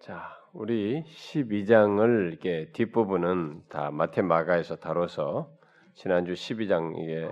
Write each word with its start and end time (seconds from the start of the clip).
자, 0.00 0.38
우리 0.52 1.02
12장을 1.02 2.32
이게 2.32 2.70
뒷부분은 2.72 3.64
다 3.68 3.90
마테마가에서 3.90 4.76
다뤄서 4.76 5.50
지난주 5.94 6.32
12장 6.34 6.96
이게 6.98 7.30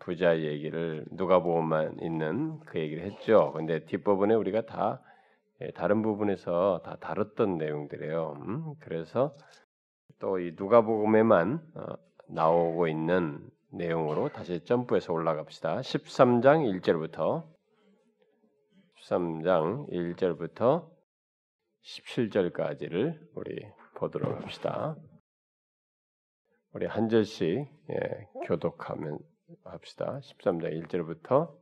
부자 0.00 0.40
얘기를 0.40 1.04
누가보험만 1.12 1.98
있는 2.00 2.58
그 2.66 2.80
얘기를 2.80 3.04
했죠. 3.04 3.52
근데 3.54 3.84
뒷부분에 3.84 4.34
우리가 4.34 4.66
다 4.66 5.00
예, 5.60 5.70
다른 5.70 6.02
부분에서 6.02 6.82
다 6.84 6.96
다뤘던 7.00 7.58
내용들이에요. 7.58 8.36
음? 8.46 8.74
그래서 8.80 9.36
또 10.18 10.38
이 10.38 10.52
누가복음에만 10.56 11.60
어, 11.74 11.84
나오고 12.28 12.88
있는 12.88 13.48
내용으로 13.70 14.28
다시 14.30 14.64
점프해서 14.64 15.12
올라갑시다. 15.12 15.80
13장 15.80 16.80
1절부터 16.82 17.44
13장 19.02 19.88
1절부터 19.90 20.93
17절까지를 21.84 23.18
우리 23.34 23.66
보도록 23.96 24.40
합시다. 24.42 24.96
우리 26.72 26.86
한 26.86 27.08
절씩 27.08 27.46
예, 27.90 28.28
교독하면 28.46 29.18
합시다. 29.64 30.18
13장 30.22 30.88
1절부터 30.88 31.54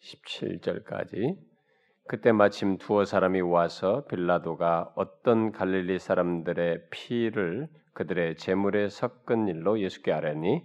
17절까지. 0.00 1.36
그때 2.06 2.32
마침 2.32 2.78
두어 2.78 3.04
사람이 3.04 3.40
와서 3.40 4.04
빌라도가 4.06 4.92
어떤 4.96 5.52
갈릴리 5.52 5.98
사람들의 5.98 6.88
피를 6.90 7.68
그들의 7.94 8.36
재물에 8.36 8.88
섞은 8.88 9.48
일로 9.48 9.80
예수께 9.80 10.12
아뢰니 10.12 10.62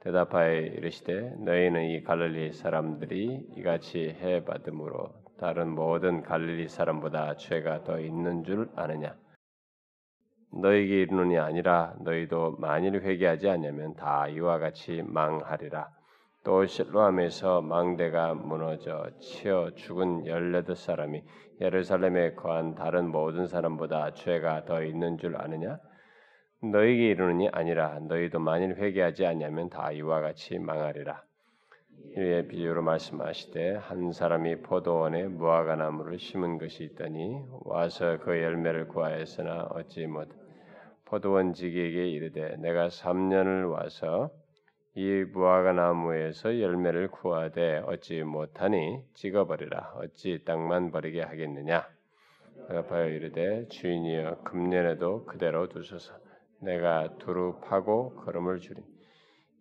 대답하여 0.00 0.60
이르시되 0.60 1.36
너희는 1.38 1.90
이 1.90 2.02
갈릴리 2.02 2.52
사람들이 2.52 3.46
이같이 3.56 4.00
해 4.00 4.44
받음으로 4.44 5.23
다른 5.44 5.74
모든 5.74 6.22
갈릴리 6.22 6.68
사람보다 6.68 7.36
죄가 7.36 7.84
더 7.84 8.00
있는 8.00 8.44
줄 8.44 8.70
아느냐? 8.76 9.14
너에게 10.50 11.02
이르노니 11.02 11.36
아니라 11.36 11.94
너희도 12.00 12.56
만일 12.58 13.02
회개하지 13.02 13.50
않으면 13.50 13.94
다 13.94 14.26
이와 14.26 14.58
같이 14.58 15.02
망하리라. 15.04 15.90
또 16.44 16.64
실로암에서 16.64 17.60
망대가 17.60 18.32
무너져 18.32 19.10
치어 19.20 19.70
죽은 19.74 20.26
열여덟 20.26 20.76
사람이 20.76 21.22
예루살렘에 21.60 22.32
거한 22.32 22.74
다른 22.74 23.12
모든 23.12 23.46
사람보다 23.46 24.14
죄가 24.14 24.64
더 24.64 24.82
있는 24.82 25.18
줄 25.18 25.36
아느냐? 25.36 25.78
너에게 26.62 27.10
이르노니 27.10 27.50
아니라 27.52 27.98
너희도 27.98 28.38
만일 28.38 28.76
회개하지 28.76 29.26
않으면 29.26 29.68
다 29.68 29.92
이와 29.92 30.22
같이 30.22 30.58
망하리라 30.58 31.22
이의 32.16 32.46
비유로 32.46 32.82
말씀하시되 32.82 33.74
한 33.74 34.12
사람이 34.12 34.62
포도원에 34.62 35.24
무화과 35.24 35.74
나무를 35.76 36.18
심은 36.20 36.58
것이 36.58 36.84
있더니 36.84 37.42
와서 37.64 38.18
그 38.22 38.40
열매를 38.40 38.86
구하였으나 38.86 39.64
얻지 39.64 40.06
못. 40.06 40.28
포도원 41.04 41.52
지기에게 41.52 42.08
이르되 42.08 42.56
내가 42.58 42.86
3년을 42.86 43.68
와서 43.70 44.30
이 44.94 45.24
무화과 45.32 45.72
나무에서 45.72 46.60
열매를 46.60 47.08
구하되 47.08 47.78
얻지 47.78 48.22
못하니 48.22 49.02
찍어버리라. 49.14 49.94
어찌 49.96 50.44
땅만 50.44 50.92
버리게 50.92 51.20
하겠느냐? 51.20 51.84
대답하여 52.68 53.08
이르되 53.08 53.66
주인이여 53.68 54.42
금년에도 54.44 55.24
그대로 55.24 55.68
두소서. 55.68 56.14
내가 56.60 57.16
두루 57.18 57.60
파고 57.60 58.14
걸음을 58.14 58.60
주리 58.60 58.80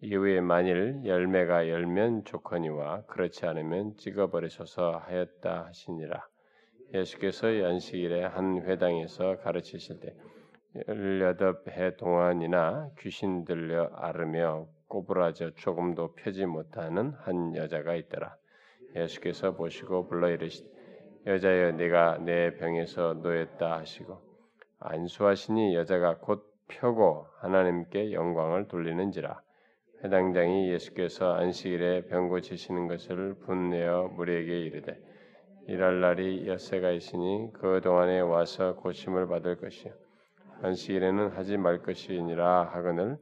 이후에 0.04 0.42
만일 0.42 1.00
열매가 1.06 1.70
열면 1.70 2.26
좋거니와 2.26 3.04
그렇지 3.06 3.46
않으면 3.46 3.96
찍어버리소서 3.96 4.98
하였다 4.98 5.68
하시니라 5.68 6.28
예수께서 6.94 7.58
연식일에 7.60 8.26
한 8.26 8.62
회당에서 8.64 9.38
가르치실 9.38 10.02
때 10.02 10.14
열여덟 10.88 11.64
해 11.70 11.96
동안이나 11.96 12.90
귀신 13.00 13.46
들려 13.46 13.90
앓으며 13.94 14.68
꼬부라져 14.88 15.52
조금도 15.56 16.16
펴지 16.16 16.46
못하는 16.46 17.14
한 17.20 17.56
여자가 17.56 17.96
있더라. 17.96 18.36
예수께서 18.96 19.56
보시고 19.56 20.08
불러 20.08 20.30
이르시되 20.30 20.70
여자여 21.26 21.72
네가 21.72 22.18
내 22.20 22.56
병에서 22.56 23.14
놓였다 23.14 23.78
하시고 23.78 24.20
안수하시니 24.80 25.76
여자가 25.76 26.18
곧 26.18 26.52
펴고 26.68 27.28
하나님께 27.40 28.12
영광을 28.12 28.68
돌리는지라 28.68 29.42
회당장이 30.04 30.70
예수께서 30.70 31.34
안식일에 31.34 32.08
병 32.08 32.28
고치시는 32.28 32.88
것을 32.88 33.36
분내어 33.36 34.10
무리에게 34.10 34.60
이르되 34.60 35.00
일할 35.68 36.02
날이 36.02 36.46
엿새가 36.46 36.92
있으니 36.92 37.50
그 37.54 37.80
동안에 37.82 38.20
와서 38.20 38.76
고침을 38.76 39.28
받을 39.28 39.56
것이요. 39.56 39.94
안식일에는 40.62 41.30
하지 41.30 41.56
말 41.58 41.82
것이니라 41.82 42.66
하거늘 42.74 43.18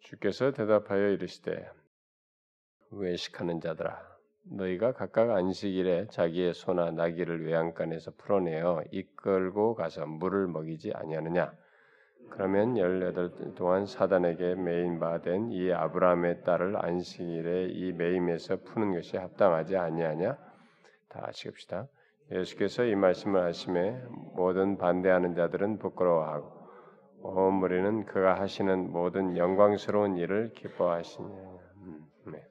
주께서 0.00 0.50
대답하여 0.50 1.10
이르시되 1.10 1.64
외식하는 2.90 3.60
자들아 3.60 3.96
너희가 4.50 4.92
각각 4.92 5.30
안식일에 5.30 6.08
자기의 6.08 6.54
소나 6.54 6.90
나귀를 6.90 7.46
외양간에서 7.46 8.12
풀어내어 8.18 8.82
이끌고 8.90 9.74
가서 9.74 10.06
물을 10.06 10.48
먹이지 10.48 10.92
아니하느냐 10.92 11.52
그러면 12.30 12.76
열여덟 12.76 13.54
동안 13.54 13.86
사단에게 13.86 14.56
매인 14.56 14.98
바된 14.98 15.52
이 15.52 15.72
아브라함의 15.72 16.42
딸을 16.42 16.76
안식일에 16.84 17.68
이 17.68 17.92
매임에서 17.92 18.56
푸는 18.64 18.94
것이 18.94 19.16
합당하지 19.16 19.76
아니하냐 19.76 20.36
다 21.08 21.24
아시겠시다 21.28 21.86
예수께서 22.32 22.84
이 22.84 22.94
말씀을 22.94 23.42
하심에 23.42 24.02
모든 24.34 24.78
반대하는 24.78 25.34
자들은 25.34 25.78
부끄러워하고 25.78 26.64
온 27.24 27.54
무리는 27.54 28.04
그가 28.04 28.38
하시는 28.38 28.92
모든 28.92 29.38
영광스러운 29.38 30.18
일을 30.18 30.52
기뻐하시냐. 30.52 31.26
음, 31.26 32.04
네. 32.26 32.44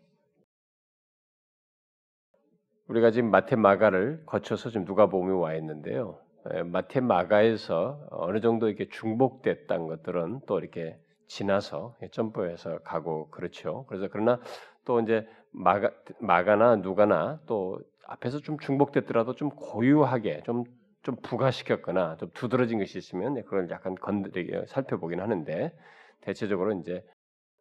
우리가 2.88 3.12
지금 3.12 3.30
마테 3.30 3.56
마가를 3.56 4.24
거쳐서 4.26 4.72
지금 4.72 4.86
누가복음이 4.86 5.32
와 5.34 5.54
있는데요. 5.56 6.23
예, 6.54 6.64
마테 6.64 7.00
마가에서 7.00 8.08
어느 8.12 8.42
정도 8.42 8.68
이렇게 8.68 8.90
중복됐던 8.90 9.88
것들은 9.88 10.42
또 10.46 10.60
이렇게 10.60 10.98
지나서 11.28 11.96
점프해서 12.12 12.80
가고 12.80 13.30
그렇죠. 13.30 13.86
그래서 13.88 14.08
그러나 14.12 14.40
또 14.86 15.00
이제 15.00 15.28
마가 15.52 15.92
마가나 16.20 16.76
누가나 16.78 17.40
또 17.46 17.80
앞에서 18.06 18.40
좀 18.40 18.60
중복됐더라도 18.60 19.36
좀 19.36 19.50
고유하게 19.50 20.44
좀좀 20.44 21.16
부가시켰거나 21.24 22.18
좀 22.18 22.30
두드러진 22.34 22.80
것이 22.80 22.98
있으면 22.98 23.36
그걸 23.44 23.70
약간 23.70 23.96
건드리게 23.96 24.66
살펴보긴 24.68 25.22
하는데 25.22 25.74
대체적으로 26.22 26.74
이제 26.74 27.04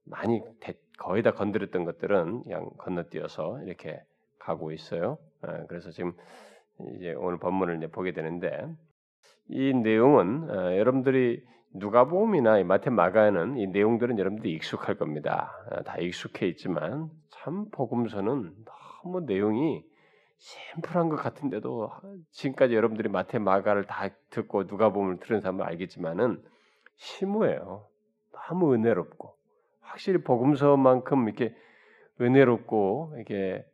많이 0.04 0.42
거의 0.98 1.22
다 1.22 1.32
건드렸던 1.32 1.84
것들은 1.84 2.42
그냥 2.42 2.70
건너뛰어서 2.78 3.62
이렇게 3.62 4.02
가고 4.38 4.72
있어요. 4.72 5.18
예, 5.46 5.64
그래서 5.68 5.90
지금 5.90 6.14
이제 6.96 7.14
오늘 7.14 7.38
본문을 7.38 7.76
이제 7.76 7.86
보게 7.86 8.12
되는데 8.12 8.66
이 9.48 9.72
내용은 9.72 10.50
어, 10.50 10.76
여러분들이 10.76 11.44
누가복음이나 11.74 12.62
마태 12.64 12.90
마가는 12.90 13.56
이 13.56 13.66
내용들은 13.66 14.18
여러분들이 14.18 14.52
익숙할 14.54 14.96
겁니다. 14.96 15.52
어, 15.70 15.82
다 15.82 15.98
익숙해 15.98 16.46
있지만 16.48 17.10
참 17.30 17.66
복음서는 17.70 18.52
너무 19.02 19.20
내용이 19.20 19.84
심플한 20.38 21.08
것 21.08 21.16
같은데도 21.16 21.90
지금까지 22.32 22.74
여러분들이 22.74 23.08
마태 23.08 23.38
마가를 23.38 23.84
다 23.84 24.08
듣고 24.30 24.64
누가복음을 24.64 25.18
들은 25.18 25.40
사람은 25.40 25.64
알겠지만은 25.64 26.42
심오해요. 26.96 27.86
너무 28.32 28.74
은혜롭고 28.74 29.36
확실히 29.80 30.22
복음서만큼 30.22 31.28
이렇게 31.28 31.54
은혜롭고 32.20 33.16
이게 33.20 33.64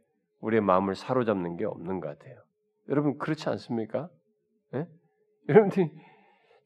우리의 0.41 0.61
마음을 0.61 0.95
사로잡는 0.95 1.57
게 1.57 1.65
없는 1.65 2.01
것 2.01 2.19
같아요. 2.19 2.48
여러분 2.89 3.19
그렇지 3.19 3.49
않습니까? 3.49 4.09
네? 4.73 4.87
여러분들이 5.49 5.91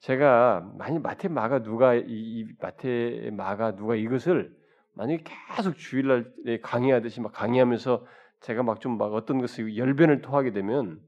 제가 0.00 0.72
많이 0.76 0.98
마태 0.98 1.28
마가 1.28 1.62
누가 1.62 1.94
이, 1.94 2.04
이 2.08 2.46
마태 2.60 3.30
마가 3.32 3.76
누가 3.76 3.94
이것을 3.94 4.54
만약에 4.94 5.24
계속 5.56 5.76
주일날 5.76 6.32
강의하듯이 6.62 7.20
막 7.20 7.32
강의하면서 7.32 8.04
제가 8.40 8.62
막좀막 8.62 9.14
어떤 9.14 9.40
것을 9.40 9.76
열변을 9.76 10.20
토하게 10.20 10.52
되면 10.52 11.00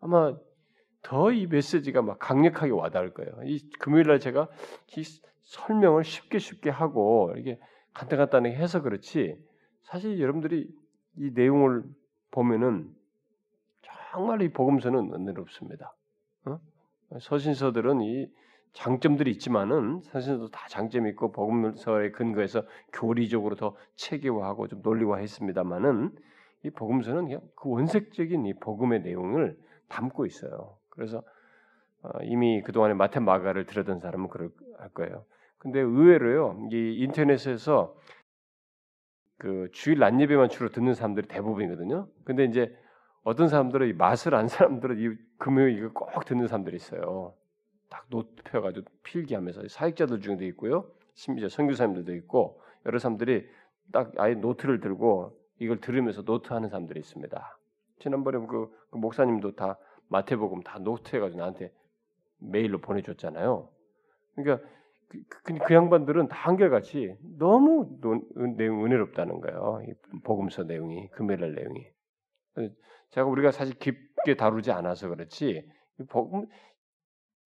아마 0.00 0.36
더 1.02 1.32
이 1.32 1.46
메시지가 1.46 2.02
막 2.02 2.18
강력하게 2.18 2.70
와닿을 2.70 3.12
거예요. 3.14 3.32
이 3.44 3.60
금요일날 3.80 4.20
제가 4.20 4.48
이 4.96 5.02
설명을 5.42 6.04
쉽게 6.04 6.38
쉽게 6.38 6.70
하고 6.70 7.34
이게 7.36 7.58
간단간단하게 7.94 8.54
해서 8.54 8.80
그렇지 8.82 9.36
사실 9.82 10.20
여러분들이 10.20 10.68
이 11.16 11.30
내용을 11.34 11.82
보면은 12.30 12.90
정말 14.12 14.42
이 14.42 14.50
복음서는 14.50 15.10
은혜롭습니다. 15.14 15.96
어? 16.44 16.60
서신서들은 17.18 18.02
이 18.02 18.30
장점들이 18.74 19.30
있지만은 19.30 20.02
서신서도 20.02 20.50
다 20.50 20.66
장점이 20.68 21.08
있고 21.10 21.32
복음서에 21.32 22.10
근거해서 22.10 22.62
교리적으로 22.92 23.56
더 23.56 23.74
체계화하고 23.96 24.68
좀 24.68 24.82
논리화했습니다만은 24.82 26.14
이 26.64 26.70
복음서는 26.70 27.24
그냥 27.24 27.40
그 27.56 27.70
원색적인 27.70 28.44
이 28.44 28.54
복음의 28.60 29.00
내용을 29.00 29.56
담고 29.88 30.26
있어요. 30.26 30.76
그래서 30.90 31.22
어, 32.02 32.10
이미 32.22 32.60
그 32.62 32.72
동안에 32.72 32.92
마태 32.92 33.20
마가를 33.20 33.64
들었던 33.64 33.98
사람은 33.98 34.28
그럴 34.28 34.50
거예요. 34.92 35.24
근데 35.56 35.80
의외로요, 35.80 36.68
이 36.70 36.98
인터넷에서 36.98 37.96
그 39.38 39.70
주일 39.72 40.00
낮 40.00 40.20
예배만 40.20 40.50
주로 40.50 40.68
듣는 40.68 40.92
사람들이 40.92 41.28
대부분이거든요. 41.28 42.08
근데 42.24 42.44
이제 42.44 42.76
어떤 43.24 43.48
사람들은 43.48 43.88
이 43.88 43.92
맛을 43.92 44.34
안 44.34 44.48
사람들은 44.48 44.98
이 44.98 45.16
금요일 45.38 45.78
이거 45.78 45.92
꼭 45.92 46.24
듣는 46.24 46.48
사람들이 46.48 46.76
있어요. 46.76 47.34
딱 47.88 48.06
노트 48.08 48.42
펴가지고 48.44 48.86
필기하면서 49.04 49.68
사역자들 49.68 50.20
중에도 50.20 50.44
있고요, 50.46 50.90
심지어 51.14 51.48
선교사님들도 51.48 52.14
있고 52.16 52.60
여러 52.86 52.98
사람들이 52.98 53.46
딱 53.92 54.12
아예 54.18 54.34
노트를 54.34 54.80
들고 54.80 55.38
이걸 55.58 55.80
들으면서 55.80 56.22
노트하는 56.22 56.68
사람들이 56.68 56.98
있습니다. 57.00 57.58
지난번에 58.00 58.38
그, 58.46 58.74
그 58.90 58.96
목사님도 58.96 59.54
다 59.54 59.78
마태복음 60.08 60.62
다 60.62 60.78
노트해가지고 60.78 61.38
나한테 61.38 61.72
메일로 62.38 62.80
보내줬잖아요. 62.80 63.68
그러니까 64.34 64.66
그, 65.08 65.22
그, 65.28 65.58
그 65.58 65.74
양반들은 65.74 66.28
다 66.28 66.36
한결같이 66.36 67.14
너무 67.38 67.98
내용 68.56 68.84
은혜롭다는 68.84 69.40
거예요. 69.40 69.82
이 69.86 70.20
복음서 70.24 70.64
내용이 70.64 71.08
금요일 71.08 71.54
내용이. 71.54 71.86
제가 73.12 73.26
우리가 73.26 73.50
사실 73.50 73.78
깊게 73.78 74.36
다루지 74.36 74.72
않아서 74.72 75.08
그렇지 75.08 75.68
복음 76.08 76.46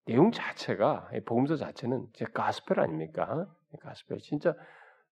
내용 0.06 0.30
자체가 0.30 1.10
복음서 1.26 1.56
자체는 1.56 2.06
제 2.14 2.24
가스펠 2.24 2.80
아닙니까? 2.80 3.46
가스펠 3.80 4.18
진짜 4.18 4.54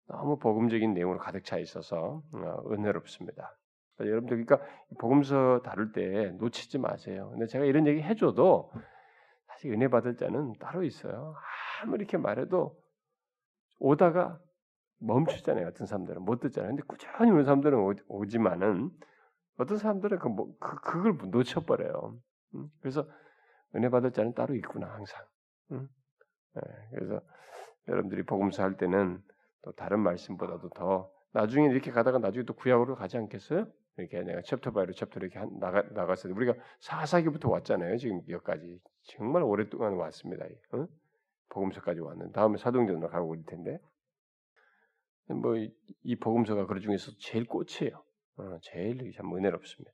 너무 0.07 0.37
복음적인 0.37 0.93
내용으로 0.93 1.19
가득 1.19 1.43
차 1.43 1.57
있어서 1.57 2.23
어, 2.33 2.71
은혜롭습니다. 2.71 3.57
여러분들 3.99 4.45
그러니까 4.45 4.67
복음서 4.99 5.61
다룰 5.63 5.91
때 5.91 6.31
놓치지 6.37 6.77
마세요. 6.79 7.29
근데 7.31 7.47
제가 7.47 7.65
이런 7.65 7.87
얘기 7.87 8.01
해줘도 8.01 8.71
사실 9.47 9.71
은혜 9.71 9.87
받을 9.87 10.15
자는 10.15 10.53
따로 10.59 10.83
있어요. 10.83 11.35
아무리 11.81 12.01
이렇게 12.01 12.17
말해도 12.17 12.77
오다가 13.79 14.39
멈추잖아요. 14.99 15.67
어떤 15.67 15.87
사람들은 15.87 16.21
못 16.21 16.39
듣잖아요. 16.39 16.71
근데 16.71 16.83
꾸준히 16.87 17.31
오는 17.31 17.43
사람들은 17.43 17.95
오, 18.07 18.25
지만은 18.25 18.91
어떤 19.57 19.77
사람들은 19.77 20.19
그, 20.19 20.27
뭐, 20.27 20.55
그 20.59 20.75
그걸 20.81 21.17
놓쳐버려요. 21.31 22.17
음? 22.55 22.69
그래서 22.81 23.07
은혜 23.75 23.89
받을 23.89 24.11
자는 24.11 24.33
따로 24.33 24.55
있구나 24.55 24.87
항상. 24.93 25.23
음? 25.71 25.87
네, 26.55 26.61
그래서 26.91 27.21
여러분들이 27.87 28.23
복음서 28.23 28.63
할 28.63 28.77
때는 28.77 29.21
또 29.63 29.71
다른 29.73 29.99
말씀보다도 30.01 30.69
더 30.69 31.11
나중에 31.33 31.67
이렇게 31.67 31.91
가다가 31.91 32.19
나중에 32.19 32.45
또 32.45 32.53
구약으로 32.53 32.95
가지 32.95 33.17
않겠어요? 33.17 33.67
이렇게 33.97 34.21
내가 34.23 34.41
chapter 34.41 34.71
by로 34.71 34.93
chapter 34.93 35.19
이렇게 35.19 35.39
나가 35.59 35.81
나갔어요. 35.93 36.33
우리가 36.33 36.53
사사기부터 36.81 37.49
왔잖아요. 37.49 37.97
지금 37.97 38.21
여기까지 38.29 38.79
정말 39.03 39.43
오랫동안 39.43 39.93
왔습니다. 39.93 40.45
어? 40.73 40.87
복음서까지 41.49 42.01
왔는 42.01 42.31
다음에 42.31 42.57
사도행전으로 42.57 43.09
가고 43.09 43.35
있을 43.35 43.45
텐데 43.45 43.79
뭐 45.29 45.55
이 46.03 46.15
복음서가 46.17 46.67
그 46.67 46.79
중에서 46.79 47.11
제일 47.19 47.47
꽃이에요. 47.47 48.04
어, 48.37 48.57
제일 48.61 49.11
참 49.13 49.35
은혜롭습니다. 49.35 49.91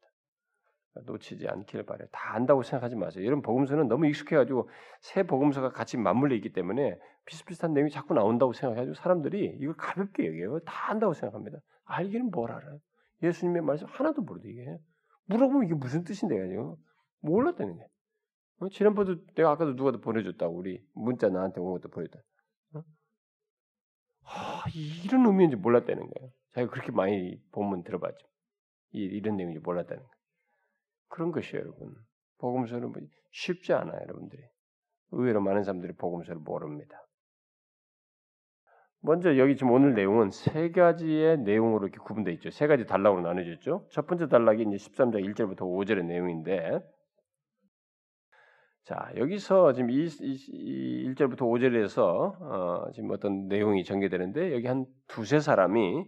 놓치지 1.05 1.47
않기를 1.47 1.85
바래. 1.85 2.05
다 2.11 2.35
안다고 2.35 2.63
생각하지 2.63 2.95
마세요. 2.95 3.23
이런 3.23 3.41
복음서는 3.41 3.87
너무 3.87 4.07
익숙해가지고 4.07 4.69
새 4.99 5.23
복음서가 5.23 5.71
같이 5.71 5.97
맞물려 5.97 6.35
있기 6.35 6.51
때문에 6.51 6.97
비슷비슷한 7.25 7.73
내용이 7.73 7.89
자꾸 7.91 8.13
나온다고 8.13 8.51
생각해가지고 8.51 8.95
사람들이 8.95 9.57
이걸 9.61 9.75
가볍게 9.75 10.27
여겨요. 10.27 10.59
다 10.65 10.91
안다고 10.91 11.13
생각합니다. 11.13 11.59
알기는 11.85 12.31
뭘 12.31 12.51
알아요? 12.51 12.79
예수님의 13.23 13.61
말씀 13.61 13.87
하나도 13.87 14.21
모르도 14.23 14.47
이게 14.47 14.77
물어보면 15.25 15.65
이게 15.65 15.75
무슨 15.75 16.03
뜻인데 16.03 16.37
가지고 16.37 16.77
몰랐다는 17.21 17.77
게. 17.77 17.83
어? 18.59 18.69
지난번도 18.69 19.25
내가 19.35 19.51
아까도 19.51 19.75
누가 19.75 19.91
보내줬다고 19.91 20.55
우리 20.55 20.83
문자 20.93 21.29
나한테 21.29 21.61
온 21.61 21.71
것도 21.73 21.89
보냈다. 21.89 22.19
어? 22.75 22.83
아, 24.23 24.63
이런 25.05 25.25
의미인지 25.25 25.55
몰랐다는 25.55 26.09
거예요. 26.09 26.31
자기가 26.53 26.71
그렇게 26.71 26.91
많이 26.91 27.39
본문 27.51 27.83
들어봤죠. 27.83 28.27
이, 28.91 28.99
이런 29.03 29.37
내용인지 29.37 29.59
몰랐다는 29.61 30.01
거예요. 30.03 30.15
그런 31.07 31.31
것이에요, 31.31 31.61
여러분. 31.61 31.95
복음서는 32.39 32.91
뭐 32.91 33.01
쉽지 33.31 33.73
않아요, 33.73 33.99
여러분들이. 34.01 34.43
의외로 35.11 35.41
많은 35.41 35.63
사람들이 35.63 35.93
복음서를 35.93 36.41
모릅니다. 36.41 37.01
먼저 39.01 39.37
여기 39.37 39.55
지금 39.55 39.71
오늘 39.71 39.95
내용은 39.95 40.29
세 40.29 40.71
가지의 40.71 41.39
내용으로 41.39 41.87
이렇게 41.87 41.97
구분되어 41.99 42.33
있죠. 42.35 42.51
세 42.51 42.67
가지 42.67 42.85
단락으로 42.85 43.21
나눠졌죠. 43.21 43.87
첫 43.91 44.05
번째 44.05 44.27
단락이 44.27 44.61
이제 44.61 44.75
13장 44.75 45.25
1절부터 45.33 45.61
5절의 45.61 46.05
내용인데 46.05 46.81
자, 48.83 49.11
여기서 49.15 49.73
지금 49.73 49.89
이, 49.89 50.05
이, 50.05 50.35
이 50.49 51.13
1절부터 51.13 51.39
5절에서 51.39 52.01
어, 52.41 52.91
지금 52.93 53.11
어떤 53.11 53.47
내용이 53.47 53.83
전개되는데 53.83 54.53
여기 54.53 54.67
한 54.67 54.85
두세 55.07 55.39
사람이 55.39 56.05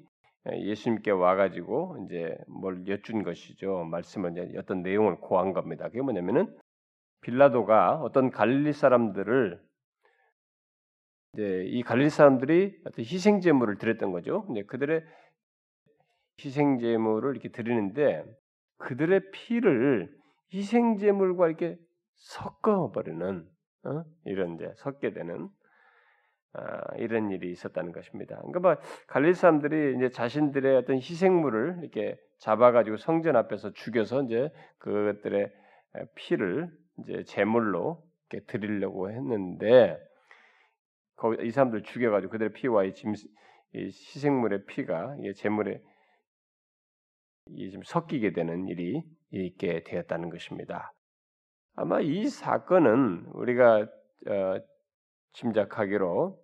예수님께 0.52 1.12
와가지고 1.12 2.06
이제 2.06 2.38
뭘 2.48 2.86
여쭌 2.88 3.24
것이죠. 3.24 3.86
말씀을 3.86 4.32
이제 4.32 4.58
어떤 4.58 4.82
내용을 4.82 5.18
고한 5.18 5.54
겁니다. 5.54 5.88
그게 5.88 6.02
뭐냐면은 6.02 6.54
빌라도가 7.22 8.02
어떤 8.02 8.30
갈릴리 8.30 8.74
사람들을 8.74 9.62
이제 11.34 11.64
이 11.68 11.82
갈릴리 11.82 12.10
사람들이 12.10 12.82
어떤 12.86 13.06
희생 13.06 13.40
제물을 13.40 13.78
드렸던 13.78 14.12
거죠. 14.12 14.46
근데 14.46 14.64
그들의 14.64 15.04
희생 16.40 16.80
제물을 16.80 17.32
이렇게 17.32 17.50
드리는데 17.50 18.26
그들의 18.78 19.32
피를 19.32 20.14
희생 20.54 20.98
제물과 20.98 21.48
이렇게 21.48 21.78
섞어 22.16 22.92
버리는 22.92 23.48
어? 23.86 24.04
이런 24.26 24.56
이제 24.56 24.72
섞게 24.76 25.14
되는 25.14 25.46
아, 25.46 25.50
이런 26.98 27.32
일이 27.32 27.52
있었다는 27.52 27.92
것입니다. 27.92 28.38
그러니까 28.38 28.60
뭐 28.60 28.76
갈릴 29.08 29.34
사람들이 29.34 29.96
이제 29.98 30.10
자신들의 30.10 30.78
어떤 30.78 30.98
희생물을 30.98 31.80
이렇게 31.82 32.18
잡아가지고 32.40 32.98
성전 32.98 33.36
앞에서 33.36 33.72
죽여서 33.74 34.24
이제 34.24 34.52
그것들의 34.78 35.52
피를 36.16 36.70
이제 37.00 37.24
제물로 37.24 38.04
이렇게 38.30 38.46
드리려고 38.46 39.10
했는데 39.10 39.98
이 41.42 41.52
사람들 41.52 41.84
죽여가지고 41.84 42.32
그들의 42.32 42.54
피와 42.54 42.84
이, 42.84 42.94
짐, 42.94 43.14
이 43.74 43.86
희생물의 43.86 44.66
피가 44.66 45.18
이 45.22 45.34
제물에 45.34 45.82
이 47.48 47.70
지금 47.70 47.84
섞이게 47.84 48.34
되는 48.34 48.68
일이 48.68 49.04
있게 49.32 49.84
되었다는 49.84 50.30
것입니다. 50.30 50.94
아마 51.76 52.00
이 52.02 52.28
사건은 52.28 53.26
우리가 53.34 53.88
어, 54.28 54.60
짐작하기로 55.34 56.43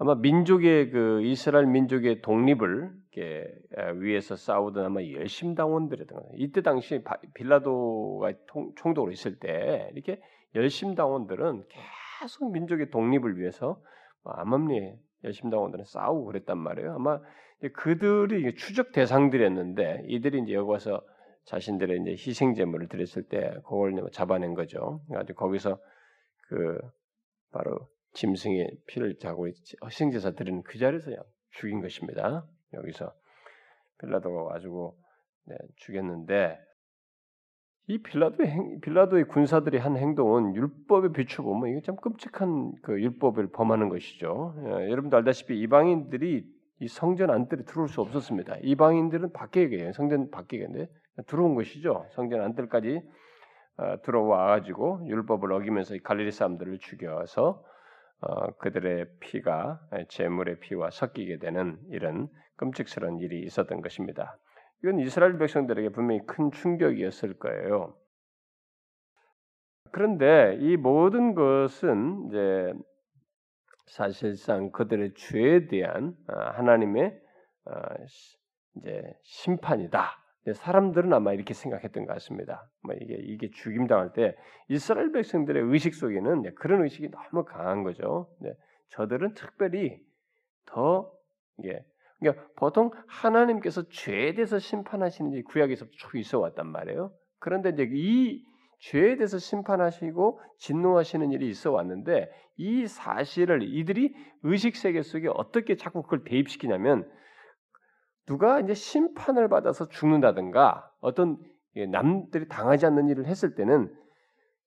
아마 0.00 0.14
민족의 0.14 0.90
그 0.90 1.22
이스라엘 1.22 1.66
민족의 1.66 2.22
독립을 2.22 2.92
위해서 3.96 4.36
싸우던 4.36 4.84
아마 4.84 5.02
열심당원들이었던 5.02 6.16
거예요. 6.16 6.32
이때 6.36 6.62
당시 6.62 7.02
빌라도가 7.34 8.32
총독으로 8.76 9.10
있을 9.10 9.40
때 9.40 9.90
이렇게 9.92 10.20
열심당원들은 10.54 11.64
계속 12.20 12.52
민족의 12.52 12.90
독립을 12.90 13.38
위해서 13.38 13.82
암암리에 14.24 14.96
열심당원들은 15.24 15.84
싸우고 15.84 16.26
그랬단 16.26 16.58
말이에요. 16.58 16.94
아마 16.94 17.20
그들이 17.74 18.54
추적 18.54 18.92
대상들이었는데 18.92 20.04
이들이 20.06 20.42
이제 20.42 20.52
여기 20.52 20.70
와서 20.70 21.02
자신들의 21.46 22.02
이제 22.02 22.10
희생 22.12 22.54
제물을 22.54 22.88
드렸을 22.88 23.24
때 23.24 23.52
그걸 23.64 23.96
잡아낸 24.12 24.54
거죠. 24.54 25.00
아주 25.14 25.34
거기서 25.34 25.76
그 26.48 26.78
바로 27.50 27.88
짐승의 28.18 28.70
피를 28.86 29.16
자고 29.18 29.46
희생제사 29.84 30.32
드리는 30.32 30.62
그 30.64 30.78
자리에서 30.78 31.12
죽인 31.50 31.80
것입니다. 31.80 32.44
여기서 32.74 33.12
빌라도가 34.00 34.42
와가지고 34.42 34.98
네, 35.46 35.56
죽였는데 35.76 36.58
이 37.86 38.02
빌라도의 38.02 38.50
행, 38.50 38.80
빌라도의 38.80 39.28
군사들이 39.28 39.78
한 39.78 39.96
행동은 39.96 40.56
율법에 40.56 41.12
비춰보면 41.12 41.70
이게 41.70 41.80
참 41.80 41.96
끔찍한 41.96 42.72
그 42.82 43.00
율법을 43.00 43.50
범하는 43.52 43.88
것이죠. 43.88 44.54
예, 44.66 44.90
여러분도 44.90 45.16
알다시피 45.16 45.58
이방인들이 45.60 46.44
이 46.80 46.88
성전 46.88 47.30
안뜰에 47.30 47.62
들어올 47.64 47.88
수 47.88 48.00
없었습니다. 48.00 48.56
이방인들은 48.62 49.32
밖에 49.32 49.68
계세요. 49.68 49.92
성전 49.92 50.30
밖에 50.30 50.58
계는데 50.58 50.90
들어온 51.26 51.54
것이죠. 51.54 52.04
성전 52.10 52.42
안뜰까지 52.42 53.00
어, 53.78 54.02
들어와 54.02 54.46
가지고 54.48 55.00
율법을 55.06 55.52
어기면서 55.52 55.94
갈릴리 56.02 56.32
사람들을 56.32 56.78
죽여서 56.80 57.64
어, 58.20 58.50
그들의 58.56 59.06
피가 59.20 59.80
제물의 60.08 60.60
피와 60.60 60.90
섞이게 60.90 61.38
되는 61.38 61.78
이런 61.90 62.28
끔찍스러운 62.56 63.18
일이 63.20 63.42
있었던 63.44 63.80
것입니다. 63.80 64.38
이건 64.82 65.00
이스라엘 65.00 65.38
백성들에게 65.38 65.90
분명히 65.90 66.20
큰 66.26 66.50
충격이었을 66.50 67.38
거예요. 67.38 67.96
그런데 69.92 70.56
이 70.60 70.76
모든 70.76 71.34
것은 71.34 72.26
이제 72.28 72.74
사실상 73.86 74.70
그들의 74.70 75.14
죄에 75.14 75.66
대한 75.66 76.14
어, 76.28 76.34
하나님의 76.34 77.20
어, 77.66 77.72
이제 78.76 79.02
심판이다 79.22 80.17
사람들은 80.54 81.12
아마 81.12 81.32
이렇게 81.32 81.54
생각했던 81.54 82.06
것 82.06 82.12
같습니다. 82.14 82.68
뭐 82.82 82.94
이게 83.00 83.14
이게 83.14 83.50
죽임 83.50 83.86
당할 83.86 84.12
때 84.12 84.36
이스라엘 84.68 85.12
백성들의 85.12 85.62
의식 85.64 85.94
속에는 85.94 86.54
그런 86.56 86.82
의식이 86.82 87.10
너무 87.10 87.44
강한 87.44 87.82
거죠. 87.82 88.28
저들은 88.90 89.34
특별히 89.34 89.98
더 90.66 91.10
이게 91.58 91.84
그러니까 92.18 92.44
보통 92.56 92.90
하나님께서 93.06 93.88
죄에 93.88 94.34
대해서 94.34 94.58
심판하시는 94.58 95.32
지 95.32 95.42
구약에서 95.42 95.86
쭉 95.90 96.18
있어 96.18 96.38
왔단 96.38 96.66
말이에요. 96.66 97.12
그런데 97.38 97.70
이제 97.70 97.88
이 97.92 98.44
죄에 98.80 99.16
대해서 99.16 99.38
심판하시고 99.38 100.40
진노하시는 100.58 101.32
일이 101.32 101.48
있어 101.48 101.72
왔는데 101.72 102.30
이 102.56 102.86
사실을 102.86 103.62
이들이 103.62 104.14
의식 104.42 104.76
세계 104.76 105.02
속에 105.02 105.28
어떻게 105.32 105.76
자꾸 105.76 106.02
그걸 106.02 106.24
대입시키냐면 106.24 107.08
누가 108.28 108.60
이제 108.60 108.74
심판을 108.74 109.48
받아서 109.48 109.88
죽는다든가 109.88 110.92
어떤 111.00 111.38
남들이 111.90 112.46
당하지 112.46 112.84
않는 112.84 113.08
일을 113.08 113.24
했을 113.26 113.54
때는 113.54 113.90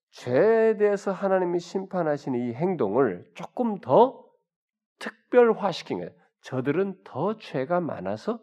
죄에 0.09 0.77
대해서 0.77 1.11
하나님이 1.11 1.59
심판하시는 1.59 2.39
이 2.39 2.53
행동을 2.55 3.29
조금 3.35 3.79
더 3.79 4.25
특별화시킨 4.97 5.99
거예요. 5.99 6.11
저들은 6.41 7.03
더 7.03 7.37
죄가 7.37 7.81
많아서 7.81 8.39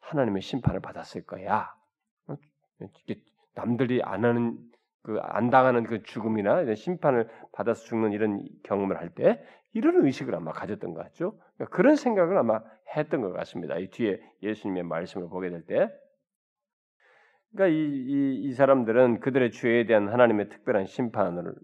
하나님의 0.00 0.42
심판을 0.42 0.80
받았을 0.80 1.24
거야. 1.24 1.72
어? 2.26 2.36
남들이 3.54 4.02
안 4.02 4.24
하는 4.24 4.58
그 5.02 5.18
안 5.22 5.50
당하는 5.50 5.84
그 5.84 6.02
죽음이나 6.02 6.74
심판을 6.74 7.28
받아서 7.52 7.84
죽는 7.84 8.12
이런 8.12 8.44
경험을 8.64 8.98
할 8.98 9.10
때 9.14 9.40
이런 9.72 10.04
의식을 10.04 10.34
아마 10.34 10.52
가졌던 10.52 10.94
것 10.94 11.02
같죠. 11.02 11.38
그러니까 11.56 11.76
그런 11.76 11.96
생각을 11.96 12.36
아마 12.36 12.60
했던 12.96 13.20
것 13.22 13.32
같습니다. 13.32 13.78
이 13.78 13.88
뒤에 13.88 14.20
예수님의 14.42 14.82
말씀을 14.84 15.28
보게 15.28 15.50
될 15.50 15.64
때, 15.64 15.90
그러니까 17.52 17.76
이, 17.76 17.80
이, 17.80 18.42
이 18.44 18.52
사람들은 18.52 19.20
그들의 19.20 19.50
죄에 19.50 19.86
대한 19.86 20.08
하나님의 20.08 20.48
특별한 20.48 20.86
심판을 20.86 21.54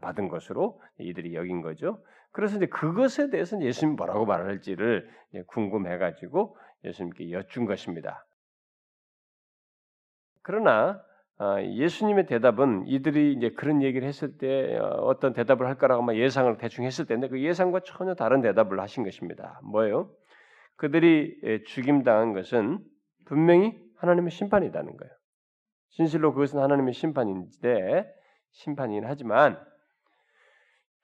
받은 0.00 0.28
것으로 0.28 0.80
이들이 0.98 1.34
여긴 1.34 1.62
거죠. 1.62 2.02
그래서 2.32 2.56
이제 2.56 2.66
그것에 2.66 3.30
대해서 3.30 3.60
예수님 3.60 3.96
뭐라고 3.96 4.26
말할지를 4.26 5.08
궁금해가지고 5.48 6.56
예수님께 6.84 7.32
여쭌 7.32 7.66
것입니다. 7.66 8.26
그러나 10.42 10.90
아, 10.90 11.07
예수님의 11.40 12.26
대답은 12.26 12.86
이들이 12.86 13.34
이제 13.34 13.50
그런 13.50 13.82
얘기를 13.82 14.06
했을 14.06 14.36
때 14.38 14.76
어, 14.78 14.86
어떤 15.04 15.32
대답을 15.32 15.66
할 15.66 15.78
거라고 15.78 16.02
막 16.02 16.16
예상을 16.16 16.56
대충 16.58 16.84
했을 16.84 17.06
텐데 17.06 17.28
그 17.28 17.40
예상과 17.40 17.80
전혀 17.84 18.14
다른 18.14 18.40
대답을 18.40 18.80
하신 18.80 19.04
것입니다. 19.04 19.60
뭐예요? 19.62 20.10
그들이 20.76 21.64
죽임당한 21.66 22.32
것은 22.32 22.78
분명히 23.26 23.78
하나님의 23.96 24.30
심판이라는 24.30 24.96
거예요. 24.96 25.12
진실로 25.90 26.32
그것은 26.32 26.60
하나님의 26.60 26.92
심판인데 26.92 28.06
심판이긴 28.52 29.04
하지만 29.04 29.58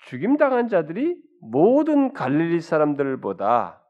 죽임당한 0.07 0.69
자들이 0.69 1.21
모든 1.41 2.12
갈릴리 2.12 2.61
사람들보다 2.61 3.83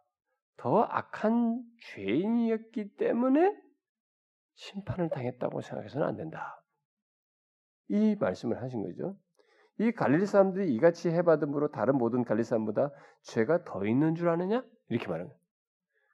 더 0.57 0.83
악한 0.83 1.63
죄인이었기 1.81 2.97
때문에 2.97 3.55
심판을 4.55 5.09
당했다고 5.11 5.61
생각해서는 5.61 6.07
안 6.07 6.17
된다. 6.17 6.63
이 7.89 8.17
말씀을 8.19 8.63
하신 8.63 8.83
거죠. 8.83 9.17
이 9.79 9.91
갈릴리 9.93 10.27
사람들이 10.27 10.73
이같이 10.75 11.11
해받음으로 11.11 11.69
다른 11.69 11.97
모든 11.97 12.25
갈릴리 12.25 12.45
사람보다 12.45 12.91
죄가 13.23 13.65
더 13.65 13.85
있는 13.85 14.15
줄 14.15 14.29
아느냐? 14.29 14.65
이렇게 14.89 15.09
말하는 15.09 15.29
거예요. 15.29 15.41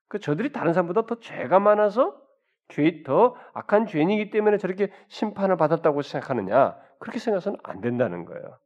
그 0.09 0.19
저들이 0.19 0.53
다른 0.53 0.73
사람보다 0.73 1.07
더 1.07 1.21
죄가 1.21 1.61
많아서 1.61 2.21
죄, 2.69 3.03
더 3.03 3.35
악한 3.53 3.87
죄인이기 3.87 4.31
때문에 4.31 4.57
저렇게 4.57 4.91
심판을 5.09 5.57
받았다고 5.57 6.03
생각하느냐? 6.03 6.77
그렇게 6.99 7.19
생각해서는 7.19 7.59
안 7.63 7.81
된다는 7.81 8.25
거예요. 8.25 8.59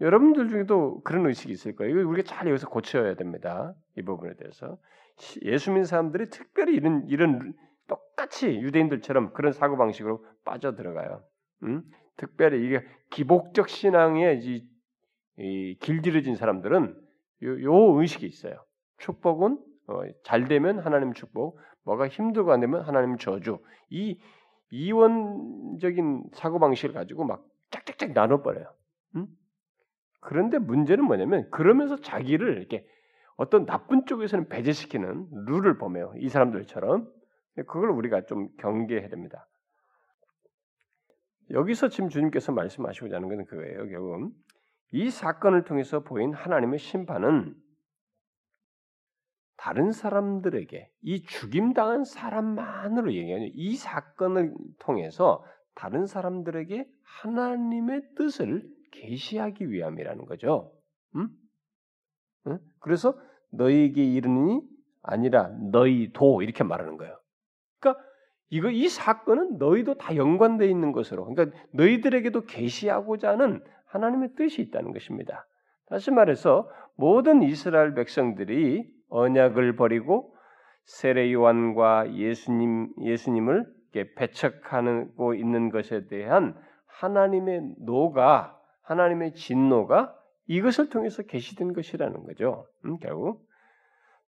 여러분들 0.00 0.48
중에도 0.48 1.00
그런 1.02 1.26
의식이 1.26 1.52
있을 1.52 1.76
거예요. 1.76 2.08
우리가 2.08 2.26
잘 2.26 2.48
여기서 2.48 2.68
고쳐야 2.68 3.14
됩니다. 3.14 3.74
이 3.96 4.02
부분에 4.02 4.34
대해서. 4.34 4.78
예수 5.42 5.70
믿는 5.70 5.84
사람들이 5.84 6.30
특별히 6.30 6.74
이런, 6.74 7.06
이런 7.08 7.54
똑같이 8.20 8.48
유대인들처럼 8.60 9.32
그런 9.32 9.52
사고 9.52 9.78
방식으로 9.78 10.24
빠져 10.44 10.74
들어가요. 10.74 11.22
음? 11.62 11.82
특별히 12.16 12.66
이게 12.66 12.84
기복적 13.08 13.68
신앙에 13.70 14.38
이, 14.42 14.62
이 15.38 15.78
길들여진 15.80 16.34
사람들은 16.34 17.00
요, 17.44 17.62
요, 17.62 18.00
의식이 18.00 18.26
있어요. 18.26 18.62
축복은 18.98 19.58
어, 19.88 20.02
잘 20.24 20.46
되면 20.46 20.80
하나님 20.80 21.14
축복, 21.14 21.58
뭐가 21.84 22.08
힘들고 22.08 22.52
안 22.52 22.60
되면 22.60 22.82
하나님 22.82 23.16
저주. 23.16 23.58
이 23.88 24.20
이원적인 24.70 26.24
사고 26.34 26.58
방식을 26.58 26.94
가지고 26.94 27.24
막 27.24 27.42
짝짝짝 27.70 28.12
나눠 28.12 28.42
버려요. 28.42 28.66
음? 29.16 29.26
그런데 30.20 30.58
문제는 30.58 31.04
뭐냐면 31.04 31.48
그러면서 31.50 31.96
자기를 31.96 32.58
이렇게 32.58 32.86
어떤 33.36 33.64
나쁜 33.64 34.04
쪽에서는 34.04 34.48
배제시키는 34.48 35.28
룰을 35.46 35.78
보며요. 35.78 36.12
이 36.18 36.28
사람들처럼 36.28 37.08
그걸 37.54 37.90
우리가 37.90 38.26
좀 38.26 38.48
경계해야 38.58 39.08
됩니다. 39.08 39.48
여기서 41.50 41.88
지금 41.88 42.08
주님께서 42.08 42.52
말씀하시고자 42.52 43.16
하는 43.16 43.28
것은 43.28 43.44
그거예요. 43.46 43.88
결국 43.88 44.32
이 44.92 45.10
사건을 45.10 45.64
통해서 45.64 46.00
보인 46.00 46.32
하나님의 46.32 46.78
심판은 46.78 47.54
다른 49.56 49.92
사람들에게 49.92 50.90
이 51.02 51.22
죽임당한 51.22 52.04
사람만으로 52.04 53.12
얘기하는 53.12 53.50
이 53.52 53.76
사건을 53.76 54.54
통해서 54.78 55.44
다른 55.74 56.06
사람들에게 56.06 56.88
하나님의 57.02 58.14
뜻을 58.16 58.66
계시하기 58.92 59.70
위함이라는 59.70 60.24
거죠. 60.24 60.72
음? 61.16 61.28
응? 62.46 62.58
그래서 62.78 63.20
너희에게 63.50 64.02
이르니 64.02 64.62
아니라 65.02 65.48
너희도 65.72 66.42
이렇게 66.42 66.64
말하는 66.64 66.96
거예요. 66.96 67.19
이거 68.50 68.68
이 68.68 68.88
사건은 68.88 69.58
너희도 69.58 69.94
다 69.94 70.16
연관되어 70.16 70.68
있는 70.68 70.92
것으로 70.92 71.24
그러니까 71.24 71.56
너희들에게도 71.72 72.46
계시하고자 72.46 73.30
하는 73.30 73.62
하나님의 73.86 74.34
뜻이 74.36 74.60
있다는 74.62 74.92
것입니다. 74.92 75.46
다시 75.86 76.10
말해서 76.10 76.68
모든 76.96 77.42
이스라엘 77.42 77.94
백성들이 77.94 78.88
언약을 79.08 79.76
버리고 79.76 80.34
세례 80.84 81.32
요한과 81.32 82.14
예수님 82.14 82.92
예수님을 83.00 83.66
배척하고 84.16 85.34
있는 85.34 85.70
것에 85.70 86.06
대한 86.06 86.56
하나님의 86.86 87.74
노가 87.78 88.58
하나님의 88.82 89.34
진노가 89.34 90.14
이것을 90.48 90.88
통해서 90.88 91.22
계시된 91.22 91.72
것이라는 91.72 92.24
거죠. 92.24 92.66
음, 92.84 92.98
결국 92.98 93.46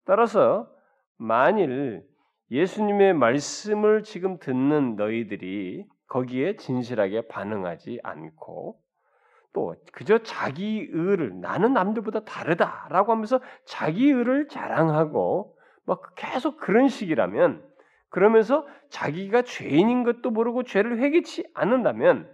따라서 0.05 0.69
만일 1.17 2.05
예수님의 2.52 3.14
말씀을 3.14 4.02
지금 4.02 4.38
듣는 4.38 4.97
너희들이 4.97 5.87
거기에 6.06 6.56
진실하게 6.56 7.26
반응하지 7.28 8.00
않고 8.02 8.78
또 9.54 9.75
그저 9.92 10.18
자기 10.18 10.87
의를 10.90 11.40
나는 11.40 11.73
남들보다 11.73 12.25
다르다라고 12.25 13.12
하면서 13.12 13.40
자기 13.64 14.11
의를 14.11 14.49
자랑하고 14.49 15.56
막 15.87 16.14
계속 16.14 16.59
그런 16.59 16.88
식이라면 16.88 17.66
그러면서 18.11 18.66
자기가 18.90 19.42
죄인인 19.42 20.04
것도 20.04 20.30
모르고 20.30 20.64
죄를 20.64 20.99
회개치 20.99 21.50
않는다면 21.54 22.30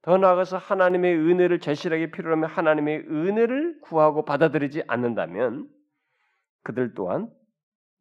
더 0.00 0.16
나아가서 0.16 0.56
하나님의 0.56 1.14
은혜를 1.14 1.60
절실하게 1.60 2.10
필요하면 2.10 2.48
하나님의 2.48 3.00
은혜를 3.00 3.80
구하고 3.82 4.24
받아들이지 4.24 4.84
않는다면 4.86 5.68
그들 6.62 6.94
또한 6.94 7.30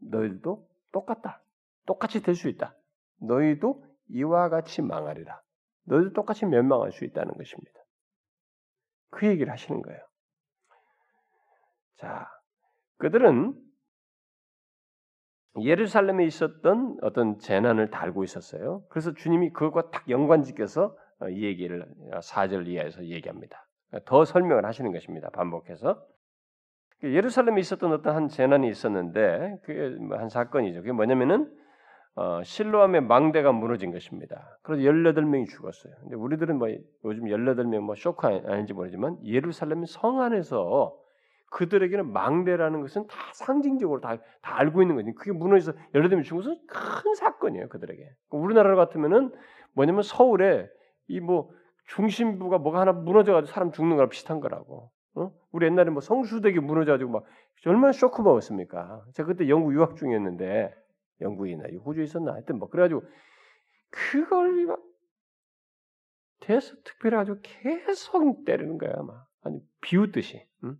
너희도 0.09 0.67
똑같다. 0.91 1.41
똑같이 1.85 2.21
될 2.21 2.35
수 2.35 2.47
있다. 2.49 2.75
너희도 3.21 3.85
이와 4.09 4.49
같이 4.49 4.81
망하리라. 4.81 5.41
너희도 5.85 6.13
똑같이 6.13 6.45
멸망할 6.45 6.91
수 6.91 7.05
있다는 7.05 7.33
것입니다. 7.33 7.79
그 9.11 9.27
얘기를 9.27 9.51
하시는 9.51 9.81
거예요. 9.81 9.99
자, 11.97 12.27
그들은 12.97 13.53
예루살렘에 15.61 16.25
있었던 16.25 16.97
어떤 17.01 17.39
재난을 17.39 17.89
달고 17.89 18.23
있었어요. 18.23 18.83
그래서 18.89 19.13
주님이 19.13 19.53
그것과 19.53 19.89
딱 19.89 20.09
연관짓겨서 20.09 20.97
이 21.31 21.45
얘기를 21.45 21.85
4절 22.11 22.67
이하에서 22.67 23.05
얘기합니다. 23.05 23.65
더 24.05 24.25
설명을 24.25 24.65
하시는 24.65 24.91
것입니다. 24.91 25.29
반복해서. 25.29 26.05
그 27.05 27.13
예루살렘에 27.13 27.59
있었던 27.59 27.93
어떤 27.93 28.15
한 28.15 28.29
재난이 28.29 28.67
있었는데 28.67 29.59
그게 29.63 29.89
뭐한 29.89 30.27
사건이죠. 30.29 30.79
그게 30.79 30.91
뭐냐면은 30.91 31.51
어, 32.15 32.41
실로암의 32.41 33.01
망대가 33.01 33.51
무너진 33.51 33.91
것입니다. 33.91 34.57
그래서 34.63 34.81
18명이 34.81 35.47
죽었어요. 35.47 35.93
근데 36.01 36.15
우리들은 36.15 36.57
뭐 36.57 36.67
요즘 37.03 37.25
18명 37.25 37.81
뭐 37.81 37.93
쇼크 37.93 38.25
아닌지 38.25 38.73
모르지만 38.73 39.19
예루살렘 39.23 39.85
성 39.85 40.21
안에서 40.21 40.97
그들에게는 41.51 42.11
망대라는 42.11 42.81
것은 42.81 43.05
다 43.05 43.15
상징적으로 43.33 44.01
다, 44.01 44.17
다 44.41 44.59
알고 44.59 44.81
있는 44.81 44.95
거지. 44.95 45.11
그게 45.11 45.31
무너져서 45.31 45.77
열려되면 45.93 46.23
죽은 46.23 46.41
것은 46.41 46.57
큰 46.67 47.13
사건이에요. 47.13 47.69
그들에게. 47.69 48.03
우리나라 48.31 48.75
같으면은 48.75 49.31
뭐냐면 49.75 50.01
서울에 50.01 50.67
이 51.07 51.19
뭐 51.19 51.51
중심부가 51.87 52.57
뭐가 52.57 52.79
하나 52.79 52.93
무너져가지고 52.93 53.53
사람 53.53 53.71
죽는 53.71 53.95
거랑 53.95 54.09
비슷한 54.09 54.39
거라고. 54.39 54.89
어? 55.15 55.31
우리 55.51 55.65
옛날에 55.65 55.89
뭐 55.89 56.01
성수대교 56.01 56.61
무너져가지고 56.61 57.11
막 57.11 57.25
얼마나 57.65 57.91
쇼크 57.91 58.21
먹었습니까? 58.21 59.05
제가 59.13 59.27
그때 59.27 59.49
영국 59.49 59.73
유학 59.73 59.95
중이었는데 59.95 60.73
영국이나 61.21 61.65
호주에 61.83 62.03
있었나 62.03 62.33
하여튼 62.33 62.59
뭐 62.59 62.69
그래가지고 62.69 63.03
그걸 63.89 64.65
막 64.65 64.79
대서 66.41 66.75
특별히 66.83 67.17
아주 67.17 67.39
계속 67.41 68.43
때리는 68.45 68.77
거야 68.77 68.93
막 69.01 69.27
아니 69.41 69.59
비웃듯이. 69.81 70.45
응? 70.63 70.77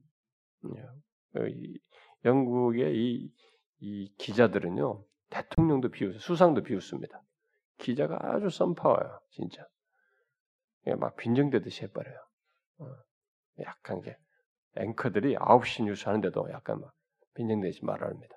어, 0.65 1.39
영국의 2.25 2.96
이, 2.96 3.34
이 3.80 4.13
기자들은요 4.18 5.04
대통령도 5.30 5.89
비웃, 5.89 6.20
수상도 6.20 6.62
비웃습니다. 6.62 7.22
기자가 7.77 8.20
아주 8.22 8.50
썸파워요, 8.50 9.20
진짜. 9.32 9.65
막 10.98 11.15
빈정대듯이 11.15 11.84
해버려요. 11.84 12.18
어, 12.80 12.86
약간 13.60 14.01
게 14.01 14.18
앵커들이 14.77 15.36
9시 15.36 15.84
뉴스 15.84 16.05
하는데도 16.05 16.50
약간 16.51 16.82
막 16.82 16.94
빈정대지 17.36 17.84
말합니다. 17.84 18.36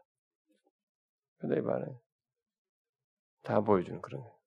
근데 1.38 1.58
이번에 1.58 1.86
다 3.42 3.60
보여주는 3.60 4.00
그런 4.00 4.22
거예요. 4.22 4.38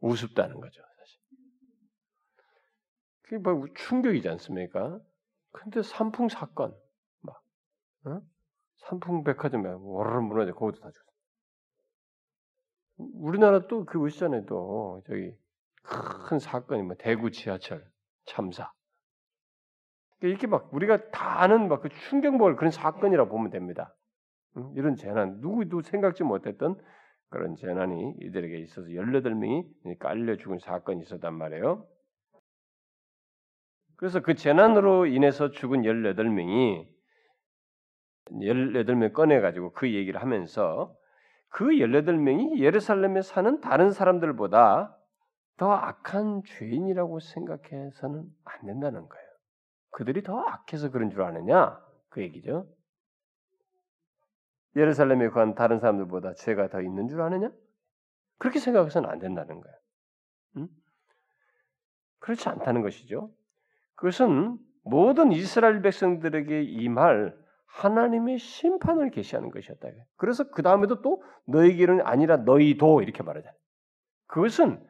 우습다는 0.00 0.60
거죠, 0.60 0.82
사실. 0.98 1.20
그게 3.22 3.38
뭐 3.38 3.66
충격이지 3.74 4.28
않습니까? 4.28 5.00
근데 5.52 5.82
삼풍 5.82 6.28
사건, 6.28 6.76
막, 7.20 7.42
어? 8.04 8.20
삼풍 8.78 9.24
백화점에 9.24 9.68
워르르 9.70 10.20
무너져, 10.20 10.54
거기도 10.54 10.82
다 10.82 10.90
죽었어. 10.90 11.08
우리나라 12.96 13.66
또그 13.66 14.08
있잖아요, 14.08 14.46
또, 14.46 15.02
저기, 15.06 15.36
큰 16.28 16.38
사건이 16.38 16.82
뭐, 16.82 16.94
대구 16.96 17.30
지하철 17.30 17.90
참사. 18.24 18.72
이렇게 20.20 20.46
막, 20.46 20.72
우리가 20.72 21.10
다 21.10 21.42
아는 21.42 21.68
막 21.68 21.82
그 21.82 21.88
충격 22.08 22.36
먹을 22.36 22.56
그런 22.56 22.70
사건이라고 22.70 23.30
보면 23.30 23.50
됩니다. 23.50 23.94
응? 24.56 24.72
이런 24.76 24.96
재난, 24.96 25.38
누구도 25.40 25.82
생각지 25.82 26.24
못했던 26.24 26.76
그런 27.30 27.54
재난이 27.56 28.16
이들에게 28.20 28.58
있어서 28.58 28.88
18명이 28.88 29.98
깔려 29.98 30.36
죽은 30.36 30.58
사건이 30.58 31.02
있었단 31.02 31.34
말이에요. 31.34 31.86
그래서 33.96 34.20
그 34.20 34.34
재난으로 34.34 35.06
인해서 35.06 35.50
죽은 35.50 35.82
18명이 35.82 36.86
18명 38.30 39.12
꺼내가지고 39.12 39.72
그 39.72 39.92
얘기를 39.92 40.20
하면서 40.20 40.94
그 41.50 41.66
18명이 41.66 42.58
예루살렘에 42.60 43.22
사는 43.22 43.60
다른 43.60 43.90
사람들보다 43.90 44.96
더 45.56 45.72
악한 45.72 46.42
죄인이라고 46.44 47.20
생각해서는 47.20 48.24
안 48.44 48.66
된다는 48.66 49.08
거예요. 49.08 49.27
그들이 49.90 50.22
더 50.22 50.38
악해서 50.38 50.90
그런 50.90 51.10
줄 51.10 51.22
아느냐? 51.22 51.80
그 52.08 52.22
얘기죠. 52.22 52.68
예루살렘에 54.76 55.28
관한 55.28 55.54
다른 55.54 55.78
사람들보다 55.78 56.34
죄가 56.34 56.68
더 56.68 56.80
있는 56.80 57.08
줄 57.08 57.20
아느냐? 57.20 57.50
그렇게 58.38 58.58
생각해서는 58.58 59.08
안 59.08 59.18
된다는 59.18 59.60
거예요. 59.60 59.76
응? 60.58 60.68
그렇지 62.20 62.48
않다는 62.48 62.82
것이죠. 62.82 63.32
그것은 63.96 64.58
모든 64.84 65.32
이스라엘 65.32 65.82
백성들에게 65.82 66.62
임할 66.62 67.36
하나님의 67.66 68.38
심판을 68.38 69.10
계시하는 69.10 69.50
것이었다. 69.50 69.88
그래서 70.16 70.50
그 70.50 70.62
다음에도 70.62 71.02
또 71.02 71.22
너희에게는 71.46 72.00
아니라 72.06 72.38
너희도 72.38 73.02
이렇게 73.02 73.22
말하잖아요. 73.22 73.56
그것은 74.26 74.84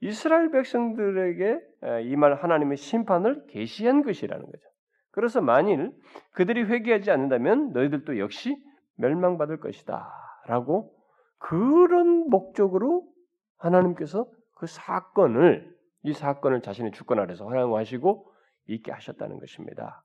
이스라엘 0.00 0.50
백성들에게 0.50 1.60
임할 2.04 2.34
하나님의 2.34 2.76
심판을 2.76 3.46
계시한 3.46 4.02
것이라는 4.02 4.44
거죠. 4.44 4.68
그래서 5.12 5.40
만일 5.40 5.92
그들이 6.32 6.64
회개하지 6.64 7.10
않는다면 7.10 7.72
너희들도 7.72 8.18
역시 8.18 8.56
멸망받을 8.96 9.58
것이다라고 9.60 10.94
그런 11.38 12.28
목적으로 12.28 13.08
하나님께서 13.56 14.30
그 14.54 14.66
사건을 14.66 15.74
이 16.02 16.12
사건을 16.12 16.62
자신의 16.62 16.92
주권 16.92 17.18
아래서 17.18 17.46
허용하시고 17.46 18.30
있게 18.66 18.92
하셨다는 18.92 19.38
것입니다. 19.38 20.04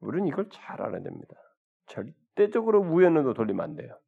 우리는 0.00 0.26
이걸 0.26 0.48
잘 0.50 0.82
알아야 0.82 1.02
됩니다. 1.02 1.34
절대적으로 1.86 2.80
우연으로 2.80 3.34
돌리면 3.34 3.64
안 3.64 3.74
돼요. 3.76 3.98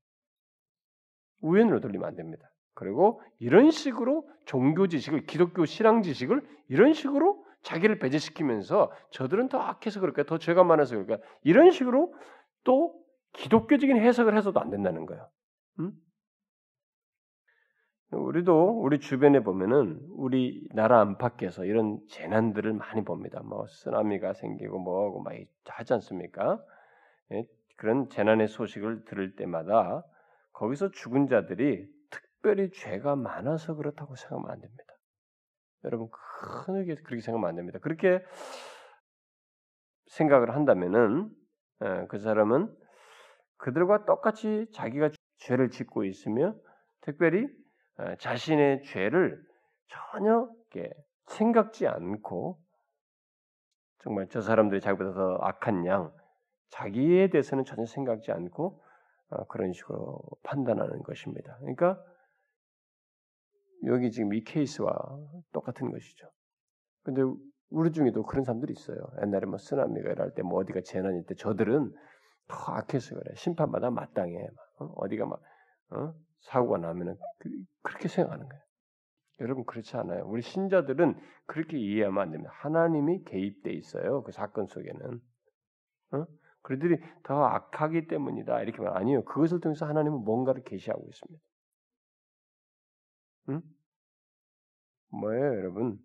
우연으로 1.41 1.81
돌리면 1.81 2.09
안 2.09 2.15
됩니다. 2.17 2.52
그리고 2.75 3.21
이런 3.39 3.71
식으로 3.71 4.29
종교 4.45 4.87
지식을 4.87 5.27
기독교 5.27 5.65
신앙 5.65 6.03
지식을 6.03 6.43
이런 6.69 6.93
식으로 6.93 7.45
자기를 7.63 7.99
배제시키면서 7.99 8.91
저들은 9.11 9.49
더 9.49 9.59
악해서 9.59 10.01
그럴까 10.01 10.25
더 10.25 10.39
죄가 10.39 10.65
많아서 10.65 10.97
그럴까 10.97 11.25
이런 11.43 11.71
식으로 11.71 12.15
또 12.65 12.95
기독교적인 13.35 13.97
해석을 13.97 14.37
해서도 14.37 14.61
안 14.61 14.71
된다는 14.71 15.07
거예요. 15.07 15.29
음? 15.81 15.93
우리도 18.11 18.83
우리 18.83 19.01
주변에 19.01 19.41
보면은 19.41 20.01
우리 20.11 20.69
나라 20.75 21.01
안팎에서 21.01 21.65
이런 21.65 21.99
재난들을 22.09 22.73
많이 22.75 23.05
봅니다. 23.05 23.41
뭐 23.43 23.67
쓰나미가 23.67 24.35
생기고 24.35 24.79
뭐하고 24.79 25.23
막 25.23 25.33
하지 25.67 25.95
않습니까? 25.95 26.63
예? 27.33 27.47
그런 27.77 28.11
재난의 28.11 28.49
소식을 28.49 29.07
들을 29.07 29.35
때마다 29.35 30.05
거기서 30.53 30.91
죽은 30.91 31.29
자들이 31.29 31.89
특별히 32.43 32.73
죄가 32.73 33.15
많아서 33.15 33.77
그렇다고 33.77 34.17
생각하면 34.17 34.51
안 34.51 34.61
됩니다. 34.61 34.85
여러분 35.85 36.09
크게 36.11 36.97
그렇게 36.97 37.21
생각하면 37.21 37.49
안 37.49 37.55
됩니다. 37.55 37.79
그렇게 37.81 38.21
생각을 40.09 40.55
한다면은 40.55 41.31
예, 41.85 42.07
그 42.09 42.19
사람은 42.19 42.77
그들과 43.59 44.05
똑같이 44.07 44.67
자기가 44.73 45.11
죄를 45.39 45.71
짓고 45.71 46.05
있으며 46.05 46.55
특별히 47.01 47.47
어, 47.99 48.17
자신의 48.17 48.83
죄를 48.85 49.41
전혀 49.87 50.49
생각지 51.27 51.87
않고 51.87 52.61
정말 54.01 54.27
저 54.31 54.41
사람들이 54.41 54.81
자기보다 54.81 55.13
더 55.15 55.39
악한 55.43 55.87
양 55.87 56.13
자기에 56.71 57.31
대해서는 57.31 57.65
전혀 57.65 57.87
생각지 57.87 58.33
않고 58.33 58.83
어, 59.31 59.47
그런 59.47 59.73
식으로 59.73 60.21
판단하는 60.43 61.05
것입니다. 61.05 61.57
그러니까 61.61 62.03
여기 63.87 64.11
지금 64.11 64.33
이 64.35 64.42
케이스와 64.45 64.92
똑같은 65.53 65.90
것이죠. 65.90 66.29
근데 67.03 67.23
우리 67.71 67.90
중에도 67.90 68.23
그런 68.23 68.45
사람들이 68.45 68.73
있어요. 68.73 68.99
옛날에 69.23 69.47
뭐 69.47 69.59
쓰나미가 69.59 70.11
일할 70.11 70.35
때 70.35 70.42
뭐 70.42 70.61
어디가 70.61 70.83
재난일 70.83 71.25
때 71.27 71.35
저들은 71.35 71.92
더 72.49 72.73
악해서 72.75 73.14
그래. 73.16 73.35
심판마다 73.35 73.90
마땅해. 73.90 74.49
어? 74.79 75.09
디가 75.09 75.27
막 75.27 75.40
어? 75.90 76.14
사고가 76.40 76.79
나면은 76.79 77.16
그, 77.38 77.51
렇게 77.85 78.09
생각하는 78.09 78.49
거예요. 78.49 78.62
여러분 79.40 79.64
그렇지 79.64 79.97
않아요. 79.97 80.25
우리 80.27 80.42
신자들은 80.42 81.18
그렇게 81.47 81.79
이해하면 81.79 82.23
안 82.23 82.31
됩니다. 82.31 82.53
하나님이 82.55 83.25
개입돼 83.25 83.73
있어요. 83.73 84.23
그 84.23 84.33
사건 84.33 84.66
속에는. 84.66 85.21
어? 86.12 86.27
그들이 86.62 86.99
더 87.25 87.45
악하기 87.45 88.07
때문이다. 88.07 88.62
이렇게 88.62 88.81
말 88.83 88.97
아니에요. 88.97 89.25
그것을 89.25 89.61
통해서 89.61 89.87
하나님은 89.87 90.18
뭔가를 90.25 90.62
계시하고 90.62 91.05
있습니다. 91.09 91.45
응? 93.49 93.63
뭐예요, 95.11 95.59
여러분? 95.59 95.99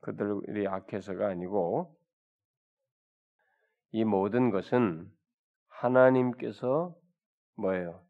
그들이 0.00 0.66
악해서가 0.66 1.28
아니고 1.28 1.96
이 3.92 4.04
모든 4.04 4.50
것은 4.50 5.10
하나님께서 5.68 6.96
뭐예요? 7.56 8.02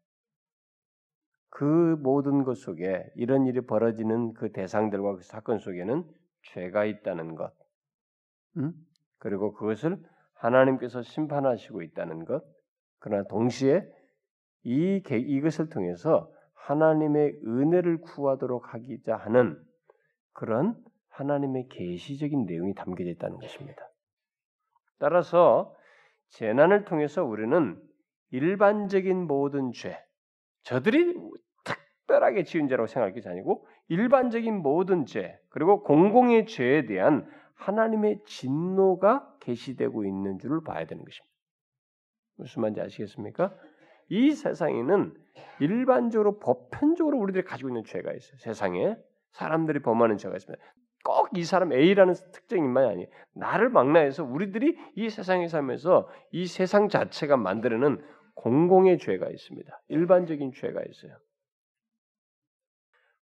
그 1.49 1.97
모든 1.99 2.43
것 2.43 2.57
속에 2.57 3.11
이런 3.15 3.45
일이 3.45 3.61
벌어지는 3.61 4.33
그 4.33 4.51
대상들과 4.51 5.17
그 5.17 5.23
사건 5.23 5.59
속에는 5.59 6.09
죄가 6.53 6.85
있다는 6.85 7.35
것, 7.35 7.53
음? 8.57 8.73
그리고 9.17 9.53
그것을 9.53 10.01
하나님께서 10.33 11.03
심판하시고 11.03 11.81
있다는 11.83 12.25
것, 12.25 12.43
그러나 12.99 13.27
동시에 13.27 13.85
이 14.63 15.01
이것을 15.09 15.69
통해서 15.69 16.31
하나님의 16.63 17.39
은혜를 17.45 18.01
구하도록 18.01 18.73
하기자 18.73 19.15
하는 19.15 19.61
그런 20.33 20.75
하나님의 21.09 21.67
계시적인 21.69 22.45
내용이 22.45 22.73
담겨져 22.73 23.09
있다는 23.09 23.37
것입니다. 23.37 23.89
따라서 24.99 25.75
재난을 26.29 26.85
통해서 26.85 27.23
우리는 27.23 27.81
일반적인 28.29 29.27
모든 29.27 29.71
죄, 29.73 29.97
저들이 30.63 31.17
특별하게 31.63 32.43
지은 32.43 32.67
죄라고 32.67 32.87
생각할 32.87 33.13
것이 33.13 33.27
아니고 33.27 33.67
일반적인 33.89 34.61
모든 34.61 35.05
죄 35.05 35.39
그리고 35.49 35.83
공공의 35.83 36.45
죄에 36.45 36.85
대한 36.85 37.29
하나님의 37.55 38.23
진노가 38.25 39.37
계시되고 39.41 40.05
있는 40.05 40.39
줄을 40.39 40.63
봐야 40.63 40.85
되는 40.85 41.03
것입니다. 41.03 41.31
무슨 42.37 42.61
말인지 42.61 42.81
아시겠습니까? 42.81 43.53
이 44.11 44.31
세상에는 44.31 45.13
일반적으로 45.61 46.37
보편적으로 46.37 47.17
우리들이 47.17 47.45
가지고 47.45 47.69
있는 47.69 47.85
죄가 47.85 48.11
있어요. 48.11 48.37
세상에 48.39 48.97
사람들이 49.31 49.81
범하는 49.81 50.17
죄가 50.17 50.35
있습니다. 50.35 50.61
꼭 51.05 51.29
이 51.37 51.45
사람 51.45 51.71
A라는 51.71 52.13
특정인만이 52.33 52.89
아니에요. 52.89 53.07
나를 53.33 53.69
망라해서 53.69 54.25
우리들이 54.25 54.77
이 54.95 55.09
세상에 55.09 55.47
살면서 55.47 56.09
이 56.31 56.45
세상 56.45 56.89
자체가 56.89 57.37
만드는 57.37 58.03
공공의 58.35 58.97
죄가 58.97 59.29
있습니다. 59.29 59.81
일반적인 59.87 60.51
죄가 60.51 60.81
있어요. 60.83 61.17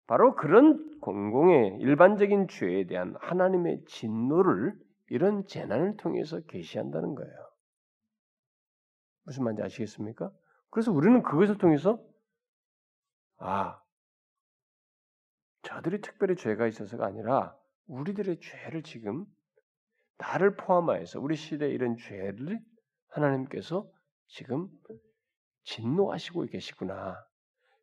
바로 0.07 0.35
그런 0.35 0.99
공공의 1.01 1.77
일반적인 1.81 2.47
죄에 2.47 2.87
대한 2.87 3.15
하나님의 3.19 3.83
진노를 3.85 4.73
이런 5.09 5.45
재난을 5.45 5.97
통해서 5.97 6.41
계시한다는 6.47 7.13
거예요. 7.13 7.33
무슨 9.25 9.43
말인지 9.43 9.61
아시겠습니까? 9.61 10.31
그래서 10.69 10.91
우리는 10.91 11.21
그것을 11.23 11.57
통해서 11.57 11.99
아 13.37 13.81
저들이 15.63 16.01
특별히 16.01 16.35
죄가 16.35 16.67
있어서가 16.67 17.05
아니라 17.05 17.55
우리들의 17.87 18.39
죄를 18.39 18.83
지금 18.83 19.25
나를 20.17 20.55
포함하여서 20.55 21.19
우리 21.19 21.35
시대의 21.35 21.73
이런 21.73 21.97
죄를 21.97 22.59
하나님께서 23.09 23.89
지금 24.27 24.69
진노하시고 25.63 26.45
계시구나. 26.45 27.17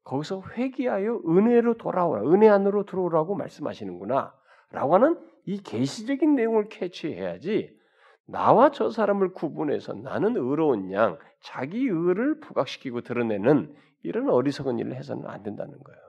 거기서 0.04 0.42
회개하여 0.52 1.22
은혜로 1.26 1.78
돌아오라. 1.78 2.30
은혜 2.30 2.48
안으로 2.48 2.84
들어오라고 2.84 3.34
말씀하시는구나. 3.34 4.32
라고 4.70 4.94
하는 4.94 5.20
이 5.44 5.60
계시적인 5.60 6.34
내용을 6.34 6.68
캐치해야지 6.68 7.76
나와 8.26 8.70
저 8.70 8.90
사람을 8.90 9.32
구분해서 9.34 9.94
나는 9.94 10.36
의로운 10.36 10.92
양, 10.92 11.18
자기 11.40 11.86
의를 11.86 12.40
부각시키고 12.40 13.02
드러내는 13.02 13.74
이런 14.02 14.28
어리석은 14.28 14.78
일을 14.78 14.94
해서는 14.94 15.26
안 15.26 15.42
된다는 15.42 15.72
거예요. 15.72 16.00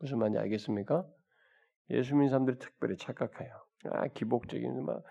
무슨 0.00 0.18
말인지 0.18 0.38
알겠습니까? 0.38 1.04
예수 1.90 2.14
믿는 2.14 2.28
사람들이 2.28 2.58
특별히 2.58 2.96
착각해요. 2.96 3.50
아, 3.92 4.06
기복적인 4.08 4.84
막 4.84 5.02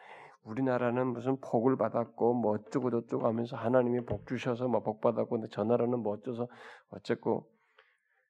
우리나라는 0.44 1.08
무슨 1.08 1.40
복을 1.42 1.78
받았고 1.78 2.34
뭐 2.34 2.54
어쩌고 2.54 2.90
저쩌고 2.92 3.28
하면서 3.28 3.58
하나님이 3.58 4.06
복 4.06 4.28
주셔서 4.28 4.68
뭐 4.68 4.82
복 4.82 5.02
받았고 5.02 5.30
근데 5.30 5.48
저 5.52 5.64
나라는 5.64 6.00
뭐 6.00 6.14
어쩌서 6.14 6.48
어쨌고 6.90 7.50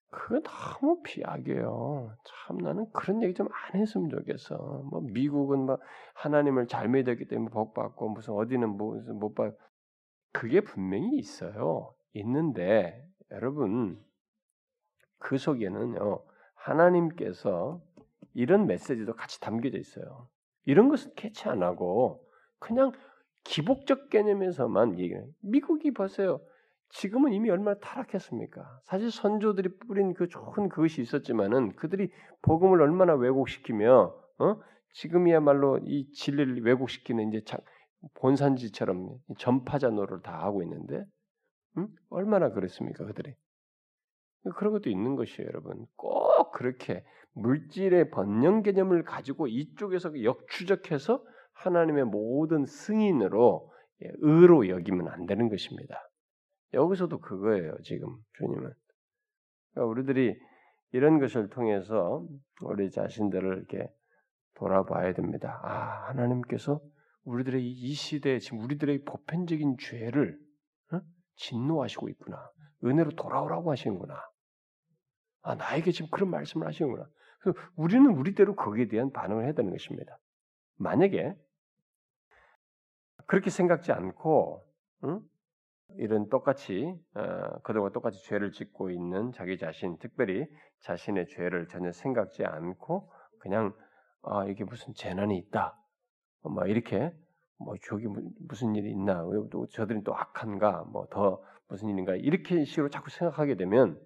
그건 0.10 0.42
너무 0.44 1.02
비약이에요. 1.04 2.16
참 2.24 2.58
나는 2.58 2.90
그런 2.94 3.22
얘기 3.24 3.34
좀 3.34 3.48
안 3.52 3.80
했으면 3.80 4.10
좋겠어. 4.10 4.58
뭐 4.90 5.02
미국은 5.02 5.66
뭐 5.66 5.78
하나님을 6.16 6.68
잘 6.68 6.88
믿었기 6.90 7.28
때문에 7.28 7.50
복 7.52 7.74
받고 7.74 8.10
무슨 8.10 8.34
어디는 8.34 8.70
무슨 8.78 9.20
못 9.20 9.36
받. 9.36 9.54
그게 10.34 10.62
분명히 10.62 11.18
있어요. 11.18 11.94
있는데 12.14 13.06
여러분 13.32 14.00
그 15.20 15.38
속에는요 15.38 16.24
하나님께서 16.56 17.82
이런 18.34 18.68
메시지도 18.68 19.14
같이 19.16 19.40
담겨져 19.42 19.78
있어요. 19.78 20.30
이런 20.66 20.90
것은 20.90 21.14
캐치 21.16 21.50
안 21.50 21.64
하고 21.64 22.24
그냥 22.60 22.92
기복적 23.44 24.10
개념에서만 24.10 25.00
얘기해요. 25.00 25.28
미국이 25.42 25.92
보세요. 25.92 26.40
지금은 26.90 27.34
이미 27.34 27.50
얼마나 27.50 27.78
타락했습니까? 27.80 28.82
사실 28.86 29.12
선조들이 29.12 29.78
뿌린 29.80 30.14
그 30.14 30.28
좋은 30.28 30.70
그것이 30.70 31.02
있었지만은 31.02 31.76
그들이 31.76 32.12
복음을 32.42 32.82
얼마나 32.82 33.14
왜곡시키며 33.14 34.16
어? 34.40 34.62
지금이야말로 34.94 35.80
이 35.84 36.10
진리를 36.12 36.64
왜곡시키는 36.64 37.34
이제 37.34 37.44
본산지처럼 38.16 39.18
전파자 39.38 39.90
노릇을 39.90 40.22
다 40.22 40.44
하고 40.44 40.64
있는데 40.64 41.04
음? 41.78 41.88
얼마나 42.10 42.52
그랬습니까 42.52 43.06
그들이? 43.06 43.36
그런 44.56 44.72
것도 44.74 44.90
있는 44.90 45.16
것이에요, 45.16 45.48
여러분. 45.48 45.86
꼭 45.96 46.52
그렇게 46.52 47.04
물질의 47.34 48.10
번영 48.10 48.64
개념을 48.64 49.04
가지고 49.04 49.48
이쪽에서 49.48 50.24
역추적해서 50.24 51.24
하나님의 51.54 52.06
모든 52.06 52.66
승인으로 52.66 53.72
예, 54.04 54.12
의로 54.20 54.70
여기면 54.70 55.08
안 55.10 55.26
되는 55.26 55.50
것입니다. 55.50 56.07
여기서도 56.74 57.20
그거예요, 57.20 57.76
지금 57.84 58.16
주님은. 58.34 58.74
그러니까 59.74 59.90
우리들이 59.90 60.40
이런 60.92 61.20
것을 61.20 61.50
통해서 61.50 62.26
우리 62.62 62.92
자신들을 62.92 63.58
이렇게 63.58 63.92
돌아봐야 64.56 65.14
됩니다. 65.14 65.60
아, 65.64 66.08
하나님께서 66.10 66.82
우리들의 67.24 67.66
이 67.70 67.94
시대에 67.94 68.40
지금 68.40 68.62
우리들의 68.62 69.04
보편적인 69.04 69.78
죄를 69.80 70.40
어? 70.94 71.02
진노하시고 71.36 72.10
있구나. 72.10 72.50
은혜로 72.84 73.12
돌아오라고 73.12 73.72
하시는구나. 73.72 74.16
아, 75.42 75.56
나에게 75.56 75.92
지금 75.92 76.10
그런 76.12 76.30
말씀을 76.30 76.68
하시는구나. 76.68 77.08
그래서 77.40 77.60
우리는 77.76 78.10
우리대로 78.10 78.56
거기에 78.56 78.88
대한 78.88 79.12
반응을 79.12 79.46
해야 79.46 79.54
되는 79.54 79.72
것입니다. 79.72 80.18
만약에 80.78 81.36
그렇게 83.28 83.50
생각지 83.50 83.92
않고 83.92 84.66
응? 85.04 85.22
이런 85.98 86.30
똑같이 86.30 86.94
어, 87.16 87.60
그들과 87.64 87.92
똑같이 87.92 88.24
죄를 88.26 88.52
짓고 88.52 88.92
있는 88.92 89.32
자기 89.32 89.58
자신, 89.58 89.98
특별히 90.00 90.46
자신의 90.82 91.28
죄를 91.30 91.68
전혀 91.68 91.92
생각지 91.92 92.44
않고 92.46 93.12
그냥 93.40 93.74
아 94.24 94.46
이게 94.46 94.64
무슨 94.64 94.94
재난이 94.94 95.38
있다, 95.38 95.78
어, 96.44 96.50
뭐 96.50 96.66
이렇게 96.66 97.14
뭐 97.60 97.76
저기 97.88 98.08
무슨 98.48 98.76
일이 98.76 98.92
있나, 98.92 99.24
또 99.52 99.68
저들은 99.68 100.04
또 100.04 100.16
악한가, 100.16 100.84
뭐 100.92 101.08
더 101.10 101.42
무슨 101.70 101.90
일인가 101.90 102.16
이렇게 102.16 102.64
식으로 102.64 102.90
자꾸 102.90 103.10
생각하게 103.10 103.56
되면 103.56 104.00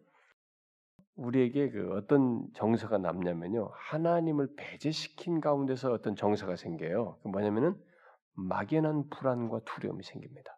우리에게 1.16 1.70
그 1.70 1.94
어떤 1.94 2.48
정서가 2.54 2.98
남냐면요 2.98 3.70
하나님을 3.74 4.56
배제시킨 4.56 5.42
가운데서 5.42 5.92
어떤 5.92 6.16
정서가 6.16 6.56
생겨요. 6.56 7.20
그 7.22 7.28
뭐냐면은 7.28 7.76
막연한 8.34 9.10
불안과 9.10 9.60
두려움이 9.66 10.04
생깁니다. 10.04 10.58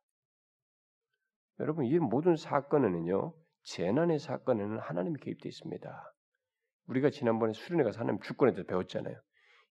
여러분 1.64 1.86
이 1.86 1.98
모든 1.98 2.36
사건에는요 2.36 3.34
재난의 3.64 4.20
사건에는 4.20 4.80
하나님이 4.80 5.18
개입되어 5.22 5.48
있습니다. 5.48 6.14
우리가 6.88 7.10
지난번에 7.10 7.54
수련회 7.54 7.86
가서 7.86 8.02
하나님 8.02 8.20
주권에 8.20 8.52
대해서 8.52 8.68
배웠잖아요. 8.68 9.16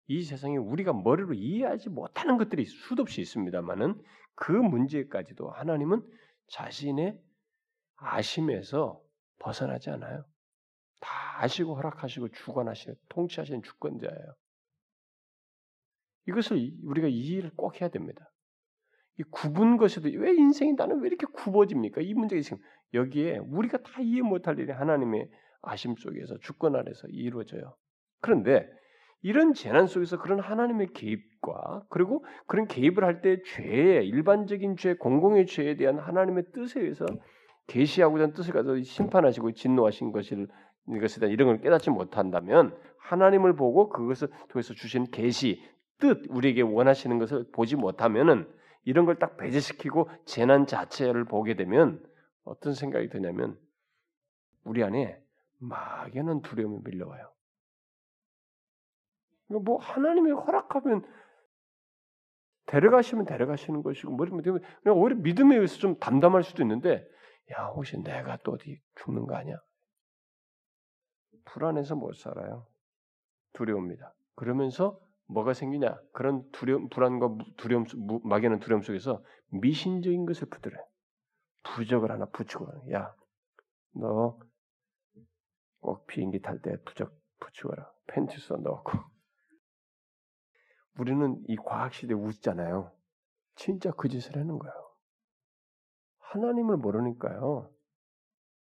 이 0.06 0.22
세상에 0.22 0.56
우리가 0.56 0.94
머리로 0.94 1.34
이해하지 1.34 1.90
못하는 1.90 2.38
것들이 2.38 2.64
수도 2.64 3.02
없이 3.02 3.20
있습니다만은 3.20 4.02
그 4.34 4.52
문제까지도 4.52 5.50
하나님은 5.50 6.02
자신의 6.48 7.20
아심에서 7.96 8.98
벗어나지 9.38 9.90
않아요. 9.90 10.24
다 11.00 11.42
아시고 11.42 11.76
허락하시고 11.76 12.30
주관하시고 12.30 12.94
통치하시는 13.10 13.62
주권자예요. 13.62 14.34
이것을 16.28 16.72
우리가 16.84 17.08
이해를 17.08 17.50
꼭 17.54 17.80
해야 17.80 17.90
됩니다. 17.90 18.31
이 19.18 19.22
구분 19.30 19.76
것에도 19.76 20.08
왜 20.18 20.34
인생이 20.34 20.72
나는 20.74 21.00
왜 21.00 21.08
이렇게 21.08 21.26
굽어집니까? 21.32 22.00
이 22.00 22.14
문제가 22.14 22.40
지금 22.40 22.58
여기에 22.94 23.38
우리가 23.38 23.78
다 23.78 24.00
이해 24.00 24.22
못할 24.22 24.58
일이 24.58 24.72
하나님의 24.72 25.28
아심 25.62 25.94
속에서 25.96 26.38
주권 26.38 26.76
아래서 26.76 27.06
이루어져요. 27.08 27.76
그런데 28.20 28.68
이런 29.22 29.54
재난 29.54 29.86
속에서 29.86 30.18
그런 30.18 30.40
하나님의 30.40 30.88
개입과 30.94 31.84
그리고 31.88 32.24
그런 32.46 32.66
개입을 32.66 33.04
할 33.04 33.20
때 33.20 33.40
죄의 33.44 34.08
일반적인 34.08 34.76
죄, 34.76 34.94
공공의 34.94 35.46
죄에 35.46 35.76
대한 35.76 35.98
하나님의 35.98 36.46
뜻에 36.52 36.80
의해서 36.80 37.06
계시하고자 37.68 38.32
뜻을 38.32 38.52
가지고 38.52 38.80
심판하시고 38.82 39.52
진노하신 39.52 40.10
것을 40.12 40.48
이것에 40.88 41.20
대한 41.20 41.32
이런 41.32 41.48
걸 41.48 41.60
깨닫지 41.60 41.90
못한다면 41.90 42.76
하나님을 42.98 43.54
보고 43.54 43.88
그것을 43.88 44.28
통해서 44.48 44.74
주신 44.74 45.04
계시, 45.04 45.62
뜻, 46.00 46.24
우리에게 46.28 46.62
원하시는 46.62 47.16
것을 47.20 47.44
보지 47.52 47.76
못하면은 47.76 48.46
이런 48.84 49.06
걸 49.06 49.18
딱 49.18 49.36
배제시키고 49.36 50.08
재난 50.24 50.66
자체를 50.66 51.24
보게 51.24 51.54
되면 51.54 52.04
어떤 52.44 52.74
생각이 52.74 53.08
드냐면 53.08 53.58
우리 54.64 54.82
안에 54.82 55.22
막연한 55.58 56.42
두려움이 56.42 56.80
밀려와요. 56.84 57.32
뭐 59.46 59.78
하나님이 59.78 60.32
허락하면 60.32 61.04
데려가시면 62.66 63.26
데려가시는 63.26 63.82
것이고 63.82 64.12
뭐 64.12 64.26
그냥 64.26 64.60
오히려 64.96 65.16
믿음에 65.16 65.56
의해서 65.56 65.78
좀 65.78 65.98
담담할 65.98 66.42
수도 66.42 66.62
있는데 66.62 67.06
야 67.52 67.66
혹시 67.66 68.02
내가 68.02 68.38
또 68.38 68.52
어디 68.52 68.80
죽는 68.96 69.26
거 69.26 69.34
아니야? 69.34 69.56
불안해서 71.44 71.96
못 71.96 72.14
살아요. 72.14 72.66
두려웁니다. 73.52 74.14
그러면서 74.34 74.98
뭐가 75.26 75.54
생기냐? 75.54 75.98
그런 76.12 76.42
두려움, 76.52 76.88
불안과 76.88 77.36
두려움, 77.56 77.84
막연한 78.24 78.60
두려움 78.60 78.82
속에서 78.82 79.22
미신적인 79.48 80.26
것을 80.26 80.48
붙들어요. 80.48 80.82
부적을 81.62 82.10
하나 82.10 82.26
붙이고, 82.26 82.66
야, 82.92 83.14
너 83.94 84.38
꼭 85.82 86.06
비행기 86.06 86.40
탈 86.40 86.62
때 86.62 86.76
부적 86.84 87.12
붙이거라. 87.40 87.90
팬티스 88.06 88.52
넣고. 88.54 88.92
우리는 90.98 91.42
이 91.48 91.56
과학 91.56 91.92
시대에 91.92 92.16
웃잖아요. 92.16 92.92
진짜 93.56 93.90
그 93.90 94.08
짓을 94.08 94.36
하는 94.36 94.58
거예요. 94.58 94.74
하나님을 96.18 96.76
모르니까요. 96.76 97.70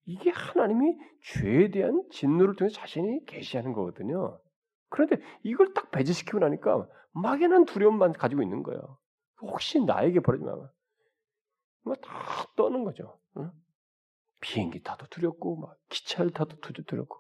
이게 0.06 0.32
하나님이 0.32 0.98
죄에 1.24 1.70
대한 1.70 2.02
진노를 2.12 2.56
통해 2.56 2.70
자신이 2.70 3.26
계시하는 3.26 3.74
거거든요. 3.74 4.40
그런데 4.92 5.18
이걸 5.42 5.74
딱 5.74 5.90
배제시키고 5.90 6.40
나니까 6.40 6.88
막연한 7.14 7.66
두려움만 7.66 8.14
가지고 8.14 8.44
있는 8.44 8.62
거예요. 8.62 8.98
혹시 9.42 9.84
나에게 9.84 10.20
벌어지면 10.20 10.70
막다 11.84 12.12
떠는 12.56 12.84
거죠. 12.84 13.20
응? 13.38 13.52
비행기 14.42 14.84
타도 14.84 15.08
두렵고 15.08 15.56
막 15.56 15.78
기차를 15.90 16.32
타도 16.32 16.58
두렵고 16.60 17.20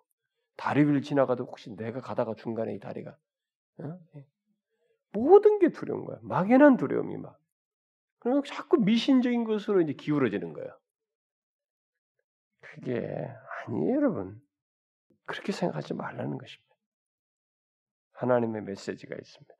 다리 0.57 0.81
위를 0.81 1.01
지나가도 1.01 1.45
혹시 1.45 1.73
내가 1.75 2.01
가다가 2.01 2.35
중간에 2.35 2.75
이 2.75 2.79
다리가 2.79 3.17
응? 3.79 3.99
예. 4.15 4.27
모든 5.13 5.59
게 5.59 5.69
두려운 5.69 6.05
거야. 6.05 6.19
막연한 6.21 6.77
두려움이 6.77 7.17
막. 7.17 7.39
그러면 8.19 8.43
자꾸 8.45 8.77
미신적인 8.77 9.45
것으로 9.45 9.81
이제 9.81 9.93
기울어지는 9.93 10.53
거예요. 10.53 10.77
그게 12.59 13.33
아니에요, 13.67 13.95
여러분. 13.95 14.41
그렇게 15.25 15.51
생각하지 15.51 15.93
말라는 15.93 16.37
것입니다. 16.37 16.70
하나님의 18.21 18.63
메시지가 18.63 19.15
있습니다. 19.15 19.53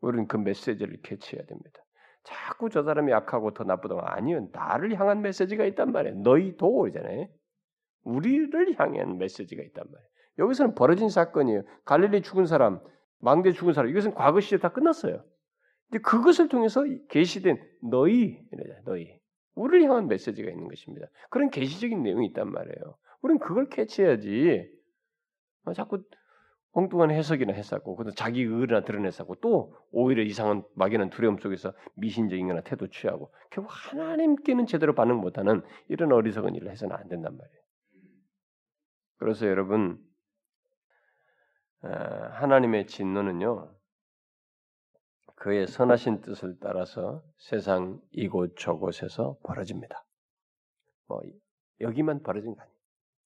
우리는 0.00 0.26
그 0.26 0.36
메시지를 0.36 1.00
캐치해야 1.02 1.44
됩니다. 1.46 1.84
자꾸 2.24 2.68
저 2.68 2.82
사람이 2.82 3.12
약하고 3.12 3.52
더 3.52 3.64
나쁘다고 3.64 4.00
아니요. 4.02 4.48
나를 4.52 4.98
향한 4.98 5.22
메시지가 5.22 5.64
있단 5.66 5.92
말이에요. 5.92 6.16
너희도 6.16 6.88
이잖아요. 6.88 7.28
우리를 8.04 8.78
향한 8.78 9.18
메시지가 9.18 9.62
있단 9.62 9.84
말이에요. 9.90 10.10
여기서는 10.38 10.74
벌어진 10.74 11.08
사건이에요. 11.08 11.62
갈릴리 11.84 12.22
죽은 12.22 12.46
사람, 12.46 12.80
망대 13.18 13.52
죽은 13.52 13.72
사람. 13.72 13.90
이것은 13.90 14.14
과거 14.14 14.40
시대 14.40 14.58
다 14.58 14.72
끝났어요. 14.72 15.24
근데 15.90 16.02
그것을 16.02 16.48
통해서 16.48 16.82
계시된 17.08 17.58
너희, 17.82 18.38
너희. 18.84 19.20
우리를 19.54 19.88
향한 19.88 20.08
메시지가 20.08 20.50
있는 20.50 20.68
것입니다. 20.68 21.08
그런 21.28 21.50
계시적인 21.50 22.02
내용이 22.02 22.26
있단 22.28 22.50
말이에요. 22.50 22.96
우리는 23.22 23.38
그걸 23.38 23.68
캐치해야지. 23.68 24.70
아, 25.64 25.72
자꾸 25.74 26.02
엉뚱한 26.72 27.10
해석이나 27.10 27.52
했었고, 27.52 27.96
그것도 27.96 28.14
자기 28.14 28.42
의나 28.42 28.84
드러냈었고, 28.84 29.36
또 29.36 29.76
오히려 29.90 30.22
이상한 30.22 30.62
막연한 30.74 31.10
두려움 31.10 31.38
속에서 31.38 31.72
미신적인 31.96 32.46
거나 32.46 32.60
태도 32.60 32.88
취하고, 32.88 33.32
결국 33.50 33.70
하나님께는 33.72 34.66
제대로 34.66 34.94
반응 34.94 35.16
못하는 35.16 35.62
이런 35.88 36.12
어리석은 36.12 36.54
일을 36.54 36.70
해서는 36.70 36.94
안 36.94 37.08
된단 37.08 37.36
말이에요. 37.36 37.60
그래서 39.16 39.46
여러분, 39.46 39.98
아, 41.82 41.88
하나님의 41.88 42.86
진노는요, 42.86 43.74
그의 45.40 45.66
선하신 45.66 46.20
뜻을 46.20 46.58
따라서 46.60 47.24
세상 47.38 47.98
이곳 48.10 48.56
저곳에서 48.58 49.38
벌어집니다. 49.42 50.04
뭐 51.06 51.22
여기만 51.80 52.22
벌어진 52.22 52.54
거 52.54 52.60
아니에요. 52.60 52.76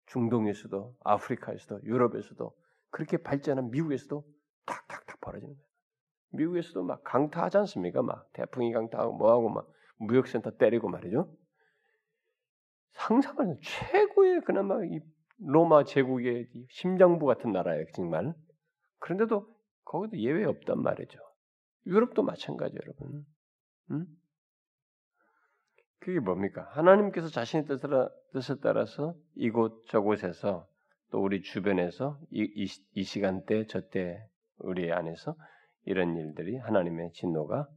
중동에서도 0.06 0.96
아프리카에서도 1.00 1.82
유럽에서도 1.84 2.54
그렇게 2.94 3.16
발전한 3.16 3.72
미국에서도 3.72 4.24
탁탁탁 4.66 5.20
벌어지는 5.20 5.52
거예요. 5.52 5.68
미국에서도 6.30 6.84
막 6.84 7.02
강타하지 7.02 7.58
않습니까? 7.58 8.02
막 8.02 8.32
태풍이 8.32 8.72
강타하고 8.72 9.14
뭐하고 9.14 9.48
막 9.48 9.68
무역센터 9.96 10.52
때리고 10.52 10.88
말이죠. 10.88 11.28
상상하는 12.92 13.58
최고의 13.60 14.42
그나마 14.42 14.76
이 14.84 15.00
로마 15.38 15.82
제국의 15.82 16.48
심장부 16.70 17.26
같은 17.26 17.50
나라예요, 17.50 17.84
정말. 17.96 18.32
그런데도 19.00 19.44
거기도 19.84 20.16
예외 20.18 20.44
없단 20.44 20.80
말이죠. 20.80 21.18
유럽도 21.86 22.22
마찬가지 22.22 22.76
여러분. 22.80 23.26
음? 23.90 24.06
그게 25.98 26.20
뭡니까? 26.20 26.68
하나님께서 26.70 27.26
자신의 27.26 27.66
뜻을 27.66 28.60
따라서 28.62 29.16
이곳 29.34 29.84
저곳에서 29.88 30.68
또 31.14 31.22
우리 31.22 31.42
주변에서 31.42 32.18
이, 32.32 32.42
이, 32.56 32.66
이 32.94 33.04
시간대 33.04 33.66
저때 33.66 34.20
우리 34.58 34.92
안에서 34.92 35.36
이런 35.84 36.16
일들이 36.16 36.56
하나님의 36.56 37.12
진노가 37.12 37.68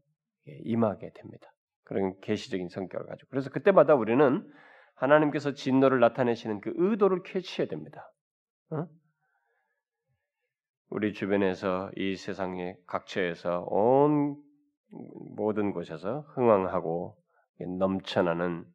임하게 0.63 1.12
됩니다. 1.13 1.45
그런 1.84 2.19
계시적인 2.21 2.69
성격을 2.69 3.06
가지고 3.06 3.30
그래서 3.30 3.52
그때마다 3.52 3.93
우리는 3.93 4.43
하나님께서 4.95 5.54
진노를 5.54 6.00
나타내시는 6.00 6.62
그 6.62 6.73
의도를 6.78 7.21
캐치해야 7.21 7.69
됩니다. 7.69 8.12
어? 8.71 8.88
우리 10.89 11.13
주변에서 11.13 11.91
이 11.95 12.15
세상의 12.15 12.78
각처에서 12.88 13.67
온 13.69 14.36
모든 15.36 15.73
곳에서 15.73 16.21
흥황하고 16.34 17.15
넘쳐나는 17.78 18.65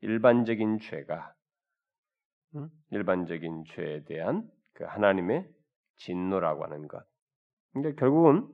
일반적인 0.00 0.78
죄가 0.78 1.35
일반적인 2.90 3.64
죄에 3.68 4.04
대한 4.04 4.48
그 4.74 4.84
하나님의 4.84 5.48
진노라고 5.96 6.64
하는 6.64 6.88
것. 6.88 7.04
그러니까 7.72 7.98
결국은 8.00 8.48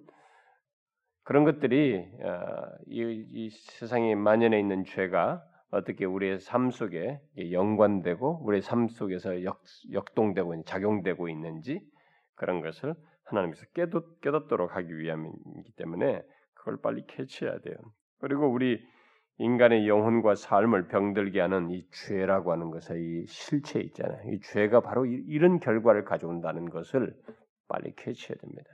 그런 1.24 1.44
것들이 1.44 1.98
어, 2.22 2.68
이, 2.86 3.26
이 3.32 3.50
세상에 3.50 4.14
만연해 4.14 4.58
있는 4.58 4.84
죄가 4.84 5.42
어떻게 5.70 6.04
우리의 6.04 6.40
삶 6.40 6.70
속에 6.70 7.20
연관되고 7.50 8.44
우리의 8.44 8.62
삶 8.62 8.88
속에서 8.88 9.42
역, 9.44 9.62
역동되고 9.92 10.64
작용되고 10.64 11.28
있는지 11.28 11.80
그런 12.34 12.60
것을 12.60 12.94
하나님께서 13.24 13.64
깨닫, 13.74 14.20
깨닫도록 14.20 14.76
하기 14.76 14.98
위함이기 14.98 15.72
때문에 15.76 16.22
그걸 16.54 16.80
빨리 16.82 17.06
캐치해야 17.06 17.60
돼요. 17.60 17.76
그리고 18.18 18.48
우리 18.48 18.84
인간의 19.38 19.88
영혼과 19.88 20.34
삶을 20.34 20.88
병들게 20.88 21.40
하는 21.40 21.70
이 21.70 21.86
죄라고 21.90 22.52
하는 22.52 22.70
것의 22.70 23.02
이 23.02 23.26
실체 23.26 23.80
있잖아요. 23.80 24.30
이 24.30 24.40
죄가 24.40 24.80
바로 24.80 25.06
이, 25.06 25.38
런 25.38 25.58
결과를 25.58 26.04
가져온다는 26.04 26.68
것을 26.68 27.14
빨리 27.68 27.94
캐치해야 27.96 28.38
됩니다. 28.38 28.70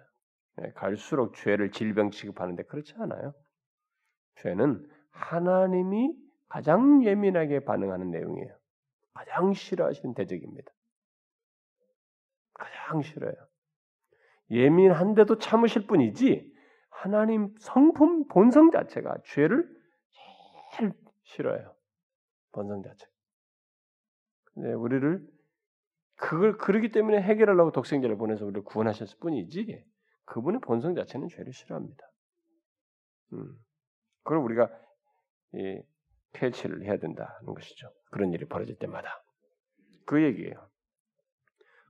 네, 0.56 0.72
갈수록 0.72 1.34
죄를 1.34 1.70
질병 1.70 2.10
취급하는데 2.10 2.64
그렇지 2.64 2.94
않아요. 2.98 3.32
죄는 4.36 4.84
하나님이 5.10 6.14
가장 6.48 7.04
예민하게 7.04 7.60
반응하는 7.60 8.10
내용이에요. 8.10 8.56
가장 9.14 9.52
싫어하시는 9.52 10.14
대적입니다. 10.14 10.70
가장 12.54 13.02
싫어요. 13.02 13.34
예민한데도 14.50 15.38
참으실 15.38 15.86
뿐이지 15.86 16.52
하나님 16.88 17.54
성품 17.58 18.26
본성 18.28 18.70
자체가 18.70 19.18
죄를 19.24 19.77
싫어요. 21.28 21.74
본성 22.52 22.82
자체. 22.82 23.06
근데 24.44 24.72
우리를 24.72 25.26
그걸 26.16 26.56
그러기 26.56 26.90
때문에 26.90 27.20
해결하려고 27.22 27.70
독생자를 27.72 28.16
보내서 28.16 28.44
우리를 28.44 28.64
구원하셨을 28.64 29.18
뿐이지 29.20 29.84
그분의 30.24 30.60
본성 30.60 30.94
자체는 30.94 31.28
죄를 31.28 31.52
싫어합니다. 31.52 32.04
음. 33.34 33.56
그걸 34.22 34.38
우리가 34.38 34.70
이 35.54 35.80
폐치를 36.32 36.84
해야 36.84 36.98
된다는 36.98 37.54
것이죠. 37.54 37.90
그런 38.10 38.32
일이 38.32 38.44
벌어질 38.46 38.76
때마다 38.78 39.22
그 40.06 40.22
얘기예요. 40.22 40.68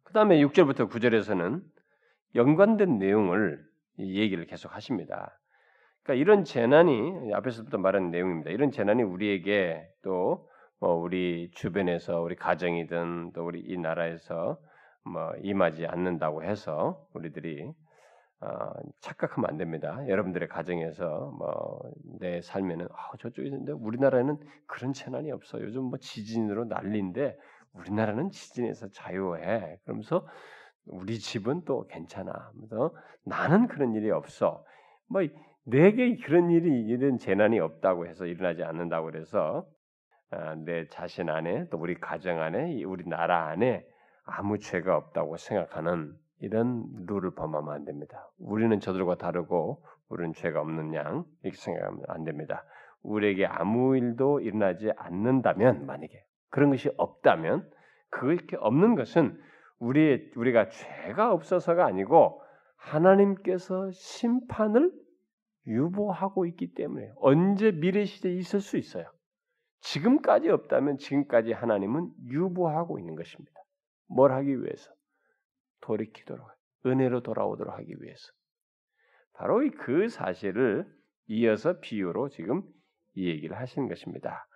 그 0.05 0.13
다음에 0.13 0.39
6절부터 0.39 0.91
9절에서는 0.91 1.63
연관된 2.35 2.99
내용을 2.99 3.65
얘기를 3.99 4.47
계속 4.47 4.75
하십니다. 4.75 5.38
그러니까 6.09 6.15
이런 6.15 6.45
재난이 6.45 7.35
앞에서부터 7.35 7.77
말한 7.77 8.11
내용입니다. 8.11 8.51
이런 8.51 8.71
재난이 8.71 9.03
우리에게 9.03 9.87
또 10.03 10.49
뭐 10.81 10.95
우리 10.95 11.51
주변에서 11.55 12.21
우리 12.21 12.37
가정이든 12.37 13.33
또 13.35 13.45
우리 13.45 13.61
이 13.61 13.77
나라에서 13.77 14.59
뭐 15.05 15.33
임하지 15.43 15.87
않는다고 15.87 16.45
해서 16.45 17.05
우리들이 17.15 17.73
어, 18.41 18.49
착각하면 19.01 19.51
안 19.51 19.57
됩니다. 19.57 19.99
여러분들의 20.07 20.49
가정에서 20.49 21.35
뭐 21.37 21.81
내 22.21 22.41
삶에는 22.43 22.87
아, 22.93 23.17
저쪽에 23.19 23.49
있는데 23.49 23.73
우리나라에는 23.73 24.39
그런 24.67 24.93
재난이 24.93 25.33
없어. 25.33 25.61
요즘 25.61 25.85
뭐 25.85 25.99
지진으로 25.99 26.65
난리인데 26.67 27.37
우리나라는 27.73 28.31
지진에서 28.31 28.89
자유해. 28.93 29.79
그러면서 29.85 30.27
우리 30.87 31.19
집은 31.19 31.65
또 31.65 31.87
괜찮아. 31.89 32.53
그래서 32.57 32.95
나는 33.25 33.67
그런 33.67 33.95
일이 33.95 34.11
없어. 34.11 34.65
뭐 35.09 35.23
내게 35.71 36.17
그런 36.17 36.51
일이 36.51 36.83
이런 36.87 37.19
재난이 37.19 37.61
없다고 37.61 38.07
해서 38.07 38.25
일어나지 38.25 38.65
않는다고 38.65 39.11
그래서 39.11 39.67
아, 40.31 40.55
내 40.55 40.87
자신 40.89 41.29
안에 41.29 41.69
또 41.71 41.79
우리 41.79 41.95
가정 41.95 42.41
안에 42.41 42.83
우리 42.85 43.07
나라 43.07 43.49
안에 43.49 43.87
아무 44.25 44.59
죄가 44.59 44.97
없다고 44.97 45.37
생각하는 45.37 46.15
이런 46.41 46.85
룰을 47.07 47.35
범하면 47.35 47.75
안 47.75 47.85
됩니다. 47.85 48.31
우리는 48.39 48.79
저들과 48.81 49.17
다르고 49.17 49.85
우리는 50.09 50.33
죄가 50.33 50.61
없는 50.61 50.95
양 50.95 51.25
이렇게 51.43 51.57
생각하면 51.59 52.03
안 52.09 52.25
됩니다. 52.25 52.65
우리에게 53.03 53.47
아무 53.47 53.97
일도 53.97 54.41
일어나지 54.41 54.91
않는다면 54.97 55.85
만약에 55.87 56.25
그런 56.51 56.71
것이 56.71 56.91
없다면 56.97 57.69
그렇게 58.11 58.57
없는 58.57 58.95
것은 58.95 59.39
우리 59.79 60.31
우리가 60.35 60.69
죄가 60.69 61.33
없어서가 61.33 61.85
아니고 61.85 62.43
하나님께서 62.77 63.91
심판을 63.93 64.93
유보하고 65.69 66.47
있기 66.47 66.75
때문에 66.75 67.13
언제 67.17 67.71
미래 67.71 68.05
시대에 68.05 68.33
있을 68.33 68.61
수 68.61 68.77
있어요. 68.77 69.05
지금까지 69.81 70.49
없다면 70.49 70.99
지금까지 70.99 71.53
하나님은 71.53 72.11
유보하고 72.27 72.99
있는 72.99 73.15
것입니다. 73.15 73.53
뭘 74.09 74.33
하기 74.33 74.63
위해서? 74.63 74.91
돌이키도록 75.83 76.49
은혜로 76.87 77.23
돌아오도록 77.23 77.73
하기 77.75 77.95
위해서. 78.01 78.33
바로 79.35 79.61
그 79.79 80.09
사실을 80.09 80.87
이어서 81.27 81.79
비유로 81.81 82.31
지금 82.31 82.63
이 83.15 83.29
얘기를 83.29 83.57
하시는 83.57 83.89
것입니다. 83.89 84.47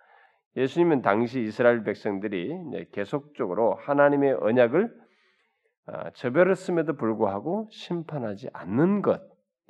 예수님은 0.57 1.01
당시 1.01 1.41
이스라엘 1.41 1.83
백성들이 1.83 2.89
계속적으로 2.91 3.75
하나님의 3.75 4.33
언약을 4.33 5.03
아, 5.85 6.11
저별했음에도 6.11 6.95
불구하고 6.95 7.67
심판하지 7.71 8.49
않는 8.53 9.01
것 9.01 9.21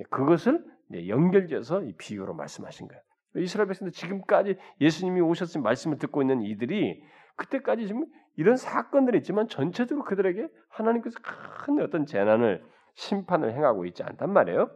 그것을 0.09 0.63
연결지어서 1.07 1.83
이 1.83 1.93
비유로 1.93 2.33
말씀하신 2.33 2.87
거예요. 2.87 3.01
이스라엘 3.35 3.67
백성들 3.67 3.91
지금까지 3.91 4.57
예수님이 4.79 5.21
오셨으면 5.21 5.63
말씀을 5.63 5.97
듣고 5.97 6.21
있는 6.21 6.41
이들이 6.41 7.03
그때까지 7.35 7.87
지금 7.87 8.05
이런 8.35 8.57
사건들이 8.57 9.19
있지만 9.19 9.47
전체적으로 9.47 10.05
그들에게 10.05 10.47
하나님께서 10.69 11.17
큰 11.65 11.81
어떤 11.81 12.05
재난을 12.05 12.63
심판을 12.95 13.53
행하고 13.53 13.85
있지 13.85 14.03
않단 14.03 14.31
말이에요. 14.31 14.69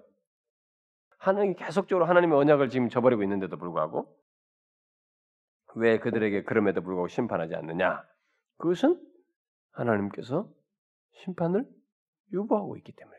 하나님이 1.19 1.55
계속적으로 1.55 2.05
하나님의 2.05 2.37
언약을 2.37 2.69
지금 2.69 2.89
저버리고 2.89 3.23
있는데도 3.23 3.57
불구하고 3.57 4.15
왜 5.75 5.99
그들에게 5.99 6.43
그럼에도 6.43 6.81
불구하고 6.81 7.07
심판하지 7.07 7.55
않느냐? 7.55 8.03
그것은 8.57 8.99
하나님께서 9.71 10.49
심판을 11.11 11.67
유보하고 12.33 12.77
있기 12.77 12.93
때문에 12.93 13.17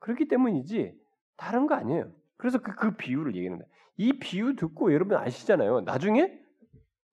그렇기 0.00 0.28
때문이지 0.28 1.07
다른 1.38 1.66
거 1.66 1.74
아니에요. 1.74 2.12
그래서 2.36 2.58
그, 2.60 2.74
그 2.74 2.96
비유를 2.96 3.34
얘기하는 3.34 3.58
거예요. 3.58 3.72
이 3.96 4.18
비유 4.18 4.54
듣고 4.54 4.92
여러분 4.92 5.16
아시잖아요. 5.16 5.80
나중에 5.80 6.38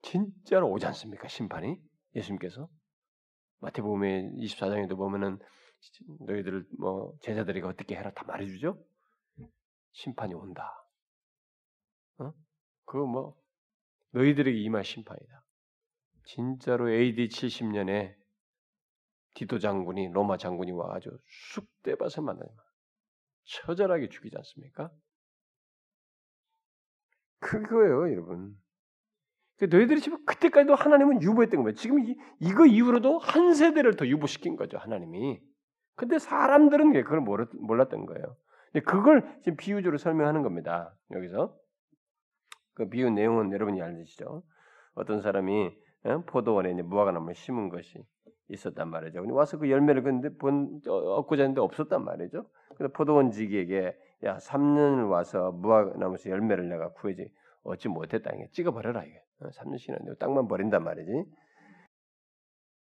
진짜로 0.01 0.69
오지 0.69 0.85
않습니까? 0.87 1.27
심판이 1.27 1.79
예수님께서 2.15 2.67
마태복음의 3.59 4.33
24장에도 4.37 4.97
보면은 4.97 5.39
너희들 6.27 6.65
뭐 6.77 7.13
제자들에게 7.21 7.65
어떻게 7.65 7.95
해라 7.95 8.11
다 8.11 8.23
말해주죠. 8.25 8.77
심판이 9.93 10.33
온다. 10.33 10.71
어? 12.17 12.33
그거 12.85 13.05
뭐 13.05 13.35
너희들에게 14.11 14.57
임할 14.59 14.83
심판이다. 14.83 15.45
진짜로 16.25 16.91
AD 16.91 17.27
70년에 17.27 18.15
디도 19.35 19.59
장군이 19.59 20.09
로마 20.11 20.37
장군이 20.37 20.71
와가지고 20.71 21.17
쑥대밭을 21.53 22.23
만나요. 22.23 22.49
처절하게 23.45 24.09
죽이지 24.09 24.35
않습니까? 24.37 24.91
그거예요, 27.39 28.11
여러분. 28.11 28.55
그 29.57 29.65
너희들이 29.65 30.01
지금 30.01 30.23
그때까지도 30.25 30.75
하나님은 30.75 31.21
유보했던 31.21 31.63
거예요. 31.63 31.75
지금 31.75 31.99
이, 31.99 32.17
이거 32.39 32.65
이후로도 32.65 33.19
한 33.19 33.53
세대를 33.53 33.95
더 33.95 34.05
유보시킨 34.05 34.55
거죠, 34.55 34.77
하나님이. 34.77 35.41
근데 35.95 36.19
사람들은 36.19 36.91
그걸 37.03 37.21
몰랐던 37.21 38.05
거예요. 38.05 38.35
근데 38.71 38.83
그걸 38.83 39.39
지금 39.43 39.55
비유적으로 39.55 39.97
설명하는 39.97 40.41
겁니다. 40.41 40.93
여기서. 41.11 41.57
그 42.73 42.89
비유 42.89 43.09
내용은 43.09 43.53
여러분이 43.53 43.81
알으시죠? 43.81 44.43
어떤 44.95 45.21
사람이 45.21 45.71
어, 46.03 46.23
포도원에 46.25 46.73
무화과나무를 46.81 47.33
심은 47.35 47.69
것이 47.69 48.03
있었단 48.49 48.89
말이죠. 48.89 49.25
와서 49.33 49.57
그 49.57 49.71
열매를 49.71 50.03
근데 50.03 50.35
본 50.35 50.81
어, 50.87 50.93
얻고자 51.19 51.43
했는데 51.43 51.61
없었단 51.61 52.03
말이죠. 52.03 52.45
그래서 52.77 52.93
포도원 52.93 53.31
지기에게 53.31 53.97
야 54.23 54.37
3년을 54.37 55.09
와서 55.09 55.51
무화과나무에서 55.51 56.29
열매를 56.29 56.69
내가 56.69 56.91
구해지 56.93 57.31
얻지 57.63 57.89
못했다 57.89 58.31
이게 58.33 58.47
찍어버려라 58.51 59.03
이게 59.03 59.21
3년 59.41 59.77
지났는데 59.77 60.17
땅만 60.17 60.47
버린단 60.47 60.83
말이지. 60.83 61.25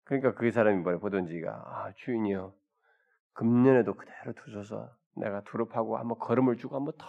그러니까 0.03 0.33
그 0.33 0.51
사람이 0.51 0.81
뭐래 0.81 0.97
포도원 0.97 1.25
지기가 1.27 1.51
아 1.51 1.91
주인이요 1.95 2.53
금년에도 3.33 3.95
그대로 3.95 4.33
두셔서 4.33 4.89
내가 5.15 5.41
두릅하고 5.43 5.97
한번 5.97 6.19
걸음을 6.19 6.57
주고 6.57 6.75
한번 6.75 6.93
더 6.97 7.05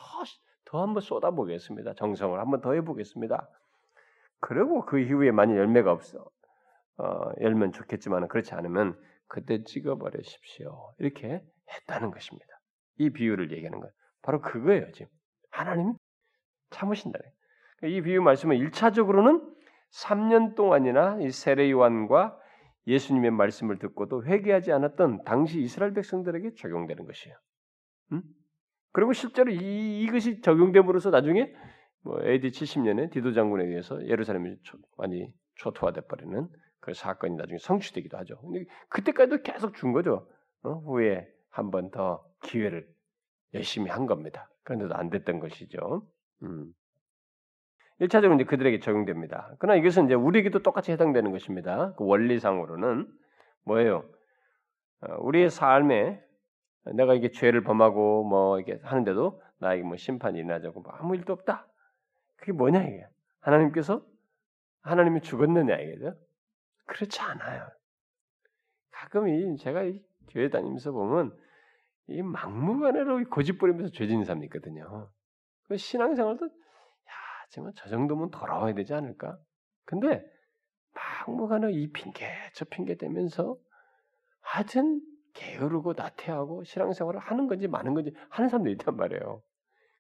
더 0.73 0.81
한번 0.81 1.03
쏟아보겠습니다. 1.03 1.93
정성을 1.93 2.41
한번 2.41 2.63
더 2.63 2.73
해보겠습니다. 2.73 3.47
그리고 4.41 4.87
그 4.87 4.99
이후에 4.99 5.31
만약 5.31 5.57
열매가 5.59 5.93
없어 5.93 6.31
어, 6.97 7.31
열면 7.43 7.73
좋겠지만 7.73 8.27
그렇지 8.29 8.55
않으면 8.55 8.99
그때 9.29 9.65
찍어버리십시오. 9.65 10.95
이렇게 10.99 11.45
했다는 11.69 12.11
것입니다. 12.11 12.52
이 13.03 13.11
비유를 13.11 13.53
얘기하는 13.53 13.81
거예요. 13.81 13.93
바로 14.23 14.41
그거예요, 14.41 14.91
지금. 14.93 15.11
하나님이 15.51 15.93
참으신다. 16.71 17.19
이 17.85 18.01
비유 18.01 18.23
말씀은 18.23 18.57
1차적으로는 18.57 19.43
3년 19.91 20.55
동안이나 20.55 21.19
이 21.21 21.31
세례 21.31 21.71
요한과 21.71 22.39
예수님의 22.87 23.31
말씀을 23.33 23.79
듣고도 23.79 24.25
회개하지 24.25 24.73
않았던 24.73 25.25
당시 25.25 25.61
이스라엘 25.61 25.93
백성들에게 25.95 26.55
적용되는 26.55 27.05
것이에요. 27.05 27.37
음? 28.13 28.23
그리고 28.93 29.13
실제로 29.13 29.51
이, 29.51 30.03
이것이 30.03 30.41
적용됨으로써 30.41 31.11
나중에 31.11 31.53
뭐 32.05 32.21
AD 32.25 32.51
70년에 32.51 33.11
디도 33.13 33.33
장군에 33.33 33.65
의해서 33.65 34.05
예루살렘이 34.07 34.57
많이 34.97 35.33
초토화돼 35.57 36.03
버리는 36.03 36.49
그 36.81 36.95
사건이 36.95 37.37
나중에 37.37 37.59
성취되기도 37.59 38.17
하죠. 38.19 38.41
근데 38.41 38.65
그때까지도 38.89 39.43
계속 39.43 39.75
준 39.75 39.93
거죠. 39.93 40.29
어? 40.63 40.75
후에 40.87 41.29
한 41.51 41.71
번 41.71 41.91
더 41.91 42.25
기회를 42.43 42.87
열심히 43.55 43.91
한 43.91 44.07
겁니다. 44.07 44.49
그런데도 44.65 44.95
안 44.95 45.11
됐던 45.11 45.41
것이죠. 45.41 46.07
음. 46.43 46.73
1차적으로 48.01 48.35
이제 48.35 48.45
그들에게 48.45 48.81
적용됩니다. 48.81 49.55
그러나 49.59 49.79
이것은 49.79 50.07
이제 50.07 50.15
우리에게도 50.15 50.63
똑같이 50.63 50.93
해당되는 50.93 51.31
것입니다. 51.31 51.95
그 51.95 52.05
원리상으로는 52.05 53.09
뭐예요? 53.65 54.09
어, 55.03 55.17
우리의 55.21 55.51
삶에 55.51 56.21
내가 56.95 57.15
이게 57.15 57.31
죄를 57.31 57.63
범하고 57.63 58.25
뭐 58.25 58.59
이게 58.59 58.81
하는데도 58.83 59.41
나에게 59.59 59.85
뭐 59.85 59.97
심판이 59.97 60.39
일어나자고 60.39 60.81
뭐 60.81 60.93
아무 60.93 61.15
일도 61.15 61.33
없다. 61.33 61.69
그게 62.37 62.53
뭐냐 62.53 62.83
이게? 62.83 63.07
하나님께서 63.41 64.05
하나님이 64.83 65.21
죽었느냐 65.21 65.77
이게죠? 65.77 66.17
그렇지 66.87 67.21
않아요. 67.21 67.69
가끔 68.91 69.29
이 69.29 69.57
제가 69.57 69.85
이 69.85 70.03
교회 70.31 70.49
다니면서 70.49 70.91
보면 70.91 71.37
이 72.13 72.23
막무가내로 72.23 73.25
고집 73.31 73.59
부리면서 73.59 73.93
죄 73.93 74.07
짓는 74.07 74.25
사람이 74.25 74.47
있거든요. 74.47 75.11
그 75.65 75.77
신앙생활도 75.77 76.47
야 76.47 76.51
정말 77.51 77.73
저 77.77 77.89
정도면 77.89 78.31
돌아와야 78.31 78.75
되지 78.75 78.95
않을까? 78.95 79.39
근데 79.85 80.25
막무가내 80.95 81.73
이 81.73 81.91
핑계 81.91 82.27
저 82.55 82.65
핑계 82.65 82.97
대면서 82.97 83.57
하여튼 84.41 85.01
게으르고 85.35 85.95
나태하고 85.97 86.65
신앙생활을 86.65 87.21
하는 87.21 87.47
건지 87.47 87.69
마는 87.69 87.95
건지 87.95 88.15
하는 88.29 88.49
사람도 88.49 88.71
있단 88.71 88.97
말이에요. 88.97 89.43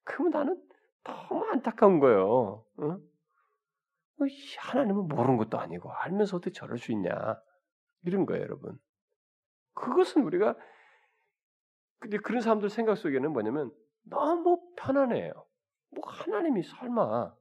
그러면 0.04 0.30
나는 0.30 0.62
너무 1.04 1.44
안타까운 1.46 2.00
거예요. 2.00 2.64
어? 2.76 2.98
뭐 4.16 4.28
하나님은 4.58 5.08
모르는 5.08 5.36
것도 5.38 5.58
아니고 5.58 5.90
알면서 5.90 6.36
어떻게 6.36 6.52
저럴 6.52 6.78
수 6.78 6.92
있냐 6.92 7.10
이런 8.04 8.26
거예요, 8.26 8.42
여러분. 8.42 8.78
그것은 9.74 10.22
우리가 10.24 10.56
근데 12.02 12.18
그런 12.18 12.40
사람들 12.40 12.68
생각 12.68 12.96
속에는 12.96 13.32
뭐냐면 13.32 13.70
너무 14.02 14.60
편안해요. 14.76 15.32
뭐 15.90 16.02
하나님이 16.04 16.64
설마 16.64 17.32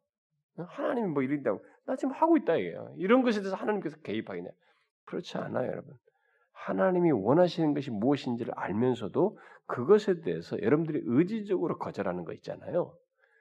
하나님이 0.55 1.07
뭐 1.07 1.23
이런다고 1.23 1.65
나 1.85 1.95
지금 1.95 2.13
하고 2.13 2.37
있다 2.37 2.57
이게요. 2.57 2.93
이런 2.97 3.23
것에 3.23 3.39
대해서 3.41 3.55
하나님께서 3.55 3.97
개입하겠냐? 4.01 4.51
그렇지 5.05 5.35
않아요, 5.39 5.67
여러분. 5.67 5.95
하나님이 6.51 7.11
원하시는 7.11 7.73
것이 7.73 7.89
무엇인지를 7.89 8.53
알면서도 8.55 9.39
그것에 9.65 10.21
대해서 10.21 10.61
여러분들이 10.61 11.01
의지적으로 11.05 11.79
거절하는 11.79 12.23
거 12.23 12.33
있잖아요. 12.33 12.95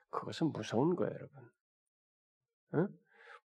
그것은 0.09 0.53
무서운 0.53 0.97
거예요, 0.97 1.13
여러분. 1.13 1.51
응? 2.77 2.89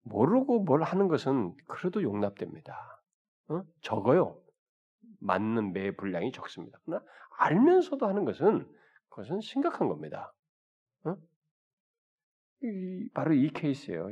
모르고 0.02 0.60
뭘 0.60 0.84
하는 0.84 1.08
것은 1.08 1.56
그래도 1.66 2.04
용납됩니다. 2.04 3.02
어? 3.48 3.62
적어요. 3.80 4.38
맞는 5.24 5.72
매 5.72 5.90
분량이 5.90 6.32
적습니다. 6.32 6.78
그러나 6.84 7.04
알면서도 7.38 8.06
하는 8.06 8.24
것은 8.24 8.68
그것은 9.08 9.40
심각한 9.40 9.88
겁니다. 9.88 10.32
어? 11.04 11.16
이, 12.62 13.08
바로 13.14 13.34
이 13.34 13.48
케이스예요. 13.50 14.10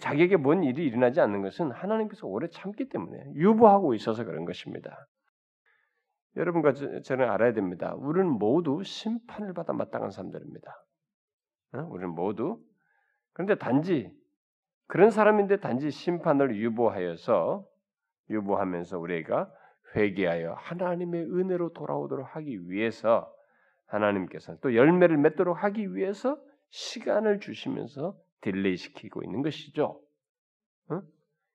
자기에게 0.00 0.36
뭔 0.36 0.64
일이 0.64 0.84
일어나지 0.84 1.20
않는 1.20 1.42
것은 1.42 1.70
하나님께서 1.70 2.26
오래 2.26 2.48
참기 2.48 2.88
때문에 2.88 3.34
유보하고 3.34 3.94
있어서 3.94 4.24
그런 4.24 4.44
것입니다. 4.44 5.06
여러분과 6.36 6.72
저는 7.02 7.28
알아야 7.28 7.52
됩니다. 7.52 7.94
우리는 7.94 8.28
모두 8.28 8.82
심판을 8.82 9.52
받아 9.52 9.72
마땅한 9.72 10.10
사람들입니다. 10.10 10.72
어? 11.74 11.78
우리는 11.90 12.10
모두 12.10 12.60
그런데 13.32 13.56
단지 13.56 14.10
그런 14.86 15.10
사람인데 15.10 15.60
단지 15.60 15.90
심판을 15.90 16.56
유보하여서 16.56 17.64
유보하면서 18.30 18.98
우리가 18.98 19.52
회개하여 19.94 20.54
하나님의 20.54 21.24
은혜로 21.24 21.72
돌아오도록 21.72 22.34
하기 22.36 22.70
위해서 22.70 23.32
하나님께서 23.86 24.56
또 24.60 24.74
열매를 24.74 25.16
맺도록 25.18 25.62
하기 25.62 25.94
위해서 25.94 26.38
시간을 26.70 27.40
주시면서 27.40 28.16
delay 28.40 28.76
시키고 28.76 29.22
있는 29.22 29.42
것이죠. 29.42 30.00
어? 30.90 31.00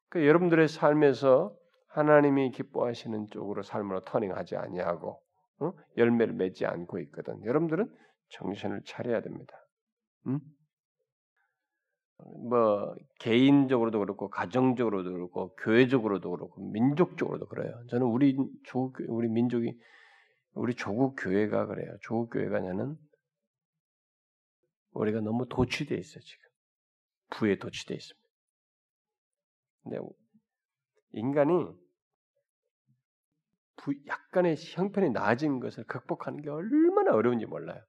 그러니까 0.10 0.28
여러분들의 0.28 0.68
삶에서 0.68 1.56
하나님이 1.88 2.52
기뻐하시는 2.52 3.28
쪽으로 3.32 3.62
삶으로 3.64 4.04
turning하지 4.06 4.56
아니하고 4.56 5.22
어? 5.60 5.74
열매를 5.98 6.34
맺지 6.34 6.66
않고 6.66 7.00
있거든. 7.00 7.44
여러분들은 7.44 7.94
정신을 8.30 8.84
차려야 8.86 9.22
됩니다. 9.22 9.54
음? 10.28 10.40
뭐 12.20 12.96
개인적으로도 13.20 14.00
그렇고 14.00 14.30
가정적으로도 14.30 15.12
그렇고 15.12 15.56
교회적으로도 15.56 16.32
그렇고 16.32 16.62
민족적으로도 16.72 17.48
그래요. 17.48 17.74
저는 17.90 18.08
우리 18.08 18.36
조국 18.64 18.98
우리 19.08 19.30
민족이 19.30 19.78
우리 20.54 20.76
조국 20.76 21.16
교회가 21.16 21.66
그래요. 21.68 21.96
조국 22.02 22.32
교회가 22.32 22.60
냐는 22.60 22.98
우리가 24.92 25.22
너무 25.22 25.48
도취돼 25.48 25.96
있어 25.96 26.20
지금 26.20 26.50
부에 27.30 27.58
도취돼 27.58 27.96
있습니다. 27.96 28.30
근데 29.84 30.00
인간이 31.14 31.54
부, 33.78 33.94
약간의 34.08 34.58
형편이 34.58 35.12
나아진 35.12 35.60
것을 35.60 35.86
극복하는 35.86 36.42
게 36.42 36.50
얼마나 36.50 37.14
어려운지 37.14 37.46
몰라요. 37.46 37.82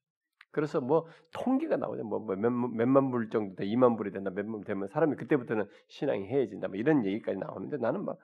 그래서 0.52 0.80
뭐 0.80 1.06
통계가 1.32 1.76
나오죠. 1.76 2.04
뭐, 2.04 2.18
뭐불 2.20 3.30
정도 3.30 3.54
돼, 3.54 3.64
2만 3.66 3.96
불이 3.96 4.10
된다, 4.12 4.30
몇만 4.30 4.62
되면 4.62 4.88
사람이 4.88 5.16
그때부터는 5.16 5.68
신앙이 5.88 6.26
해해진다, 6.26 6.68
뭐 6.68 6.76
이런 6.76 7.04
얘기까지 7.04 7.38
나오는데 7.38 7.76
나는 7.76 8.04
막 8.04 8.18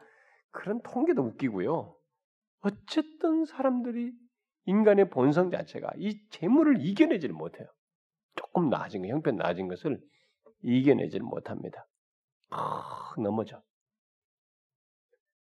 그런 0.50 0.80
통계도 0.82 1.22
웃기고요. 1.22 1.94
어쨌든 2.60 3.44
사람들이 3.44 4.12
인간의 4.64 5.10
본성 5.10 5.50
자체가 5.50 5.92
이 5.96 6.20
재물을 6.30 6.80
이겨내지를 6.80 7.34
못해요. 7.34 7.68
조금 8.34 8.68
나아진 8.68 9.02
거, 9.02 9.08
형편 9.08 9.36
나아진 9.36 9.68
것을 9.68 10.00
이겨내지를 10.62 11.24
못합니다. 11.24 11.86
아, 12.50 13.14
넘어져. 13.18 13.62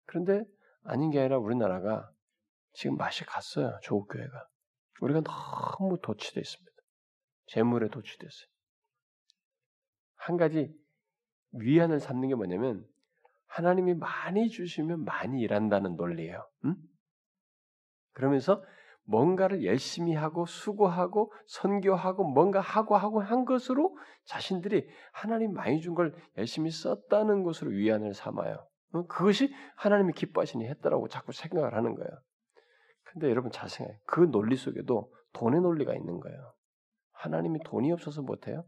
그런데 0.05 0.43
아닌 0.83 1.09
게 1.09 1.19
아니라 1.19 1.39
우리나라가 1.39 2.11
지금 2.73 2.97
맛이 2.97 3.25
갔어요. 3.25 3.79
조국교회가. 3.81 4.47
우리가 5.01 5.21
너무 5.21 5.97
도취되어 6.01 6.41
있습니다. 6.41 6.74
재물에 7.47 7.89
도취됐어요. 7.89 8.47
한 10.15 10.37
가지 10.37 10.73
위안을 11.51 11.99
삼는 11.99 12.29
게 12.29 12.35
뭐냐면 12.35 12.85
하나님이 13.47 13.93
많이 13.93 14.49
주시면 14.49 15.03
많이 15.05 15.41
일한다는 15.41 15.95
논리예요. 15.95 16.47
응? 16.65 16.75
그러면서 18.13 18.63
뭔가를 19.07 19.63
열심히 19.63 20.13
하고 20.15 20.45
수고하고 20.47 21.31
선교하고 21.47 22.23
뭔가 22.23 22.59
하고 22.59 22.97
하고 22.97 23.21
한 23.21 23.45
것으로 23.45 23.95
자신들이 24.25 24.89
하나님 25.13 25.53
많이 25.53 25.79
준 25.79 25.93
걸 25.93 26.15
열심히 26.37 26.71
썼다는 26.71 27.43
것으로 27.43 27.69
위안을 27.71 28.13
삼아요. 28.15 28.67
그것이 29.07 29.53
하나님이 29.75 30.13
기뻐하시니 30.13 30.67
했다라고 30.67 31.07
자꾸 31.07 31.33
생각을 31.33 31.75
하는 31.75 31.93
거예요. 31.95 32.09
근데 33.03 33.29
여러분 33.29 33.51
잘 33.51 33.69
생각해요. 33.69 33.99
그 34.07 34.21
논리 34.31 34.55
속에도 34.55 35.13
돈의 35.33 35.61
논리가 35.61 35.93
있는 35.93 36.19
거예요. 36.19 36.53
하나님이 37.16 37.59
돈이 37.66 37.91
없어서 37.91 38.22
못해요? 38.22 38.66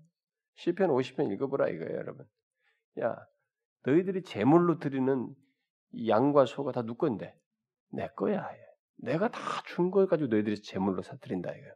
시편 0.55 0.89
50편 0.89 1.31
읽어보라 1.33 1.69
이거예요, 1.69 1.95
여러분. 1.97 2.25
야, 2.99 3.15
너희들이 3.83 4.23
제물로 4.23 4.79
드리는 4.79 5.33
양과 6.07 6.45
소가 6.45 6.71
다 6.71 6.81
누구 6.83 7.07
건데? 7.07 7.35
내 7.89 8.07
거야. 8.09 8.49
내가 8.97 9.29
다 9.29 9.39
준 9.67 9.91
걸 9.91 10.07
가지고 10.07 10.29
너희들이 10.29 10.61
제물로 10.61 11.01
사 11.03 11.15
드린다 11.17 11.51
이거예요. 11.51 11.73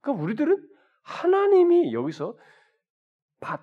그러니까 0.00 0.22
우리들은 0.24 0.68
하나님이 1.02 1.92
여기서 1.92 2.36
받, 3.40 3.60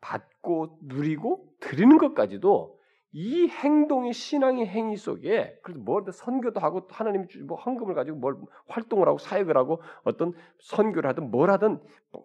받고 0.00 0.80
누리고 0.82 1.54
드리는 1.60 1.96
것까지도 1.98 2.77
이 3.12 3.48
행동의 3.48 4.12
신앙의 4.12 4.66
행위 4.66 4.96
속에 4.96 5.58
그래서 5.62 5.80
뭐 5.80 6.04
선교도 6.10 6.60
하고 6.60 6.86
하나님 6.90 7.26
뭐 7.46 7.56
헌금을 7.56 7.94
가지고 7.94 8.18
뭘 8.18 8.36
활동을 8.68 9.08
하고 9.08 9.18
사역을 9.18 9.56
하고 9.56 9.80
어떤 10.04 10.34
선교를 10.58 11.08
하든 11.10 11.30
뭘 11.30 11.50
하든 11.50 11.80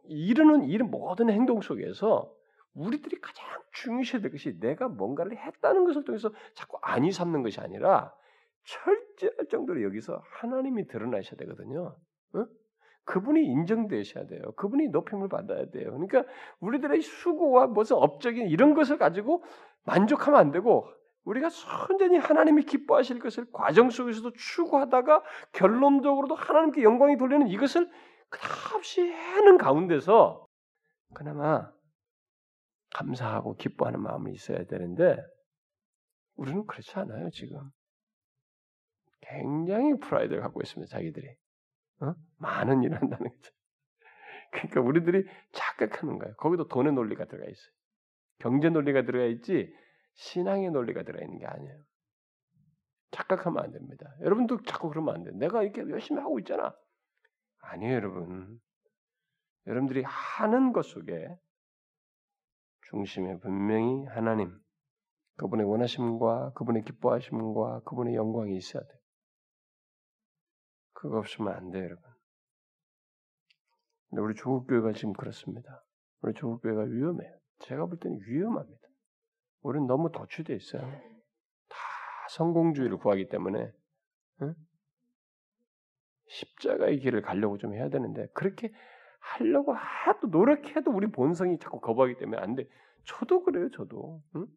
이르는 0.08 0.64
이런 0.66 0.92
모든 0.92 1.30
행동 1.30 1.62
속에서 1.62 2.34
우리들이 2.74 3.22
가장 3.22 3.46
중요시해야 3.72 4.22
될 4.22 4.32
것이 4.32 4.60
내가 4.60 4.88
뭔가를 4.88 5.38
했다는 5.38 5.86
것을 5.86 6.04
통해서 6.04 6.32
자꾸 6.54 6.78
안위 6.82 7.12
삼는 7.12 7.44
것이 7.44 7.62
아니라 7.62 8.14
철저할 8.66 9.48
정도로 9.50 9.84
여기서 9.84 10.22
하나님이 10.40 10.88
드러나셔야 10.88 11.38
되거든요. 11.38 11.96
어? 12.34 12.46
그분이 13.06 13.44
인정되셔야 13.46 14.28
돼요. 14.28 14.42
그분이 14.56 14.90
높임을 14.90 15.28
받아야 15.30 15.70
돼요. 15.70 15.92
그러니까 15.92 16.24
우리들의 16.60 17.02
수고와 17.02 17.68
무슨 17.68 17.98
업적인 17.98 18.48
이런 18.48 18.74
것을 18.74 18.98
가지고 18.98 19.44
만족하면 19.84 20.40
안 20.40 20.52
되고 20.52 20.88
우리가 21.26 21.50
순전히 21.50 22.18
하나님이 22.18 22.64
기뻐하실 22.64 23.20
것을 23.20 23.46
과정 23.52 23.90
속에서도 23.90 24.32
추구하다가 24.34 25.24
결론적으로도 25.54 26.36
하나님께 26.36 26.84
영광이 26.84 27.18
돌리는 27.18 27.48
이것을 27.48 27.90
끝없이 28.30 29.10
하는 29.10 29.58
가운데서 29.58 30.48
그나마 31.14 31.72
감사하고 32.94 33.56
기뻐하는 33.56 34.02
마음이 34.02 34.34
있어야 34.34 34.66
되는데 34.66 35.18
우리는 36.36 36.66
그렇지 36.66 36.92
않아요 37.00 37.30
지금 37.30 37.70
굉장히 39.22 39.98
프라이드를 40.00 40.42
갖고 40.42 40.62
있습니다 40.62 40.92
자기들이 40.92 41.36
어? 42.02 42.14
많은 42.38 42.84
일을 42.84 43.00
한다는 43.02 43.30
거죠 43.30 43.52
그러니까 44.52 44.82
우리들이 44.82 45.26
착각하는 45.52 46.20
거예요 46.20 46.36
거기도 46.36 46.68
돈의 46.68 46.94
논리가 46.94 47.26
들어가 47.26 47.50
있어요 47.50 47.74
경제 48.40 48.70
논리가 48.70 49.06
들어가 49.06 49.26
있지 49.26 49.74
신앙의 50.16 50.72
논리가 50.72 51.04
들어가 51.04 51.24
있는 51.24 51.40
게 51.40 51.46
아니에요. 51.46 51.84
착각하면 53.12 53.64
안 53.64 53.72
됩니다. 53.72 54.14
여러분도 54.22 54.64
자꾸 54.64 54.90
그러면 54.90 55.16
안 55.16 55.24
돼. 55.24 55.32
내가 55.34 55.64
이렇게 55.64 55.82
열심히 55.90 56.20
하고 56.22 56.40
있잖아. 56.40 56.76
아니에요, 57.60 57.94
여러분. 57.94 58.60
여러분들이 59.68 60.04
하는 60.06 60.74
것 60.74 60.84
속에 60.86 61.28
중심에 62.90 63.40
분명히 63.40 64.06
하나님, 64.06 64.60
그분의 65.38 65.66
원하심과 65.66 66.54
그분의 66.54 66.84
기뻐하심과 66.84 67.82
그분의 67.86 68.16
영광이 68.16 68.56
있어야 68.56 68.84
돼. 68.84 68.90
그거 71.04 71.18
없으면 71.18 71.54
안 71.54 71.70
돼요, 71.70 71.84
여러분. 71.84 72.02
근데 74.10 74.22
우리 74.22 74.36
조국교회가 74.36 74.94
지금 74.94 75.12
그렇습니다. 75.12 75.84
우리 76.22 76.34
조국교회가 76.34 76.84
위험해요. 76.84 77.38
제가 77.60 77.88
볼 77.88 78.00
때는 78.00 78.20
위험합니다. 78.26 78.88
우리는 79.64 79.86
너무 79.86 80.14
도취되어 80.14 80.56
있어요. 80.56 80.82
다 81.68 81.78
성공주의를 82.30 83.00
구하기 83.00 83.28
때문에 83.28 83.70
응? 84.44 84.56
십자가의 86.28 87.00
길을 87.00 87.22
가려고 87.22 87.58
좀 87.58 87.74
해야 87.74 87.90
되는데 87.90 88.28
그렇게 88.34 88.72
하려고 89.20 89.76
해도 89.76 90.28
노력해도 90.28 90.90
우리 90.90 91.08
본성이 91.08 91.60
자꾸 91.60 91.82
거부하기 91.82 92.18
때문에 92.18 92.42
안 92.42 92.56
돼. 92.56 92.66
저도 93.04 93.44
그래요, 93.44 93.70
저도. 93.72 94.24
응? 94.38 94.48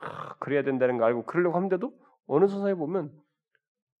아, 0.00 0.36
그래야 0.36 0.62
된다는 0.62 0.98
거 0.98 1.06
알고 1.06 1.24
그러려고 1.24 1.56
하는데도 1.56 1.98
어느 2.26 2.46
선상에 2.46 2.74
보면 2.74 3.10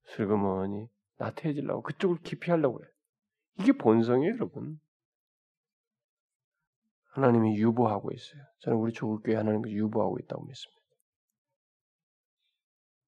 슬그머니 0.04 0.86
나태해지려고 1.18 1.82
그쪽을 1.82 2.18
기피하려고 2.22 2.78
그래. 2.78 2.90
이게 3.58 3.72
본성이에요, 3.72 4.34
여러분. 4.34 4.80
하나님이 7.10 7.58
유보하고 7.58 8.10
있어요. 8.12 8.42
저는 8.60 8.78
우리 8.78 8.92
조국교회 8.92 9.34
하나님이 9.36 9.72
유보하고 9.74 10.18
있다고 10.20 10.44
믿습니다. 10.44 10.78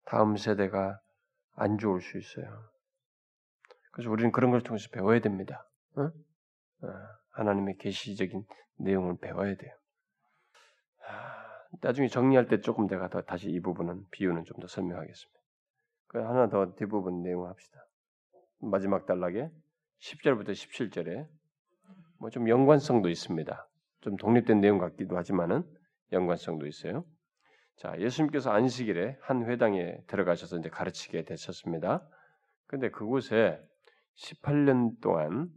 다음 0.07 0.37
세대가 0.37 1.01
안 1.55 1.79
좋을 1.79 2.01
수 2.01 2.19
있어요. 2.19 2.69
그래서 3.93 4.11
우리는 4.11 4.33
그런 4.33 4.51
걸 4.51 4.63
통해서 4.63 4.89
배워야 4.93 5.21
됩니다. 5.21 5.69
어? 5.97 6.03
어, 6.03 6.89
하나님의 7.31 7.77
계시적인 7.77 8.45
내용을 8.79 9.19
배워야 9.19 9.55
돼요. 9.55 9.73
나중에 11.83 12.09
정리할 12.09 12.49
때 12.49 12.61
조금 12.61 12.87
내가 12.89 13.09
더 13.09 13.23
다시 13.23 13.49
이 13.49 13.61
부분은 13.61 14.07
비유는 14.11 14.45
좀 14.45 14.59
더 14.61 14.67
설명하겠습니다. 14.67 15.41
그 16.09 16.19
하나 16.19 16.49
더 16.49 16.75
뒷부분 16.75 17.23
내용 17.23 17.47
합시다. 17.47 17.81
마지막 18.61 19.07
단락에 19.07 19.51
10절부터 20.01 20.51
17절에 20.51 21.27
뭐 22.19 22.31
좀 22.31 22.49
연관성도 22.49 23.09
있습니다. 23.09 23.69
좀 24.03 24.17
독립된 24.17 24.61
내용 24.61 24.79
같기도 24.79 25.17
하지만은 25.17 25.63
연관성도 26.13 26.67
있어요. 26.67 27.05
자, 27.77 27.99
예수님께서 27.99 28.51
안식일에 28.51 29.17
한 29.23 29.45
회당에 29.47 29.97
들어가셔서 30.07 30.59
이제 30.59 30.69
가르치게 30.69 31.25
되셨습니다. 31.25 32.07
근데 32.67 32.91
그곳에 32.91 33.59
18년 34.17 35.01
동안 35.01 35.49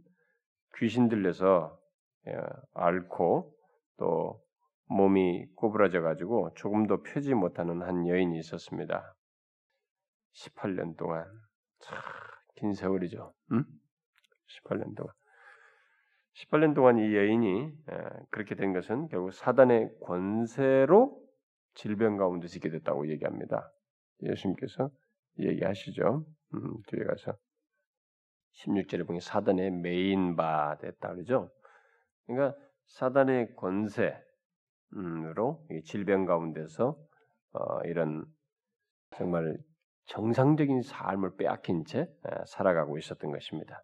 귀신 0.78 1.08
들려서 1.08 1.78
예, 2.26 2.34
앓고 2.72 3.54
또 3.98 4.42
몸이 4.86 5.46
꼬부라져 5.54 6.00
가지고 6.00 6.52
조금도 6.54 7.02
펴지 7.02 7.34
못하는 7.34 7.82
한 7.82 8.08
여인이 8.08 8.38
있었습니다. 8.38 9.14
18년 10.34 10.96
동안 10.96 11.26
참 11.80 11.98
긴 12.56 12.74
세월이죠. 12.74 13.32
응? 13.52 13.64
18년 14.46 14.96
동안 14.96 15.12
18년 16.34 16.74
동안 16.74 16.98
이 16.98 17.14
여인이 17.14 17.72
그렇게 18.30 18.54
된 18.54 18.72
것은 18.72 19.08
결국 19.08 19.32
사단의 19.32 19.90
권세로 20.00 21.20
질병 21.74 22.16
가운데서 22.16 22.56
있게 22.56 22.70
됐다고 22.70 23.08
얘기합니다. 23.08 23.70
예수님께서 24.22 24.90
얘기하시죠. 25.38 26.24
음, 26.54 26.82
뒤에 26.88 27.04
가서 27.04 27.36
16절에 28.52 29.06
보면 29.06 29.20
사단의 29.20 29.70
메인 29.72 30.36
바 30.36 30.76
됐다 30.80 31.12
그러죠. 31.12 31.50
그러니까 32.26 32.56
사단의 32.86 33.54
권세로 33.56 34.22
질병 35.84 36.24
가운데서 36.24 36.96
어, 37.52 37.80
이런 37.84 38.24
정말 39.16 39.58
정상적인 40.06 40.82
삶을 40.82 41.36
빼앗긴 41.36 41.84
채 41.84 42.08
살아가고 42.46 42.98
있었던 42.98 43.30
것입니다. 43.30 43.82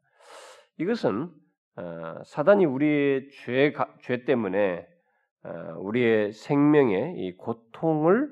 이것은 0.78 1.30
어, 1.76 2.22
사단이 2.24 2.64
우리의 2.66 3.30
죄, 3.30 3.72
죄 4.00 4.24
때문에 4.24 4.86
어, 5.44 5.78
우리의 5.78 6.32
생명에 6.32 7.14
이 7.16 7.36
고통을 7.36 8.30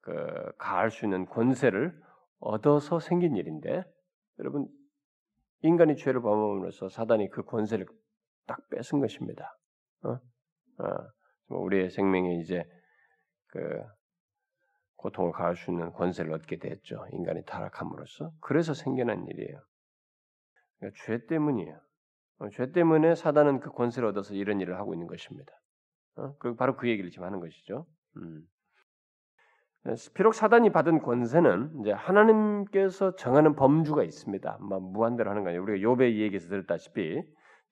그, 0.00 0.52
가할 0.58 0.90
수 0.90 1.04
있는 1.04 1.26
권세를 1.26 1.94
얻어서 2.40 2.98
생긴 2.98 3.36
일인데 3.36 3.84
여러분 4.40 4.66
인간이 5.60 5.96
죄를 5.96 6.20
범함으로써 6.22 6.88
사단이 6.88 7.30
그 7.30 7.44
권세를 7.44 7.86
딱 8.46 8.68
뺏은 8.70 9.00
것입니다. 9.00 9.56
어? 10.02 10.18
어, 10.82 10.86
우리의 11.48 11.90
생명에 11.90 12.40
이제 12.40 12.64
그 13.48 13.58
고통을 15.02 15.32
가할 15.32 15.56
수 15.56 15.70
있는 15.70 15.92
권세를 15.92 16.32
얻게 16.32 16.56
됐죠. 16.58 17.06
인간이 17.12 17.44
타락함으로써. 17.44 18.32
그래서 18.40 18.72
생겨난 18.72 19.26
일이에요. 19.26 19.60
그러니까 20.78 21.00
죄 21.04 21.26
때문이에요. 21.26 21.78
어, 22.38 22.48
죄 22.50 22.72
때문에 22.72 23.14
사단은 23.14 23.60
그 23.60 23.70
권세를 23.70 24.08
얻어서 24.08 24.34
이런 24.34 24.60
일을 24.60 24.78
하고 24.78 24.94
있는 24.94 25.06
것입니다. 25.06 25.52
어? 26.16 26.34
그 26.38 26.54
바로 26.54 26.76
그 26.76 26.88
얘기를 26.88 27.10
지금 27.10 27.26
하는 27.26 27.40
것이죠. 27.40 27.86
음. 28.16 28.42
비록 30.14 30.32
사단이 30.32 30.70
받은 30.70 31.02
권세는 31.02 31.80
이제 31.80 31.90
하나님께서 31.90 33.16
정하는 33.16 33.56
범주가 33.56 34.04
있습니다. 34.04 34.58
뭐 34.60 34.78
무한대로 34.78 35.30
하는 35.30 35.42
거 35.42 35.48
아니에요. 35.48 35.62
우리가 35.62 35.82
요배 35.82 36.18
얘기에서 36.18 36.48
들었다시피 36.48 37.22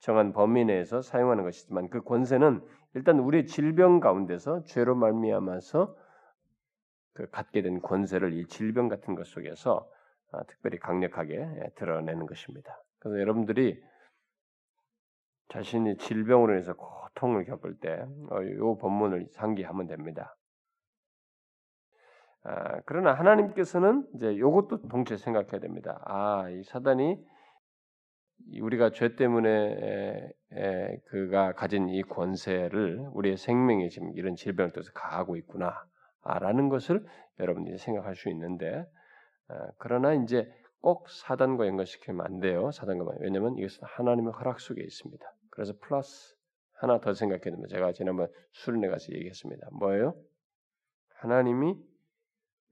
정한 0.01 0.33
범위 0.33 0.65
내에서 0.65 1.03
사용하는 1.03 1.45
것이지만 1.45 1.89
그 1.89 2.03
권세는 2.03 2.67
일단 2.95 3.21
우리의 3.21 3.47
질병 3.47 4.01
가운데서 4.01 4.65
죄로 4.65 4.97
말미암아서 4.97 5.95
그 7.13 7.29
갖게 7.31 7.63
된 7.63 7.81
권세를 7.81 8.33
이 8.33 8.47
질병 8.47 8.89
같은 8.89 9.15
것 9.15 9.27
속에서 9.27 9.89
아, 10.33 10.43
특별히 10.45 10.79
강력하게 10.79 11.35
예, 11.35 11.71
드러내는 11.75 12.27
것입니다. 12.27 12.81
그래서 12.99 13.21
여러분들이 13.21 13.83
자신이 15.49 15.97
질병으로 15.97 16.53
인해서 16.53 16.75
고통을 16.75 17.45
겪을 17.45 17.79
때, 17.81 18.05
이 18.07 18.61
어, 18.61 18.77
본문을 18.77 19.27
상기하면 19.33 19.89
됩니다. 19.89 20.37
아, 22.45 22.81
그러나 22.87 23.13
하나님께서는 23.13 24.07
이제 24.15 24.33
이것도 24.33 24.89
동시에 24.89 25.17
생각해야 25.17 25.59
됩니다. 25.59 26.01
아, 26.05 26.49
이 26.49 26.63
사단이 26.63 27.19
우리가 28.61 28.91
죄 28.91 29.17
때문에 29.17 30.33
그가 31.07 31.53
가진 31.53 31.89
이 31.89 32.03
권세를 32.03 33.11
우리의 33.13 33.37
생명에 33.37 33.89
지금 33.89 34.13
이런 34.15 34.35
질병을 34.35 34.73
통해서 34.73 34.91
가하고 34.95 35.37
있구나 35.37 35.85
라는 36.23 36.69
것을 36.69 37.05
여러분들이 37.39 37.79
생각할 37.79 38.15
수 38.15 38.29
있는데 38.31 38.87
아, 39.49 39.69
그러나 39.79 40.15
이제 40.15 40.53
꼭 40.81 41.09
사단과 41.09 41.67
연관시키면 41.67 42.25
안 42.25 42.41
돼요. 42.41 42.71
사단과 42.71 43.13
왜냐하면 43.21 43.57
이것은 43.57 43.81
하나님의 43.83 44.33
허락 44.33 44.61
속에 44.61 44.83
있습니다. 44.83 45.25
그래서 45.51 45.75
플러스 45.81 46.37
하나 46.75 47.01
더 47.01 47.13
생각해야 47.13 47.43
됩니다. 47.43 47.69
제가 47.69 47.93
지난번 47.93 48.29
수련회 48.53 48.89
가서 48.89 49.13
얘기했습니다. 49.13 49.69
뭐예요? 49.73 50.15
하나님이 51.17 51.77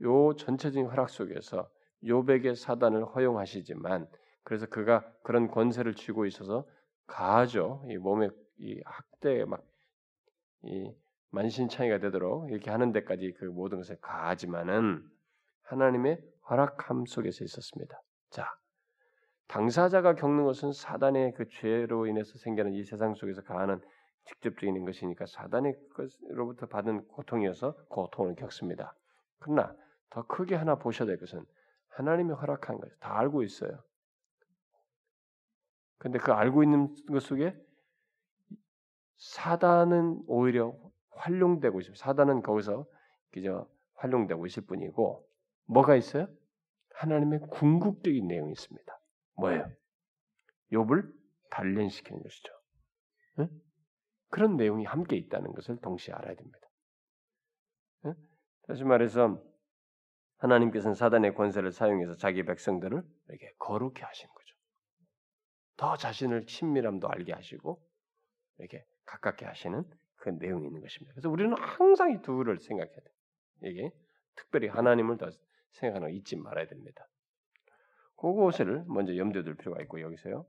요 0.03 0.35
전체적인 0.37 0.87
허락 0.87 1.11
속에서 1.11 1.69
요백의 2.07 2.55
사단을 2.57 3.05
허용하시지만 3.05 4.09
그래서 4.45 4.67
그가 4.67 5.05
그런 5.23 5.49
권세를 5.49 5.95
쥐고 5.95 6.25
있어서 6.27 6.67
가하죠. 7.07 7.85
이 7.89 7.97
몸에 7.97 8.29
이 8.59 8.81
학대에 8.85 9.45
막이 9.45 10.97
만신창이가 11.31 11.99
되도록 11.99 12.51
이렇게 12.51 12.71
하는 12.71 12.93
데까지 12.93 13.35
그 13.39 13.45
모든 13.45 13.79
것을 13.79 14.01
가하지만은 14.01 15.07
하나님의 15.63 16.21
허락함 16.49 17.05
속에서 17.07 17.45
있었습니다. 17.45 18.01
자, 18.31 18.47
당사자가 19.49 20.15
겪는 20.15 20.45
것은 20.45 20.73
사단의 20.73 21.35
그 21.35 21.49
죄로 21.49 22.07
인해서 22.07 22.39
생기는 22.39 22.73
이 22.73 22.85
세상 22.85 23.15
속에서 23.15 23.43
가하는 23.43 23.81
직접적인 24.25 24.85
것이니까 24.85 25.27
사단의 25.27 25.75
것으로부터 25.95 26.67
받은 26.67 27.09
고통이어서 27.09 27.75
고통을 27.89 28.35
겪습니다. 28.35 28.95
그러나 29.39 29.75
더 30.11 30.27
크게 30.27 30.55
하나 30.55 30.77
보셔야 30.77 31.07
될 31.07 31.19
것은 31.19 31.45
하나님이 31.89 32.33
허락한 32.33 32.79
거예요. 32.79 32.95
다 33.01 33.19
알고 33.19 33.43
있어요. 33.43 33.83
근데 35.99 36.19
그 36.19 36.33
알고 36.33 36.63
있는 36.63 36.95
것 37.07 37.23
속에 37.23 37.57
사단은 39.17 40.23
오히려 40.27 40.77
활용되고 41.19 41.81
있습니다. 41.81 42.03
사단은 42.03 42.43
거기서 42.43 42.87
그저 43.33 43.69
활용되고 43.95 44.47
있을 44.47 44.65
뿐이고 44.67 45.27
뭐가 45.67 45.97
있어요? 45.97 46.29
하나님의 46.95 47.41
궁극적인 47.51 48.27
내용이 48.27 48.53
있습니다. 48.53 49.01
뭐예요? 49.37 49.71
욥을 50.73 51.13
단련시키는 51.51 52.23
것이죠. 52.23 52.53
네? 53.37 53.49
그런 54.31 54.57
내용이 54.57 54.85
함께 54.85 55.17
있다는 55.17 55.53
것을 55.53 55.79
동시에 55.81 56.15
알아야 56.15 56.35
됩니다. 56.35 56.59
네? 58.05 58.15
다시 58.67 58.85
말해서 58.85 59.43
하나님께서는 60.39 60.95
사단의 60.95 61.35
권세를 61.35 61.73
사용해서 61.73 62.17
자기 62.17 62.45
백성들을 62.45 63.03
이렇게 63.29 63.53
거룩해 63.59 64.03
하신 64.03 64.29
거죠. 64.29 64.57
더 65.77 65.97
자신을 65.97 66.47
친밀함도 66.47 67.09
알게 67.09 67.33
하시고 67.33 67.83
이렇게 68.59 68.85
가깝게 69.05 69.47
하시는 69.47 69.85
그 70.19 70.31
내용이 70.31 70.67
있는 70.67 70.81
것입니다. 70.81 71.15
그래서 71.15 71.31
우리는 71.31 71.55
항상 71.59 72.13
이 72.13 72.23
둘을 72.23 72.59
생각해야 72.59 72.97
돼요. 72.97 73.71
이게 73.73 73.91
특별히 74.37 74.69
하나님을 74.69 75.19
더 75.19 75.31
생각하는 75.73 76.09
거 76.09 76.15
잊지 76.15 76.37
말아야 76.37 76.67
됩니다. 76.67 77.07
그것을 78.17 78.85
먼저 78.89 79.17
염두에 79.17 79.43
둘 79.45 79.57
필요가 79.57 79.81
있고 79.83 80.01
여기서요. 80.01 80.45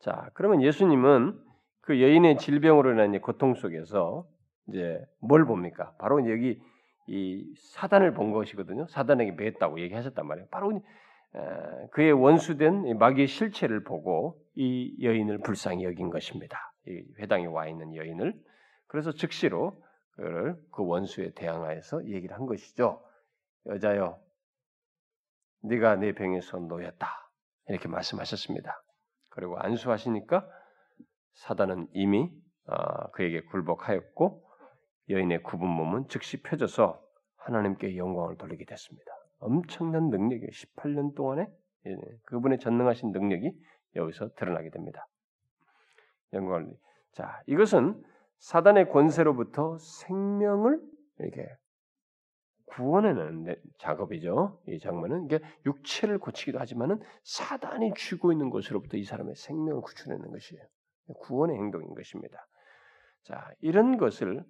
자, 0.00 0.30
그러면 0.34 0.62
예수님은 0.62 1.38
그 1.82 2.00
여인의 2.00 2.38
질병으로 2.38 2.92
인한 2.92 3.20
고통 3.20 3.54
속에서 3.54 4.26
이제 4.68 5.00
뭘 5.20 5.44
봅니까? 5.44 5.94
바로 5.98 6.28
여기 6.30 6.60
이 7.08 7.54
사단을 7.74 8.14
본 8.14 8.32
것이거든요. 8.32 8.86
사단에게 8.88 9.32
매했다고 9.32 9.80
얘기하셨단 9.80 10.26
말이에요. 10.26 10.48
바로 10.50 10.80
그의 11.92 12.12
원수된 12.12 12.98
마귀의 12.98 13.26
실체를 13.26 13.84
보고 13.84 14.38
이 14.54 14.96
여인을 15.02 15.38
불쌍히 15.38 15.84
여긴 15.84 16.10
것입니다. 16.10 16.58
이 16.86 17.02
회당에 17.18 17.46
와 17.46 17.68
있는 17.68 17.94
여인을 17.94 18.34
그래서 18.86 19.12
즉시로 19.12 19.82
그를 20.12 20.56
그 20.72 20.84
원수에 20.84 21.32
대항하여서 21.32 22.06
얘기를 22.08 22.36
한 22.36 22.46
것이죠. 22.46 23.02
여자여, 23.66 24.20
네가 25.62 25.96
내 25.96 26.12
병에서 26.12 26.58
놓였다 26.58 27.08
이렇게 27.68 27.88
말씀하셨습니다. 27.88 28.82
그리고 29.30 29.58
안수하시니까 29.58 30.46
사단은 31.34 31.88
이미 31.92 32.30
어, 32.66 33.10
그에게 33.12 33.40
굴복하였고 33.44 34.44
여인의 35.08 35.42
굽은 35.42 35.66
몸은 35.66 36.08
즉시 36.08 36.42
펴져서 36.42 37.02
하나님께 37.36 37.96
영광을 37.96 38.36
돌리게 38.36 38.64
됐습니다. 38.66 39.10
엄청난 39.42 40.08
능력이 40.10 40.46
18년 40.46 41.14
동안에 41.14 41.46
예, 41.86 41.96
그분의 42.24 42.58
전능하신 42.58 43.12
능력이 43.12 43.52
여기서 43.96 44.30
드러나게 44.34 44.70
됩니다. 44.70 45.06
영광을 46.32 46.74
자 47.12 47.42
이것은 47.46 48.02
사단의 48.38 48.88
권세로부터 48.88 49.78
생명을 49.78 50.80
이렇게 51.18 51.48
구원해내는 52.66 53.54
작업이죠. 53.78 54.60
이 54.66 54.78
장면은 54.78 55.26
이게 55.26 55.40
육체를 55.66 56.18
고치기도 56.18 56.58
하지만은 56.58 57.00
사단이 57.22 57.92
쥐고 57.94 58.32
있는 58.32 58.48
것으로부터 58.48 58.96
이 58.96 59.04
사람의 59.04 59.34
생명을 59.34 59.82
구출해내는 59.82 60.30
것이에요. 60.30 60.64
구원의 61.18 61.56
행동인 61.56 61.94
것입니다. 61.94 62.46
자 63.24 63.50
이런 63.60 63.98
것을 63.98 64.42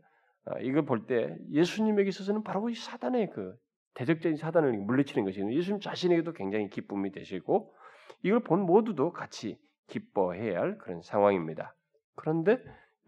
어, 0.45 0.59
이걸 0.61 0.85
볼 0.85 1.07
때 1.07 1.37
예수님에게 1.51 2.09
있어서는 2.09 2.43
바로 2.43 2.69
이 2.69 2.75
사단의 2.75 3.31
그 3.31 3.57
대적적인 3.95 4.37
사단을 4.37 4.73
물리치는 4.73 5.25
것이 5.25 5.41
예수님 5.41 5.81
자신에게도 5.81 6.33
굉장히 6.33 6.69
기쁨이 6.69 7.13
되시고 7.13 7.75
이걸 8.23 8.41
본 8.41 8.61
모두도 8.61 9.13
같이 9.13 9.59
기뻐해야 9.89 10.61
할 10.61 10.79
그런 10.79 11.03
상황입니다. 11.03 11.75
그런데 12.15 12.59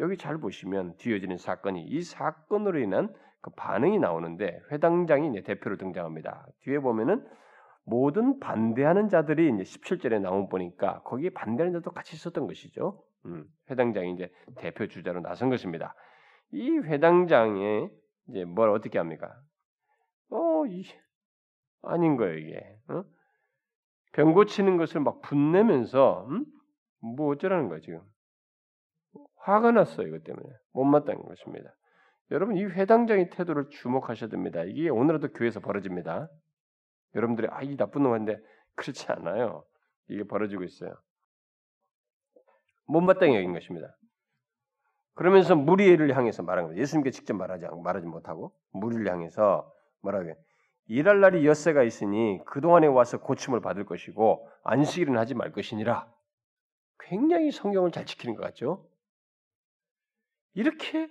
여기 0.01 0.17
잘 0.17 0.39
보시면 0.39 0.97
뒤어지는 0.99 1.37
사건이 1.39 1.85
이 1.85 2.03
사건으로 2.03 2.81
인한 2.81 3.15
그 3.41 3.51
반응이 3.51 3.99
나오는데 3.99 4.61
회당장이 4.73 5.31
이제 5.31 5.43
대표로 5.43 5.77
등장합니다. 5.77 6.47
뒤에 6.61 6.79
보면은 6.79 7.25
모든 7.85 8.41
반대하는 8.41 9.09
자들이 9.09 9.53
이제 9.55 9.63
17절에 9.63 10.21
나온 10.21 10.49
보니까 10.49 11.03
거기에 11.03 11.31
반대하는 11.31 11.79
자도 11.79 11.91
같이 11.91 12.17
있었던 12.17 12.47
것이죠. 12.47 13.03
음, 13.27 13.45
회당장이 13.71 14.13
이제 14.13 14.31
대표 14.57 14.87
주자로 14.87 15.21
나선 15.21 15.51
것입니다. 15.51 15.95
이 16.53 16.71
회당장에 16.71 17.89
이제 18.29 18.45
뭘 18.45 18.71
어떻게 18.71 18.99
합니까? 18.99 19.35
어, 20.65 20.67
이, 20.67 20.85
아닌 21.83 22.17
거예요 22.17 22.39
이게. 22.39 22.79
어? 22.89 23.05
병 24.13 24.33
고치는 24.33 24.77
것을 24.77 25.01
막 25.01 25.21
분내면서 25.21 26.27
음? 26.29 26.47
뭐 27.01 27.33
어쩌라는 27.33 27.69
거야 27.69 27.81
지금? 27.81 28.01
화가 29.37 29.73
났어요 29.73 30.07
이것 30.07 30.25
때문에 30.25 30.49
못마땅한 30.73 31.23
것입니다. 31.25 31.75
여러분 32.31 32.57
이 32.57 32.65
회당장의 32.65 33.31
태도를 33.31 33.69
주목하셔야 33.69 34.31
됩니다. 34.31 34.63
이게 34.65 34.89
오늘도 34.89 35.33
교회에서 35.33 35.61
벌어집니다. 35.61 36.29
여러분들이 37.15 37.49
아 37.51 37.63
이 37.63 37.77
나쁜 37.77 38.03
놈인데 38.03 38.39
그렇지 38.75 39.11
않아요. 39.13 39.65
이게 40.09 40.25
벌어지고 40.25 40.65
있어요. 40.65 40.95
못마땅히 42.87 43.37
여긴 43.37 43.53
것입니다. 43.53 43.97
그러면서 45.15 45.55
무리를 45.55 46.17
향해서 46.17 46.43
말한 46.43 46.67
거예요. 46.67 46.81
예수님께 46.81 47.11
직접 47.11 47.35
말하지 47.35 47.67
말하지 47.83 48.07
못하고 48.07 48.53
무리를 48.73 49.07
향해서 49.11 49.71
뭐라고 50.03 50.33
일할 50.87 51.21
날이 51.21 51.47
엿새가 51.47 51.83
있으니 51.83 52.41
그동안에 52.47 52.87
와서 52.87 53.19
고침을 53.21 53.61
받을 53.61 53.85
것이고 53.85 54.49
안식일은 54.65 55.17
하지 55.17 55.35
말 55.35 55.53
것이니라. 55.53 56.13
굉장히 57.01 57.51
성경을 57.51 57.91
잘 57.91 58.07
지키는 58.07 58.35
것 58.35 58.43
같죠? 58.43 58.87
이렇게 60.55 61.09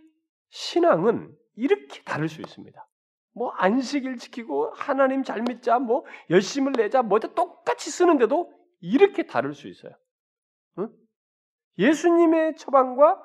신앙은 0.49 1.35
이렇게 1.55 2.01
다를 2.03 2.29
수 2.29 2.41
있습니다. 2.41 2.87
뭐 3.33 3.49
안식일 3.51 4.17
지키고 4.17 4.71
하나님 4.75 5.23
잘 5.23 5.41
믿자, 5.41 5.79
뭐 5.79 6.05
열심을 6.29 6.73
내자, 6.73 7.01
뭐 7.01 7.19
똑같이 7.19 7.89
쓰는데도 7.89 8.53
이렇게 8.79 9.25
다를 9.25 9.53
수 9.53 9.67
있어요. 9.67 9.93
응? 10.79 10.89
예수님의 11.79 12.57
처방과 12.57 13.21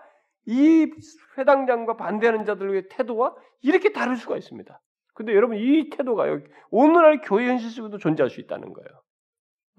이 0.47 0.91
회당장과 1.37 1.97
반대하는 1.97 2.47
자들의 2.47 2.89
태도와 2.89 3.35
이렇게 3.61 3.93
다를 3.93 4.17
수가 4.17 4.37
있습니다. 4.39 4.81
근데 5.19 5.35
여러분 5.35 5.57
이 5.57 5.91
태도가 5.91 6.27
오늘날 6.71 7.21
교회 7.23 7.49
현실 7.49 7.71
속에도 7.71 7.99
존재할 7.99 8.31
수 8.31 8.41
있다는 8.41 8.73
거예요. 8.73 9.03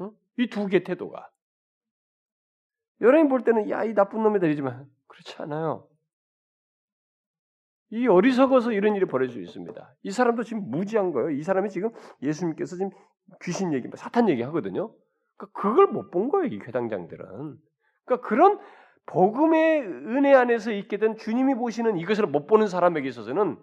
응? 0.01 0.11
이두 0.37 0.67
개의 0.67 0.83
태도가. 0.83 1.29
여러분이 2.99 3.29
볼 3.29 3.45
때는 3.45 3.69
야 3.69 3.85
이 3.85 3.93
나쁜 3.93 4.21
놈이들이지만 4.21 4.85
그렇지 5.07 5.41
않아요. 5.41 5.87
이 7.91 8.05
어리석어서 8.05 8.73
이런 8.73 8.97
일이 8.97 9.05
벌어질 9.05 9.33
수 9.35 9.41
있습니다. 9.41 9.95
이 10.03 10.11
사람도 10.11 10.43
지금 10.43 10.69
무지한 10.69 11.13
거예요. 11.13 11.29
이 11.29 11.41
사람이 11.41 11.69
지금 11.69 11.91
예수님께서 12.21 12.75
지금 12.75 12.91
귀신 13.41 13.71
얘기, 13.71 13.87
사탄 13.95 14.27
얘기 14.27 14.41
하거든요. 14.41 14.93
그러니까 15.37 15.61
그걸 15.61 15.87
못 15.87 16.11
본 16.11 16.27
거예요. 16.31 16.47
이 16.53 16.59
회당장들은. 16.59 17.57
그러니까 18.03 18.27
그런 18.27 18.59
복음의 19.05 19.83
은혜 19.83 20.33
안에서 20.35 20.73
있게 20.73 20.97
된 20.97 21.15
주님이 21.15 21.55
보시는 21.55 21.97
이것을 21.97 22.27
못 22.27 22.45
보는 22.45 22.67
사람에게 22.67 23.07
있어서는 23.07 23.57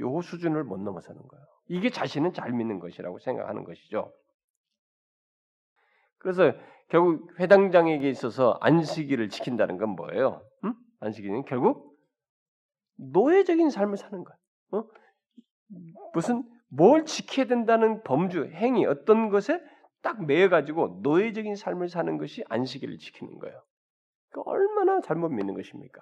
요 0.00 0.20
수준을 0.20 0.64
못 0.64 0.80
넘어서는 0.80 1.20
거예요. 1.20 1.44
이게 1.68 1.90
자신은 1.90 2.32
잘 2.32 2.52
믿는 2.52 2.78
것이라고 2.78 3.18
생각하는 3.18 3.64
것이죠. 3.64 4.12
그래서 6.18 6.52
결국 6.88 7.28
회당장에게 7.38 8.08
있어서 8.08 8.58
안식일을 8.60 9.28
지킨다는 9.28 9.76
건 9.76 9.90
뭐예요? 9.90 10.42
음? 10.64 10.74
안식일은 11.00 11.44
결국 11.44 11.96
노예적인 12.96 13.70
삶을 13.70 13.96
사는 13.96 14.24
거야. 14.24 14.36
어? 14.72 14.84
무슨 16.14 16.42
뭘 16.68 17.04
지켜야 17.04 17.46
된다는 17.46 18.02
범주, 18.02 18.50
행위, 18.52 18.84
어떤 18.84 19.28
것에 19.28 19.60
딱 20.02 20.24
매여 20.24 20.48
가지고 20.48 21.00
노예적인 21.02 21.56
삶을 21.56 21.88
사는 21.88 22.18
것이 22.18 22.44
안식일을 22.48 22.98
지키는 22.98 23.38
거예요. 23.38 23.62
그러니까 24.30 24.50
얼마나 24.50 25.00
잘못 25.00 25.28
믿는 25.28 25.54
것입니까? 25.54 26.00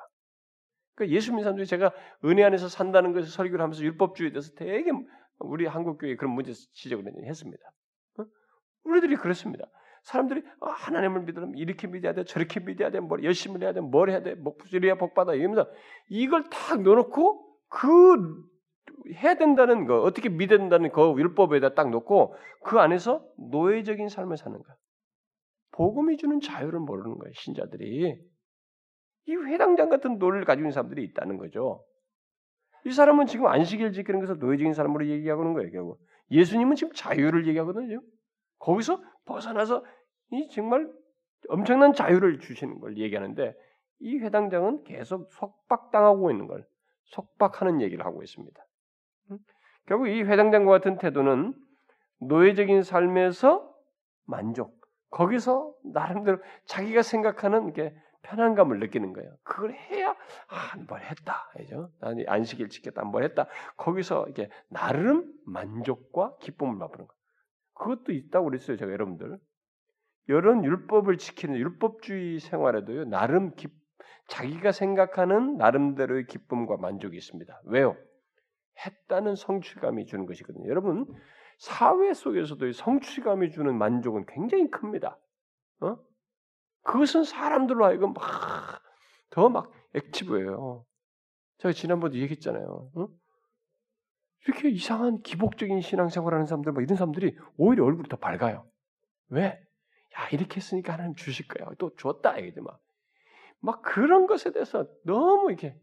그러니까 0.96 1.14
예수 1.14 1.30
믿는 1.30 1.44
사람들이 1.44 1.66
제가 1.66 1.92
은혜 2.24 2.42
안에서 2.42 2.68
산다는 2.68 3.12
것을 3.12 3.30
설교를 3.30 3.62
하면서 3.62 3.82
율법주의에 3.82 4.32
대해서 4.32 4.52
되게 4.56 4.90
우리 5.38 5.66
한국 5.66 5.98
교회 5.98 6.16
그런 6.16 6.32
문제 6.32 6.52
지적을 6.52 7.04
했습니다. 7.24 7.62
어? 8.18 8.24
우리들이 8.84 9.16
그렇습니다. 9.16 9.66
사람들이 10.02 10.42
아, 10.60 10.70
하나님을 10.70 11.22
믿으면 11.22 11.52
이렇게 11.56 11.86
믿어야 11.86 12.14
돼, 12.14 12.24
저렇게 12.24 12.60
믿어야 12.60 12.90
돼, 12.90 13.00
뭐 13.00 13.22
열심히 13.22 13.60
해야 13.60 13.72
돼, 13.72 13.80
뭘 13.80 14.08
해야 14.08 14.22
돼, 14.22 14.34
뭐 14.34 14.56
이래야 14.72 14.96
복 14.96 15.14
받아 15.14 15.34
이러면서 15.34 15.68
이걸 16.08 16.44
탁 16.44 16.80
넣어놓고 16.80 17.44
그 17.68 18.44
해야 19.14 19.34
된다는 19.34 19.84
거, 19.86 20.00
어떻게 20.02 20.28
믿어야 20.28 20.58
된다는 20.58 20.90
그 20.90 21.14
율법에다 21.18 21.74
딱 21.74 21.90
놓고 21.90 22.34
그 22.64 22.78
안에서 22.78 23.22
노예적인 23.50 24.08
삶을 24.08 24.36
사는 24.36 24.56
거야. 24.56 24.76
복음이 25.72 26.16
주는 26.16 26.40
자유를 26.40 26.80
모르는 26.80 27.18
거예요, 27.18 27.32
신자들이. 27.34 28.16
이 29.26 29.34
회당장 29.34 29.88
같은 29.88 30.18
논리를 30.18 30.44
가지고 30.44 30.62
있는 30.62 30.72
사람들이 30.72 31.04
있다는 31.04 31.36
거죠. 31.36 31.84
이 32.84 32.92
사람은 32.92 33.26
지금 33.26 33.46
안식일 33.46 33.92
지키는 33.92 34.20
것을 34.20 34.38
노예적인 34.38 34.72
사람으로 34.72 35.06
얘기하고 35.08 35.42
있는 35.42 35.54
거예요, 35.54 35.70
결국. 35.70 36.00
예수님은 36.30 36.76
지금 36.76 36.92
자유를 36.92 37.46
얘기하거든요. 37.48 38.00
거기서 38.58 39.02
벗어나서 39.24 39.84
이 40.30 40.48
정말 40.48 40.90
엄청난 41.48 41.92
자유를 41.92 42.40
주시는 42.40 42.80
걸 42.80 42.96
얘기하는데 42.98 43.54
이 44.00 44.18
회당장은 44.18 44.84
계속 44.84 45.32
속박당하고 45.32 46.30
있는 46.30 46.46
걸 46.46 46.66
속박하는 47.04 47.80
얘기를 47.80 48.04
하고 48.04 48.22
있습니다. 48.22 48.64
결국 49.86 50.08
이 50.08 50.22
회당장과 50.22 50.70
같은 50.70 50.98
태도는 50.98 51.54
노예적인 52.20 52.82
삶에서 52.82 53.72
만족, 54.24 54.80
거기서 55.10 55.72
나름대로 55.84 56.38
자기가 56.64 57.02
생각하는 57.02 57.72
게 57.72 57.94
편안감을 58.26 58.80
느끼는 58.80 59.12
거예요. 59.12 59.30
그걸 59.42 59.72
해야 59.72 60.10
아, 60.10 60.76
뭘 60.88 61.00
했다. 61.00 61.48
그죠? 61.56 61.90
나는 62.00 62.24
안식일 62.26 62.68
지켰다. 62.68 63.04
뭘 63.04 63.22
했다. 63.24 63.46
거기서 63.76 64.26
이게 64.28 64.50
나름 64.68 65.32
만족과 65.46 66.36
기쁨을 66.40 66.74
맛보는 66.74 67.06
거예요. 67.06 67.20
그것도 67.74 68.12
있다고 68.12 68.46
그랬어요. 68.46 68.76
제가 68.76 68.90
여러분들. 68.92 69.38
이런 70.28 70.64
율법을 70.64 71.18
지키는 71.18 71.56
율법주의 71.56 72.40
생활에도요. 72.40 73.04
나름 73.04 73.54
기, 73.54 73.68
자기가 74.28 74.72
생각하는 74.72 75.56
나름대로의 75.56 76.26
기쁨과 76.26 76.78
만족이 76.78 77.16
있습니다. 77.16 77.62
왜요? 77.66 77.96
했다는 78.84 79.36
성취감이 79.36 80.06
주는 80.06 80.26
것이거든요. 80.26 80.68
여러분 80.68 81.06
사회 81.58 82.12
속에서도 82.12 82.72
성취감이 82.72 83.50
주는 83.50 83.74
만족은 83.76 84.26
굉장히 84.26 84.70
큽니다. 84.70 85.16
어? 85.80 85.96
그것은 86.86 87.24
사람들로 87.24 87.84
하여금 87.84 88.12
막 88.14 88.82
더 89.30 89.48
막 89.50 89.70
액티브해요. 89.94 90.86
제가 91.58 91.72
지난번에 91.72 92.16
얘기했잖아요. 92.18 92.90
어? 92.94 93.08
이렇게 94.46 94.70
이상한 94.70 95.22
기복적인 95.22 95.80
신앙생활하는 95.82 96.46
사람들, 96.46 96.72
막 96.72 96.82
이런 96.82 96.96
사람들이 96.96 97.36
오히려 97.56 97.84
얼굴이 97.84 98.08
더 98.08 98.16
밝아요. 98.16 98.66
왜? 99.28 99.44
야 100.18 100.28
이렇게 100.32 100.56
했으니까 100.56 100.94
하나님 100.94 101.14
주실 101.14 101.48
거야. 101.48 101.68
또 101.78 101.94
줬다 101.96 102.38
이게 102.38 102.60
막. 102.60 102.80
막 103.60 103.82
그런 103.82 104.26
것에 104.26 104.52
대해서 104.52 104.86
너무 105.04 105.50
이렇게 105.50 105.78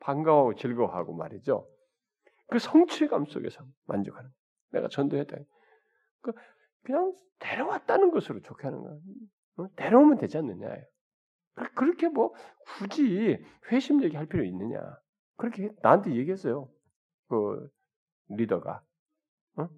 반가워하고 0.00 0.54
즐거워하고 0.56 1.14
말이죠. 1.14 1.68
그 2.48 2.58
성취감 2.58 3.26
속에서 3.26 3.64
만족하는. 3.86 4.30
내가 4.72 4.88
전도했다. 4.88 5.36
그 6.22 6.32
그 6.32 6.32
냥 6.92 7.14
데려왔다는 7.38 8.10
것으로 8.10 8.40
좋게 8.40 8.64
하는 8.64 8.80
거야. 8.80 8.98
어? 9.56 9.66
데려오면 9.76 10.18
되지 10.18 10.38
않느냐. 10.38 10.68
그렇게 11.74 12.08
뭐 12.08 12.34
굳이 12.78 13.38
회심 13.70 14.02
얘기할 14.02 14.26
필요 14.26 14.44
있느냐. 14.44 14.78
그렇게 15.36 15.70
나한테 15.82 16.14
얘기했어요. 16.14 16.70
그 17.28 17.68
리더가. 18.28 18.82
어? 19.56 19.68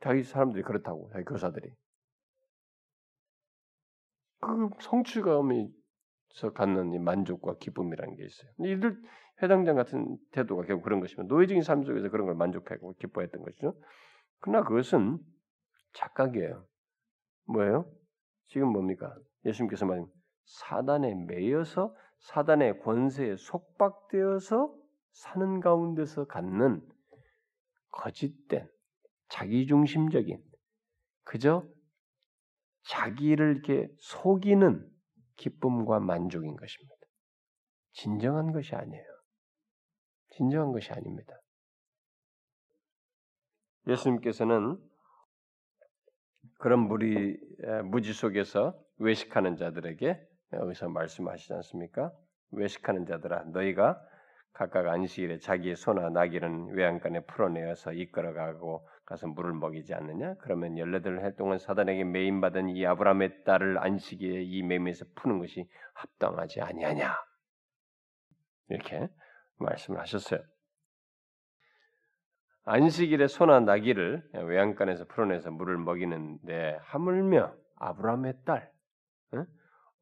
자기 0.00 0.22
사람들이 0.22 0.62
그렇다고, 0.62 1.10
자기 1.12 1.24
교사들이. 1.24 1.70
그 4.40 4.70
성취감에서 4.80 6.52
갖는 6.54 6.92
이 6.92 6.98
만족과 6.98 7.56
기쁨이라는 7.58 8.16
게 8.16 8.24
있어요. 8.24 8.50
이들 8.58 9.00
해당장 9.42 9.76
같은 9.76 10.16
태도가 10.32 10.64
결국 10.64 10.82
그런 10.82 11.00
것이면 11.00 11.26
노예적인 11.28 11.62
삶 11.62 11.84
속에서 11.84 12.08
그런 12.10 12.26
걸 12.26 12.34
만족하고 12.34 12.94
기뻐했던 12.94 13.42
것이죠. 13.42 13.74
그러나 14.40 14.66
그것은 14.66 15.18
착각이에요. 15.98 16.64
뭐예요? 17.46 17.90
지금 18.46 18.68
뭡니까? 18.72 19.14
예수님께서 19.44 19.84
말씀 19.84 20.06
사단에 20.44 21.14
매여서 21.26 21.94
사단의 22.20 22.80
권세에 22.80 23.36
속박되어서 23.36 24.74
사는 25.12 25.60
가운데서 25.60 26.26
갖는 26.26 26.86
거짓된 27.90 28.68
자기중심적인 29.28 30.42
그저 31.24 31.66
자기를 32.82 33.56
이렇게 33.56 33.88
속이는 33.98 34.88
기쁨과 35.36 36.00
만족인 36.00 36.56
것입니다. 36.56 36.94
진정한 37.92 38.52
것이 38.52 38.74
아니에요. 38.74 39.04
진정한 40.30 40.72
것이 40.72 40.90
아닙니다. 40.92 41.34
예수님께서는 43.86 44.87
그런 46.58 46.80
무리 46.80 47.38
무지 47.84 48.12
속에서 48.12 48.78
외식하는 48.98 49.56
자들에게 49.56 50.20
여기서 50.54 50.88
말씀하시지 50.88 51.52
않습니까? 51.54 52.12
외식하는 52.50 53.06
자들아 53.06 53.44
너희가 53.52 54.00
각각 54.52 54.88
안식일에 54.88 55.38
자기의 55.38 55.76
소나 55.76 56.08
나귀는 56.10 56.74
외양간에 56.74 57.20
풀어내어서 57.26 57.92
이끌어가고 57.92 58.88
가서 59.04 59.28
물을 59.28 59.52
먹이지 59.52 59.94
않느냐? 59.94 60.34
그러면 60.40 60.76
열여덟 60.76 61.24
해 61.24 61.34
동안 61.36 61.58
사단에게 61.58 62.02
매임받은 62.04 62.70
이 62.70 62.84
아브라함의 62.84 63.44
딸을 63.44 63.78
안식일에 63.78 64.42
이 64.42 64.62
매임에서 64.62 65.04
푸는 65.14 65.38
것이 65.38 65.68
합당하지 65.94 66.60
아니하냐? 66.60 67.14
이렇게 68.70 69.08
말씀을 69.58 70.00
하셨어요. 70.00 70.40
안식일에 72.70 73.28
소나 73.28 73.60
나귀를 73.60 74.22
외양간에서 74.34 75.06
풀어내서 75.06 75.50
물을 75.50 75.78
먹이는데 75.78 76.78
하물며 76.82 77.54
아브라함의 77.76 78.34
딸, 78.44 78.70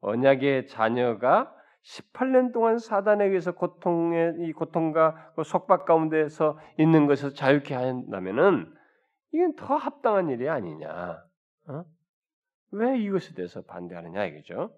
언약의 0.01 0.67
자녀가 0.67 1.55
18년 1.83 2.51
동안 2.51 2.77
사단에 2.77 3.23
의해서 3.25 3.53
고통의 3.53 4.35
이 4.39 4.51
고통과 4.51 5.31
그 5.37 5.43
속박 5.43 5.85
가운데서 5.85 6.59
있는 6.77 7.07
것을 7.07 7.33
자유케 7.33 7.73
한다면은 7.73 8.75
이건 9.31 9.55
더 9.55 9.77
합당한 9.77 10.27
일이 10.27 10.49
아니냐? 10.49 11.23
어? 11.69 11.85
왜 12.71 12.99
이것에 12.99 13.33
대해서 13.33 13.61
반대하느냐 13.61 14.25
이거죠. 14.25 14.77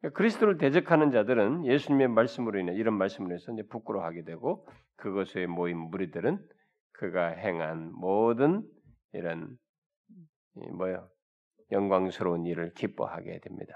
그러니까 0.00 0.16
그리스도를 0.16 0.56
대적하는 0.56 1.10
자들은 1.10 1.66
예수님의 1.66 2.08
말씀으로 2.08 2.58
인해 2.58 2.72
이런 2.72 2.94
말씀으로 2.94 3.34
해서 3.34 3.52
이제 3.52 3.62
부끄러워하게 3.68 4.24
되고 4.24 4.66
그것에 4.96 5.44
모인 5.46 5.76
무리들은 5.76 6.38
그가 6.98 7.28
행한 7.28 7.92
모든 7.92 8.68
이런 9.12 9.56
뭐요 10.76 11.08
영광스러운 11.70 12.44
일을 12.44 12.74
기뻐하게 12.74 13.40
됩니다. 13.40 13.74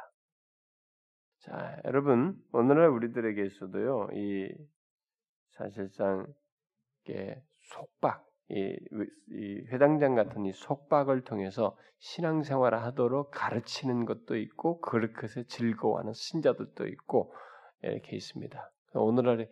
자, 1.39 1.81
여러분 1.85 2.37
오늘날 2.53 2.89
우리들에게서도요 2.89 4.09
이 4.15 4.49
사실상 5.51 6.27
속박, 7.75 8.27
이, 8.49 8.77
이 9.29 9.65
회당장 9.71 10.15
같은 10.15 10.45
이 10.45 10.53
속박을 10.53 11.23
통해서 11.23 11.77
신앙생활을 11.99 12.83
하도록 12.83 13.31
가르치는 13.31 14.05
것도 14.05 14.37
있고 14.37 14.81
그렇게 14.81 15.29
즐거워하는 15.45 16.13
신자들도 16.13 16.89
있고 16.89 17.33
이렇게 17.83 18.17
있습니다. 18.17 18.73
오늘날의 18.95 19.49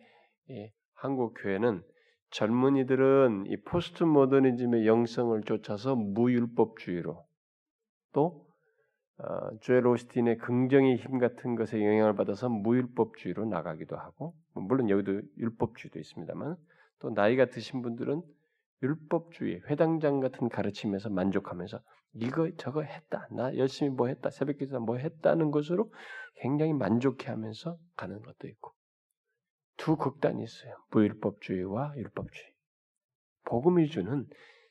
한국 0.95 1.35
교회는 1.41 1.83
젊은이들은 2.31 3.45
이 3.47 3.57
포스트 3.61 4.03
모더니즘의 4.03 4.87
영성을 4.87 5.41
쫓아서 5.43 5.95
무율법주의로 5.95 7.23
또 8.13 8.45
어, 9.17 9.57
조엘 9.59 9.85
오스틴의 9.85 10.37
긍정의 10.37 10.95
힘 10.95 11.19
같은 11.19 11.55
것에 11.55 11.77
영향을 11.77 12.15
받아서 12.15 12.49
무율법주의로 12.49 13.45
나가기도 13.45 13.95
하고 13.95 14.33
물론 14.53 14.89
여기도 14.89 15.21
율법주의도 15.37 15.99
있습니다만 15.99 16.55
또 16.99 17.09
나이가 17.11 17.45
드신 17.45 17.81
분들은 17.81 18.21
율법주의, 18.81 19.61
회당장 19.69 20.19
같은 20.19 20.49
가르침에서 20.49 21.09
만족하면서 21.09 21.79
이거 22.13 22.49
저거 22.57 22.81
했다, 22.81 23.27
나 23.31 23.55
열심히 23.57 23.91
뭐 23.91 24.07
했다, 24.07 24.31
새벽 24.31 24.57
기도 24.57 24.79
뭐 24.79 24.97
했다는 24.97 25.51
것으로 25.51 25.91
굉장히 26.37 26.73
만족해하면서 26.73 27.77
가는 27.95 28.21
것도 28.21 28.47
있고 28.47 28.73
두 29.81 29.95
극단이 29.95 30.43
있어요. 30.43 30.75
무율법주의와 30.91 31.93
율법주의. 31.97 32.53
복음이 33.45 33.89
주는 33.89 34.29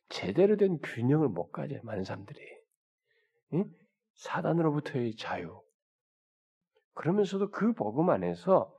제대로 0.09 0.57
된 0.57 0.79
균형을 0.81 1.29
못 1.29 1.51
가져요. 1.51 1.81
많은 1.83 2.05
사람들이. 2.05 2.41
응? 3.55 3.65
사단으로부터의 4.15 5.17
자유. 5.17 5.61
그러면서도 6.95 7.51
그 7.51 7.73
복음 7.73 8.09
안에서 8.09 8.73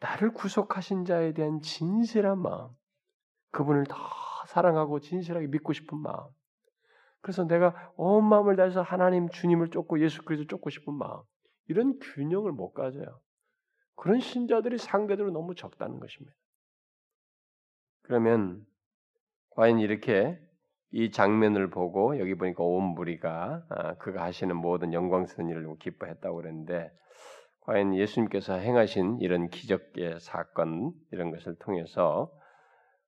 나를 0.00 0.32
구속하신 0.32 1.04
자에 1.04 1.32
대한 1.32 1.60
진실한 1.60 2.40
마음, 2.40 2.70
그분을 3.52 3.84
더 3.84 3.96
사랑하고 4.48 4.98
진실하게 4.98 5.46
믿고 5.46 5.72
싶은 5.74 5.96
마음. 5.96 6.26
그래서 7.20 7.44
내가 7.44 7.92
온 7.94 8.24
마음을 8.28 8.56
다해서 8.56 8.82
하나님 8.82 9.28
주님을 9.28 9.70
쫓고 9.70 10.00
예수 10.00 10.24
그리스도 10.24 10.48
쫓고 10.48 10.70
싶은 10.70 10.92
마음. 10.92 11.22
이런 11.68 12.00
균형을 12.00 12.50
못 12.50 12.72
가져요. 12.72 13.20
그런 13.96 14.20
신자들이 14.20 14.78
상대적으로 14.78 15.32
너무 15.32 15.54
적다는 15.54 15.98
것입니다. 15.98 16.36
그러면 18.02 18.64
과연 19.50 19.78
이렇게 19.80 20.38
이 20.92 21.10
장면을 21.10 21.70
보고 21.70 22.18
여기 22.18 22.34
보니까 22.34 22.62
온 22.62 22.94
무리가 22.94 23.64
아, 23.68 23.94
그가 23.94 24.22
하시는 24.22 24.54
모든 24.54 24.92
영광스러운 24.92 25.50
일을 25.50 25.66
기뻐했다고 25.80 26.36
그랬는데 26.36 26.90
과연 27.62 27.96
예수님께서 27.96 28.54
행하신 28.54 29.18
이런 29.20 29.48
기적의 29.48 30.20
사건 30.20 30.92
이런 31.10 31.32
것을 31.32 31.56
통해서 31.58 32.30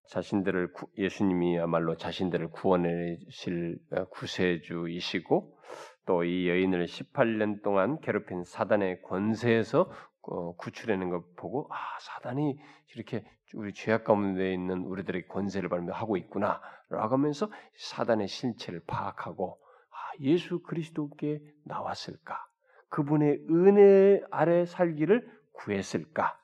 자신들을 0.09 0.73
예수님이야말로 0.97 1.97
자신들을 1.97 2.51
구원하실 2.51 3.79
어, 3.93 4.05
구세주이시고 4.07 5.59
또 6.07 6.25
이 6.25 6.49
여인을 6.49 6.87
18년 6.87 7.63
동안 7.63 8.01
괴롭힌 8.01 8.43
사단의 8.43 9.03
권세에서 9.03 9.91
어, 10.31 10.55
구출하는 10.57 11.09
걸 11.09 11.23
보고 11.37 11.69
아 11.71 11.77
사단이 12.01 12.59
이렇게 12.95 13.25
우리 13.55 13.73
죄악 13.73 14.05
가운데 14.05 14.53
있는 14.53 14.83
우리들의 14.83 15.27
권세를 15.29 15.69
발명하고 15.69 16.17
있구나라고 16.19 16.61
하면서 16.91 17.51
사단의 17.77 18.29
실체를 18.29 18.83
파악하고 18.87 19.59
아 19.91 19.97
예수 20.21 20.61
그리스도께 20.63 21.41
나왔을까 21.65 22.47
그분의 22.91 23.47
은혜 23.51 24.21
아래 24.31 24.67
살기를 24.67 25.27
구했을까 25.53 26.39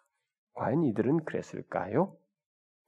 과연 0.55 0.85
이들은 0.85 1.24
그랬을까요? 1.24 2.16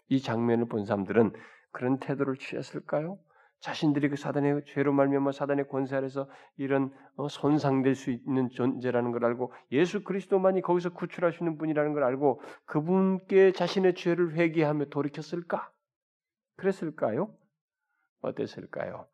이 0.08 0.20
장면을 0.20 0.66
본 0.66 0.86
사람들은 0.86 1.32
그런 1.72 1.98
태도를 1.98 2.36
취했을까요? 2.36 3.18
자신들이 3.60 4.08
그 4.08 4.16
사단의 4.16 4.62
죄로 4.66 4.92
말미암아 4.92 5.32
사단의 5.32 5.68
권세 5.68 5.96
아래서 5.96 6.28
이런 6.56 6.92
어, 7.16 7.28
손상될 7.28 7.94
수 7.94 8.10
있는 8.10 8.48
존재라는 8.50 9.12
걸 9.12 9.24
알고 9.24 9.52
예수 9.72 10.04
그리스도만이 10.04 10.62
거기서 10.62 10.90
있는 11.40 11.58
분이라는 11.58 11.92
걸 11.94 12.04
알고 12.04 12.40
그분께 12.66 13.52
자신의 13.52 13.94
죄를 13.94 14.34
회개하며 14.34 14.86
돌이켰을까? 14.86 15.70
그랬을까요? 16.56 17.34
어땠을까요? 18.20 19.06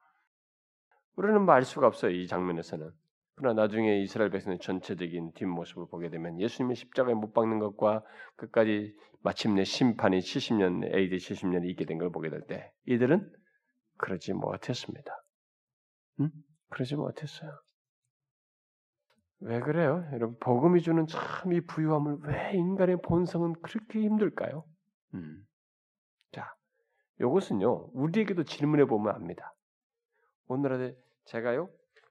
우리는 1.17 1.43
말 1.45 1.63
수가 1.63 1.87
없어요. 1.87 2.13
이 2.13 2.27
장면에서는. 2.27 2.91
그러나 3.35 3.63
나중에 3.63 4.01
이스라엘 4.01 4.31
백성의 4.31 4.59
전체적인 4.59 5.33
뒷모습을 5.35 5.87
보게 5.91 6.11
되면 6.11 6.39
예수님의 6.39 6.77
십자가에 6.77 7.15
못 7.15 7.33
박는 7.33 7.59
것과 7.59 8.03
끝까지 8.37 8.95
마침내 9.23 9.65
심판이 9.65 10.19
70년 10.19 10.95
AD 10.95 11.17
70년에 11.17 11.69
있게 11.71 11.85
된 11.87 11.99
걸 11.99 12.11
보게 12.11 12.29
될 12.29 12.47
때 12.47 12.73
이들은 12.87 13.31
그러지 13.99 14.33
못했습니다. 14.33 15.13
응? 16.21 16.31
그러지 16.71 16.97
못했어요. 16.97 17.51
왜 19.41 19.61
그래요? 19.61 20.09
여러분 20.13 20.37
복음이 20.39 20.83
주는 20.83 21.07
참 21.07 21.53
이 21.53 21.61
부유함을 21.61 22.19
왜 22.23 22.53
인간의 22.55 23.03
본성은 23.03 23.55
그렇게 23.63 24.01
힘들까요? 24.01 24.65
음. 25.15 25.45
자, 26.31 26.55
이것은요 27.21 27.91
우리에게도 27.93 28.45
질문해 28.45 28.85
보면 28.85 29.15
압니다. 29.15 29.53
오늘날에 30.47 30.95
제가요 31.25 31.69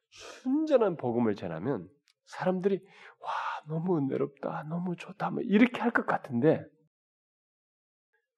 순전한 0.10 0.98
복음을 0.98 1.36
전하면 1.36 1.90
사람들이 2.26 2.82
와 3.22 3.30
너무 3.68 3.98
은혜롭다, 3.98 4.64
너무 4.64 4.96
좋다, 4.98 5.32
뭐 5.32 5.42
이렇게 5.44 5.80
할 5.82 5.92
것 5.92 6.06
같은데 6.06 6.66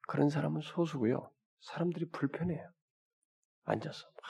그런 0.07 0.29
사람은 0.29 0.61
소수고요. 0.61 1.31
사람들이 1.61 2.09
불편해요. 2.11 2.69
앉아서 3.65 4.07
막 4.07 4.23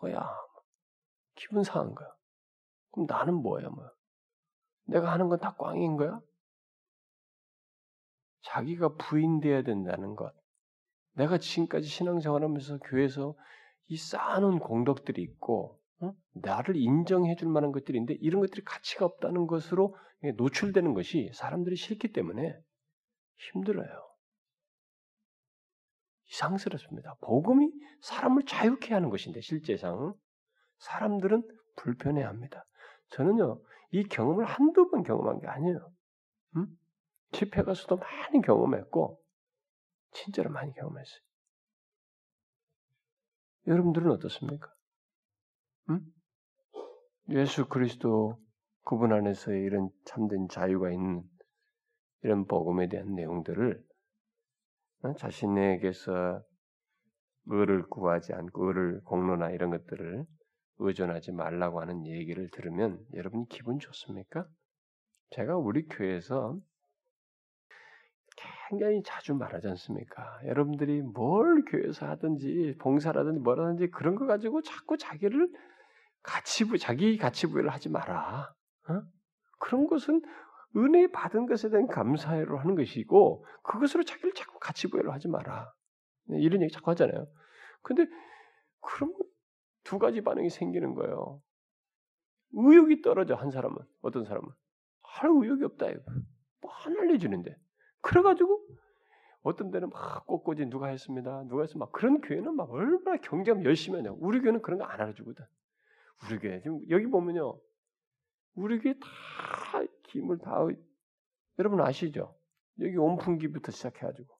뭐야 0.00 0.28
기분 1.34 1.62
상한 1.62 1.94
거야. 1.94 2.08
그럼 2.92 3.06
나는 3.08 3.34
뭐야 3.34 3.68
뭐? 3.68 3.90
내가 4.84 5.12
하는 5.12 5.28
건 5.28 5.38
다 5.38 5.54
꽝인 5.56 5.96
거야? 5.96 6.20
자기가 8.42 8.96
부인돼야 8.96 9.62
된다는 9.62 10.16
것. 10.16 10.34
내가 11.14 11.38
지금까지 11.38 11.86
신앙생활하면서 11.86 12.78
교회에서 12.78 13.34
이 13.86 13.96
쌓아놓은 13.96 14.58
공덕들이 14.58 15.22
있고 15.22 15.80
어? 16.00 16.12
나를 16.34 16.76
인정해줄 16.76 17.48
만한 17.48 17.72
것들이 17.72 17.98
있는데 17.98 18.14
이런 18.20 18.40
것들이 18.40 18.64
가치가 18.64 19.04
없다는 19.04 19.46
것으로 19.46 19.96
노출되는 20.36 20.94
것이 20.94 21.30
사람들이 21.34 21.76
싫기 21.76 22.12
때문에 22.12 22.58
힘들어요. 23.52 24.09
이상스럽습니다. 26.30 27.16
복음이 27.20 27.72
사람을 28.00 28.44
자유케 28.44 28.94
하는 28.94 29.10
것인데 29.10 29.40
실제상 29.40 30.14
사람들은 30.78 31.42
불편해합니다. 31.76 32.64
저는요 33.10 33.60
이 33.92 34.04
경험을 34.04 34.44
한두 34.44 34.90
번 34.90 35.02
경험한 35.02 35.40
게 35.40 35.48
아니에요. 35.48 35.92
음? 36.56 36.66
집회 37.32 37.62
가서도 37.62 37.96
많이 37.96 38.40
경험했고 38.42 39.20
진짜로 40.12 40.50
많이 40.50 40.72
경험했어요. 40.74 41.20
여러분들은 43.66 44.10
어떻습니까? 44.12 44.72
응? 45.90 46.00
예수 47.30 47.66
그리스도 47.66 48.40
그분 48.84 49.12
안에서의 49.12 49.62
이런 49.62 49.90
참된 50.04 50.48
자유가 50.48 50.90
있는 50.90 51.22
이런 52.22 52.46
복음에 52.46 52.88
대한 52.88 53.14
내용들을 53.14 53.84
자신에게서 55.16 56.42
의를 57.46 57.82
구하지 57.88 58.32
않고 58.34 58.66
의를 58.66 59.00
공로나 59.04 59.50
이런 59.50 59.70
것들을 59.70 60.24
의존하지 60.78 61.32
말라고 61.32 61.80
하는 61.80 62.06
얘기를 62.06 62.48
들으면 62.50 63.04
여러분이 63.14 63.46
기분 63.48 63.78
좋습니까? 63.78 64.46
제가 65.30 65.56
우리 65.56 65.86
교회에서 65.86 66.58
굉장히 68.68 69.02
자주 69.04 69.34
말하지 69.34 69.68
않습니까? 69.68 70.40
여러분들이 70.46 71.02
뭘 71.02 71.64
교회에서 71.64 72.06
하든지 72.06 72.76
봉사라든지 72.80 73.40
뭐라든지 73.40 73.90
그런 73.90 74.14
거 74.14 74.26
가지고 74.26 74.62
자꾸 74.62 74.96
자기를 74.96 75.50
가치부 76.22 76.78
자기 76.78 77.16
가치부여를 77.18 77.70
하지 77.70 77.88
마라. 77.88 78.52
어? 78.88 79.02
그런 79.58 79.86
것은 79.86 80.22
은혜 80.76 81.06
받은 81.10 81.46
것에 81.46 81.68
대한 81.70 81.86
감사로 81.88 82.58
하는 82.58 82.74
것이고 82.76 83.44
그것으로 83.62 84.04
자기를 84.04 84.32
자꾸 84.34 84.58
가치부여를 84.60 85.12
하지 85.12 85.28
마라. 85.28 85.72
네, 86.26 86.40
이런 86.40 86.62
얘기 86.62 86.72
자꾸 86.72 86.90
하잖아요. 86.92 87.26
근데 87.82 88.06
그럼 88.80 89.12
두 89.84 89.98
가지 89.98 90.20
반응이 90.22 90.50
생기는 90.50 90.94
거예요. 90.94 91.40
의욕이 92.52 93.02
떨어져 93.02 93.34
한 93.34 93.50
사람은 93.50 93.76
어떤 94.02 94.24
사람은 94.24 94.48
할 95.02 95.30
의욕이 95.32 95.64
없다 95.64 95.90
이거. 95.90 96.02
뭐안 96.60 96.96
알려주는데 96.98 97.56
그래가지고 98.02 98.66
어떤 99.42 99.70
데는 99.70 99.88
막 99.90 100.26
꽃꽂이 100.26 100.66
누가 100.66 100.88
했습니다. 100.88 101.44
누가 101.48 101.62
했으면 101.62 101.80
막 101.80 101.92
그런 101.92 102.20
교회는 102.20 102.54
막 102.54 102.70
얼마나 102.70 103.16
경쟁 103.18 103.64
열심히 103.64 103.96
하냐. 103.98 104.12
우리 104.18 104.40
교회는 104.40 104.62
그런 104.62 104.78
거 104.78 104.84
안 104.84 105.00
알아주거든. 105.00 105.44
우리 106.28 106.38
교회 106.38 106.60
지금 106.60 106.80
여기 106.90 107.06
보면요. 107.06 107.58
우리 108.54 108.78
교회 108.78 108.92
다 108.94 109.06
김을 110.10 110.38
다 110.38 110.66
여러분 111.58 111.80
아시죠? 111.80 112.34
여기 112.80 112.96
온풍기부터 112.96 113.72
시작해가지고 113.72 114.34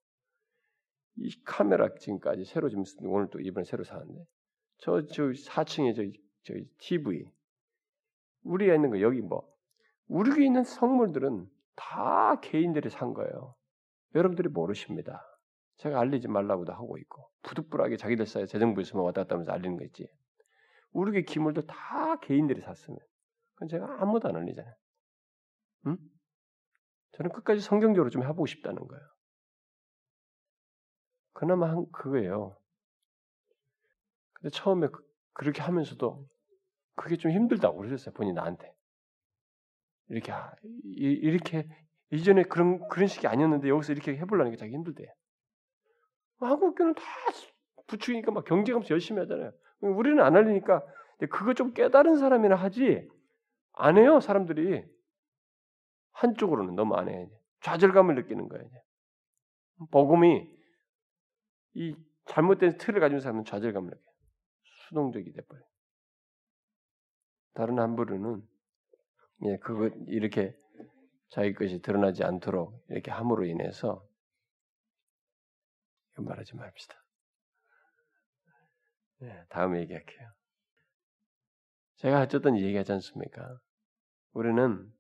이 1.17 1.43
카메라 1.45 1.93
지금까지 1.95 2.45
새로 2.45 2.69
지금 2.69 2.85
오늘 3.05 3.29
또 3.31 3.41
이번에 3.41 3.65
새로 3.65 3.85
사는데 3.85 4.25
저 4.79 5.07
저 5.07 5.25
4층에 5.25 5.95
저, 5.95 6.03
저 6.45 6.55
TV 6.79 7.31
우리가 8.43 8.75
있는 8.75 8.91
거 8.91 9.01
여기 9.01 9.21
뭐 9.21 9.47
우리 10.09 10.31
교회 10.31 10.47
있는 10.47 10.65
성물들은 10.65 11.49
다 11.77 12.41
개인들이 12.41 12.91
산 12.91 13.15
거예요. 13.15 13.55
여러분들이 14.15 14.49
모르십니다. 14.49 15.23
제가 15.77 16.01
알리지 16.01 16.29
말라고도 16.29 16.73
하고 16.73 16.99
있고 16.99 17.31
부득불하게 17.43 17.97
자기들 17.97 18.27
사이에 18.27 18.47
재정부 18.47 18.81
있으면 18.81 19.05
왔다 19.05 19.23
갔다 19.23 19.35
하면서 19.35 19.53
알리는 19.53 19.77
거 19.77 19.85
있지. 19.85 20.09
우리 20.93 21.13
교회 21.13 21.23
기물도 21.23 21.67
다 21.67 22.17
개인들이 22.21 22.61
샀으면 22.61 22.99
그건 23.55 23.69
제가 23.69 24.03
아무도 24.03 24.29
안 24.29 24.37
알리잖아요. 24.37 24.75
응? 25.87 25.97
저는 27.13 27.33
끝까지 27.33 27.61
성경적으로 27.61 28.11
좀 28.11 28.23
해보고 28.23 28.47
싶다는 28.47 28.87
거예요. 28.87 29.03
그나마 31.33 31.71
한 31.71 31.91
그거예요. 31.93 32.57
근데 34.35 34.51
처음에 34.51 34.89
그, 34.89 35.45
렇게 35.45 35.63
하면서도 35.63 36.27
그게 36.97 37.17
좀 37.17 37.31
힘들다고 37.31 37.79
그러셨어요. 37.79 38.15
본인 38.15 38.35
나한테. 38.35 38.73
이렇게 40.09 40.33
이렇게 40.83 41.67
이전에 42.11 42.43
그런 42.43 42.87
그런 42.89 43.07
식이 43.07 43.27
아니었는데 43.27 43.69
여기서 43.69 43.93
이렇게 43.93 44.17
해보려는 44.17 44.51
게 44.51 44.57
자기 44.57 44.73
힘들대. 44.73 45.07
한국 46.39 46.75
교는 46.75 46.95
다 46.95 47.03
부추기니까 47.87 48.33
막 48.33 48.45
경쟁하면서 48.45 48.93
열심히 48.93 49.21
하잖아요. 49.21 49.53
우리는 49.81 50.23
안 50.23 50.37
할리니까 50.37 50.83
그거 51.31 51.55
좀 51.55 51.73
깨달은 51.73 52.17
사람이나 52.17 52.57
하지 52.57 53.09
안 53.73 53.99
해요 53.99 54.21
사람들이 54.21 54.85
한쪽으로는 56.13 56.75
너무 56.75 56.95
안 56.95 57.09
해. 57.09 57.29
좌절감을 57.63 58.15
느끼는 58.15 58.49
거예요. 58.49 58.69
복음이 59.91 60.49
이 61.75 61.97
잘못된 62.27 62.77
틀을 62.79 63.01
가진 63.01 63.21
사람은 63.21 63.45
좌절감을 63.45 63.91
느껴요. 63.91 64.15
수동적이 64.87 65.33
돼버려. 65.33 65.63
다른 67.55 67.79
한 67.79 67.97
부류는 67.97 68.47
예, 69.47 69.57
그거 69.59 69.89
이렇게 70.07 70.55
자기 71.31 71.55
것이 71.55 71.81
드러나지 71.81 72.25
않도록 72.25 72.85
이렇게 72.89 73.11
함으로 73.11 73.45
인해서 73.45 74.07
이건 76.13 76.27
말하지 76.27 76.57
맙시다. 76.57 76.95
네, 79.21 79.45
다음에 79.49 79.81
얘기할게요. 79.81 80.31
제가 81.97 82.23
어쨌든 82.23 82.59
얘기하지 82.59 82.93
않습니까? 82.93 83.59
우리는 84.33 84.91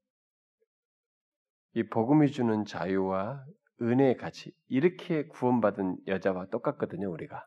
이 1.74 1.84
복음이 1.88 2.30
주는 2.30 2.64
자유와 2.64 3.44
은혜의 3.82 4.16
가치 4.16 4.52
이렇게 4.68 5.26
구원받은 5.26 5.98
여자와 6.06 6.46
똑같거든요, 6.46 7.10
우리가. 7.10 7.46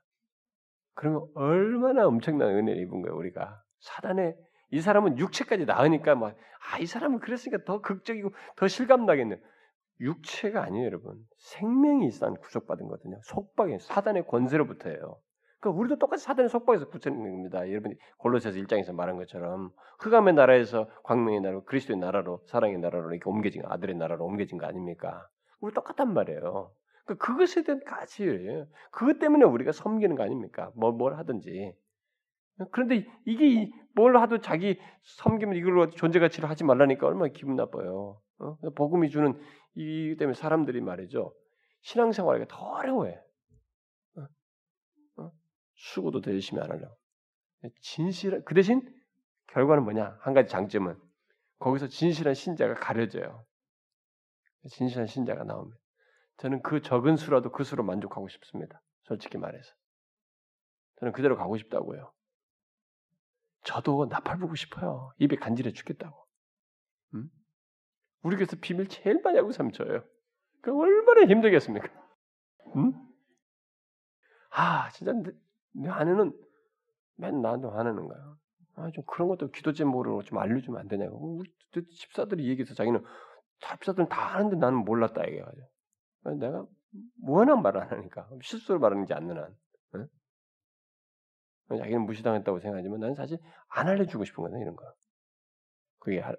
그러면 0.95 1.27
얼마나 1.35 2.07
엄청난 2.07 2.49
은혜를 2.49 2.81
입은 2.83 3.01
거예요, 3.01 3.15
우리가. 3.15 3.61
사단의 3.79 4.35
이 4.71 4.81
사람은 4.81 5.19
육체까지 5.19 5.65
나으니까 5.65 6.15
막, 6.15 6.35
아, 6.71 6.79
이 6.79 6.85
사람은 6.85 7.19
그랬으니까 7.19 7.63
더 7.65 7.81
극적이고 7.81 8.31
더 8.55 8.67
실감 8.67 9.05
나겠네. 9.05 9.39
육체가 9.99 10.63
아니에요, 10.63 10.85
여러분. 10.85 11.17
생명이 11.37 12.07
있어 12.07 12.33
구속받은 12.33 12.87
거거든요. 12.87 13.19
속박이 13.23 13.79
사단의 13.79 14.25
권세로부터예요. 14.27 15.19
그러니까 15.63 15.79
우리도 15.79 15.95
똑같이 15.97 16.25
사단의 16.25 16.49
속박에서 16.49 16.87
구속된 16.87 17.17
겁니다. 17.17 17.69
여러분이 17.69 17.95
골로새서 18.17 18.59
1장에서 18.59 18.93
말한 18.93 19.15
것처럼 19.15 19.71
흑암의 19.99 20.33
나라에서 20.33 20.89
광명의 21.03 21.39
나라로 21.39 21.63
그리스도의 21.63 21.99
나라로 21.99 22.41
사랑의 22.47 22.79
나라로 22.79 23.13
이렇게 23.13 23.29
옮겨진 23.29 23.63
아들의 23.65 23.95
나라로 23.95 24.25
옮겨진 24.25 24.57
거 24.57 24.65
아닙니까? 24.65 25.25
우리 25.61 25.73
똑같단 25.73 26.13
말이에요. 26.13 26.71
그러니까 27.05 27.25
그것에 27.25 27.63
대한 27.63 27.81
가치예요. 27.85 28.65
그것 28.91 29.19
때문에 29.19 29.45
우리가 29.45 29.71
섬기는 29.71 30.17
거 30.17 30.23
아닙니까? 30.23 30.69
뭘, 30.75 30.91
뭘 30.91 31.17
하든지. 31.17 31.73
그런데 32.71 33.07
이게 33.25 33.71
뭘 33.95 34.17
하도 34.17 34.39
자기 34.39 34.77
섬기면 35.03 35.55
이걸로 35.55 35.89
존재 35.91 36.19
가치를 36.19 36.49
하지 36.49 36.65
말라니까 36.65 37.07
얼마나 37.07 37.31
기분 37.31 37.55
나빠요. 37.55 38.19
어? 38.39 38.57
복음이 38.75 39.09
주는 39.09 39.39
이 39.75 40.17
때문에 40.19 40.33
사람들이 40.33 40.81
말이죠. 40.81 41.33
신앙생활이 41.83 42.45
더 42.49 42.57
어려워해. 42.57 43.17
수고도 45.75 46.21
더 46.21 46.31
열심히 46.31 46.61
안 46.61 46.69
하려고. 46.71 46.95
진실한 47.81 48.43
그 48.43 48.53
대신 48.53 48.81
결과는 49.47 49.83
뭐냐? 49.83 50.17
한 50.21 50.33
가지 50.33 50.49
장점은 50.49 50.99
거기서 51.59 51.87
진실한 51.87 52.33
신자가 52.33 52.75
가려져요. 52.75 53.45
진실한 54.69 55.07
신자가 55.07 55.43
나오면 55.43 55.77
저는 56.37 56.61
그 56.61 56.81
적은 56.81 57.15
수라도 57.17 57.51
그 57.51 57.63
수로 57.63 57.83
만족하고 57.83 58.27
싶습니다. 58.29 58.81
솔직히 59.03 59.37
말해서 59.37 59.73
저는 60.99 61.13
그대로 61.13 61.37
가고 61.37 61.57
싶다고요. 61.57 62.11
저도 63.63 64.05
나팔 64.05 64.39
보고 64.39 64.55
싶어요. 64.55 65.13
입에 65.19 65.37
간질해 65.37 65.71
죽겠다고. 65.71 66.27
음? 67.15 67.29
우리 68.23 68.35
교회에서 68.35 68.57
비밀 68.59 68.87
제일 68.87 69.21
많이 69.21 69.37
하고 69.37 69.51
삼쳐요. 69.51 70.03
그 70.61 70.77
얼마나 70.77 71.25
힘들겠습니까? 71.25 71.87
음? 72.75 72.93
아, 74.49 74.89
진짜 74.91 75.13
내, 75.73 75.83
내 75.83 75.89
아내는 75.89 76.33
맨 77.17 77.41
나한테 77.41 77.67
화내는 77.67 78.07
거야. 78.07 78.35
아, 78.75 78.91
좀 78.91 79.03
그런 79.07 79.27
것도 79.27 79.51
기도 79.51 79.73
제목으로 79.73 80.23
좀 80.23 80.37
알려주면 80.39 80.79
안 80.79 80.87
되냐고. 80.87 81.37
우리 81.37 81.51
집사들이 81.95 82.47
얘기해서 82.49 82.73
자기는 82.73 83.03
집사들은 83.59 84.09
다 84.09 84.35
아는데 84.35 84.57
나는 84.57 84.79
몰랐다 84.85 85.25
얘기해가지고. 85.27 85.67
내가 86.39 86.65
뭐하나 87.23 87.55
말 87.55 87.77
안 87.77 87.89
하니까 87.91 88.29
실수로 88.41 88.79
말하는지 88.79 89.13
않는 89.13 89.37
한. 89.37 89.55
응? 89.95 90.07
자기는 91.69 92.01
무시당했다고 92.05 92.59
생각하지만 92.59 92.99
나는 92.99 93.15
사실 93.15 93.37
안 93.69 93.87
알려주고 93.87 94.25
싶은 94.25 94.43
거다 94.43 94.57
이런 94.57 94.75
거. 94.75 94.85
그게 95.99 96.19
할. 96.19 96.37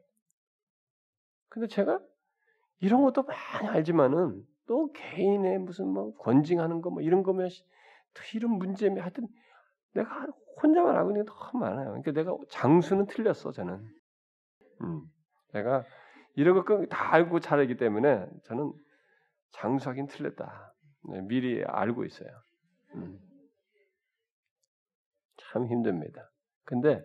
근데 1.49 1.69
제가 1.69 2.01
이런 2.81 3.03
것도 3.03 3.23
많이 3.23 3.69
알지만은 3.69 4.45
또 4.67 4.93
개인의 4.93 5.59
무슨 5.59 5.89
뭐 5.89 6.15
권징하는 6.17 6.81
거 6.83 6.91
뭐 6.91 7.03
이런 7.03 7.23
거면 7.23 7.49
또 7.49 7.65
이런 8.35 8.53
문제면 8.53 9.01
하여튼 9.03 9.29
내가 9.95 10.27
혼자만 10.63 10.97
알고 10.97 11.11
있는 11.11 11.25
게 11.25 11.31
너무 11.31 11.59
많아요. 11.59 11.87
그러니까 11.89 12.13
내가 12.13 12.37
장수는 12.51 13.07
틀렸어 13.07 13.53
저는. 13.53 13.85
음, 14.83 15.03
내가 15.53 15.85
이런 16.37 16.65
거 16.65 16.87
다 16.89 17.15
알고 17.15 17.41
잘 17.41 17.59
알기 17.61 17.77
때문에 17.77 18.27
저는 18.45 18.73
장수하긴 19.53 20.07
틀렸다. 20.09 20.75
네, 21.11 21.21
미리 21.23 21.65
알고 21.65 22.05
있어요. 22.05 22.29
음. 22.95 23.19
참 25.37 25.67
힘듭니다. 25.67 26.31
근데 26.65 27.03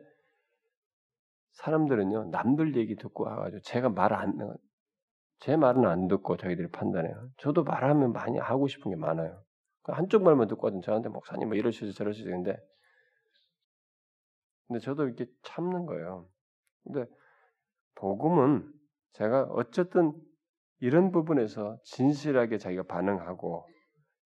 사람들은요 1.53 2.25
남들 2.31 2.75
얘기 2.75 2.95
듣고 2.95 3.25
와가지고 3.25 3.61
제가 3.61 3.89
말 3.89 4.13
안 4.13 4.33
제 5.39 5.55
말은 5.55 5.85
안 5.85 6.07
듣고 6.09 6.35
저희들이 6.37 6.69
판단해요. 6.69 7.29
저도 7.37 7.63
말하면 7.63 8.11
많이 8.11 8.37
하고 8.37 8.67
싶은 8.67 8.91
게 8.91 8.97
많아요. 8.97 9.41
한쪽 9.91 10.23
말만 10.23 10.47
듣거든. 10.49 10.81
저한테 10.81 11.09
목사님 11.09 11.49
뭐 11.49 11.57
이러시죠 11.57 11.91
저러시죠 11.93 12.29
근데 12.29 12.57
근데 14.67 14.79
저도 14.79 15.05
이렇게 15.05 15.25
참는 15.43 15.85
거예요. 15.85 16.29
근데 16.83 17.05
복음은 17.95 18.71
제가 19.13 19.43
어쨌든 19.49 20.13
이런 20.79 21.11
부분에서 21.11 21.77
진실하게 21.83 22.57
자기가 22.57 22.83
반응하고 22.83 23.67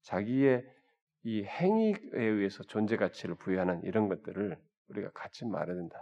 자기의 0.02 0.64
이 1.24 1.44
행위에 1.44 1.98
의해서 2.14 2.64
존재 2.64 2.98
가치를 2.98 3.36
부여하는 3.36 3.84
이런 3.84 4.10
것들을 4.10 4.62
우리가 4.90 5.12
같이 5.12 5.46
말해야 5.46 5.76
된다. 5.76 5.98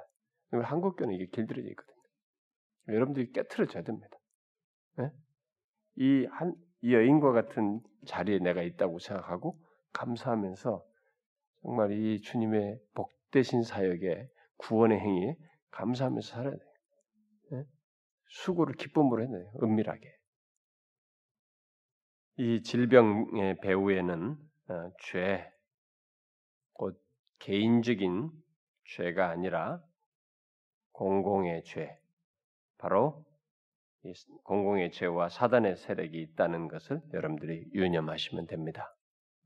한국교는 0.52 1.14
이게 1.14 1.28
길들여져 1.28 1.70
있거든요. 1.70 2.02
여러분들이 2.88 3.32
깨트려져야 3.32 3.84
됩니다. 3.84 4.18
네? 4.98 5.12
이 5.96 6.26
한, 6.32 6.56
이 6.82 6.94
여인과 6.94 7.32
같은 7.32 7.82
자리에 8.06 8.40
내가 8.40 8.64
있다고 8.64 9.00
생각하고 9.00 9.60
감사하면서 9.94 10.84
정말 11.62 11.92
이 11.92 12.22
주님의 12.22 12.80
복되신 12.94 13.64
사역에 13.64 14.28
구원의 14.58 15.00
행위에 15.00 15.38
감사하면서 15.72 16.28
살아야 16.28 16.52
돼요. 16.52 16.72
네? 17.52 17.64
수고를 18.30 18.76
기쁨으로 18.76 19.22
해야 19.22 19.30
돼요. 19.30 19.52
은밀하게. 19.62 20.22
이 22.38 22.64
질병의 22.64 23.60
배후에는 23.62 24.38
어, 24.70 24.92
죄, 25.04 25.52
곧 26.74 27.00
개인적인 27.40 28.32
죄가 28.96 29.30
아니라 29.30 29.84
공공의 30.94 31.64
죄, 31.66 32.00
바로 32.78 33.24
공공의 34.44 34.92
죄와 34.92 35.30
사단의 35.30 35.76
세력이 35.76 36.20
있다는 36.22 36.68
것을 36.68 37.02
여러분들이 37.14 37.66
유념하시면 37.74 38.48
됩니다. 38.48 38.96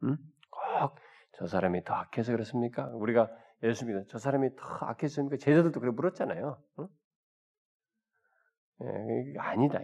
음? 0.03 0.17
꼭저 0.49 1.47
사람이 1.47 1.83
더 1.83 1.93
악해서 1.93 2.31
그렇습니까? 2.31 2.87
우리가 2.93 3.29
예수 3.63 3.85
믿어 3.85 4.03
저 4.07 4.17
사람이 4.17 4.55
더 4.55 4.63
악했습니까? 4.81 5.37
제자들도 5.37 5.79
그래 5.79 5.91
물었잖아요. 5.91 6.61
응? 6.79 6.87
예, 8.81 9.39
아니다. 9.39 9.79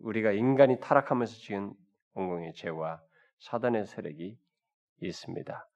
우리가 0.00 0.32
인간이 0.32 0.78
타락하면서 0.80 1.34
지은 1.34 1.72
공공의 2.14 2.54
죄와 2.54 3.02
사단의 3.40 3.86
세력이 3.86 4.38
있습니다. 5.02 5.68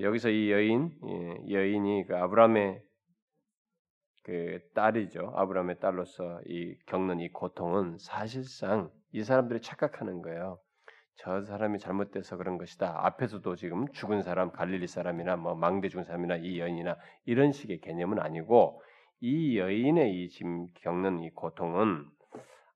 여기서 0.00 0.28
이 0.28 0.52
여인, 0.52 0.92
예, 1.06 1.54
여인이 1.54 2.04
그 2.06 2.16
아브라함의 2.16 2.82
그 4.28 4.60
딸이죠. 4.74 5.32
아브라함의 5.36 5.80
딸로서 5.80 6.42
이 6.44 6.76
겪는 6.84 7.18
이 7.20 7.30
고통은 7.30 7.96
사실상 7.96 8.90
이 9.10 9.24
사람들이 9.24 9.62
착각하는 9.62 10.20
거예요. 10.20 10.58
저 11.14 11.40
사람이 11.40 11.78
잘못돼서 11.78 12.36
그런 12.36 12.58
것이다. 12.58 13.06
앞에서도 13.06 13.56
지금 13.56 13.90
죽은 13.92 14.20
사람, 14.20 14.52
갈릴리 14.52 14.86
사람이나 14.86 15.36
뭐 15.36 15.54
망대 15.54 15.88
죽은 15.88 16.04
사람이나 16.04 16.36
이 16.36 16.60
여인이나 16.60 16.98
이런 17.24 17.52
식의 17.52 17.80
개념은 17.80 18.18
아니고 18.18 18.82
이 19.20 19.58
여인의 19.58 20.14
이 20.14 20.28
지금 20.28 20.66
겪는 20.82 21.20
이 21.20 21.30
고통은 21.30 22.04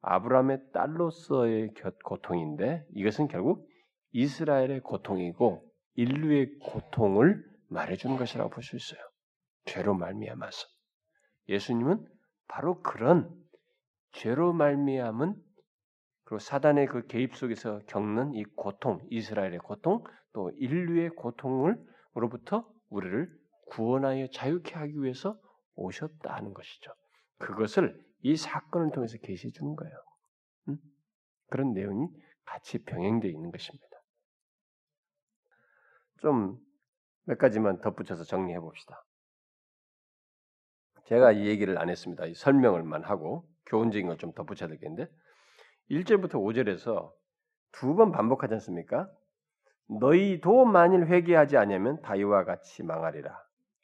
아브라함의 0.00 0.70
딸로서의 0.72 1.74
고통인데 2.02 2.86
이것은 2.94 3.28
결국 3.28 3.68
이스라엘의 4.12 4.80
고통이고 4.80 5.70
인류의 5.96 6.60
고통을 6.60 7.44
말해주는 7.68 8.16
것이라고 8.16 8.48
볼 8.48 8.62
수 8.62 8.74
있어요. 8.74 9.00
죄로 9.66 9.92
말미암아서 9.92 10.72
예수님은 11.48 12.06
바로 12.48 12.80
그런 12.82 13.30
죄로 14.12 14.52
말미암은 14.52 15.34
그리고 16.24 16.38
사단의 16.38 16.86
그 16.86 17.06
개입 17.06 17.34
속에서 17.36 17.80
겪는 17.86 18.34
이 18.34 18.44
고통, 18.44 19.00
이스라엘의 19.10 19.58
고통, 19.58 20.04
또 20.32 20.50
인류의 20.56 21.10
고통을로부터 21.10 22.66
우리를 22.88 23.30
구원하여 23.70 24.28
자유케 24.28 24.74
하기 24.74 25.02
위해서 25.02 25.38
오셨다는 25.74 26.54
것이죠. 26.54 26.92
그것을 27.38 27.98
이 28.20 28.36
사건을 28.36 28.92
통해서 28.92 29.18
계시해 29.18 29.50
주는 29.52 29.74
거예요. 29.74 29.94
음? 30.68 30.78
그런 31.50 31.72
내용이 31.72 32.08
같이 32.44 32.82
병행되어 32.84 33.30
있는 33.30 33.50
것입니다. 33.50 33.86
좀 36.20 36.72
몇 37.24 37.38
가지만 37.38 37.80
덧붙여서 37.80 38.24
정리해 38.24 38.58
봅시다. 38.58 39.04
제가 41.06 41.32
이 41.32 41.46
얘기를 41.46 41.78
안 41.78 41.88
했습니다. 41.90 42.24
이 42.26 42.34
설명을만 42.34 43.04
하고 43.04 43.44
교훈적인 43.66 44.06
걸 44.06 44.16
좀 44.18 44.32
덧붙여야 44.32 44.68
되겠는데 44.70 45.10
1절부터 45.90 46.32
5절에서 46.34 47.12
두 47.72 47.94
번 47.96 48.12
반복하지 48.12 48.54
않습니까? 48.54 49.08
너희도 49.88 50.64
만일 50.64 51.06
회개하지 51.06 51.56
않으면 51.56 52.00
다이와 52.02 52.44
같이 52.44 52.82
망하리라. 52.82 53.36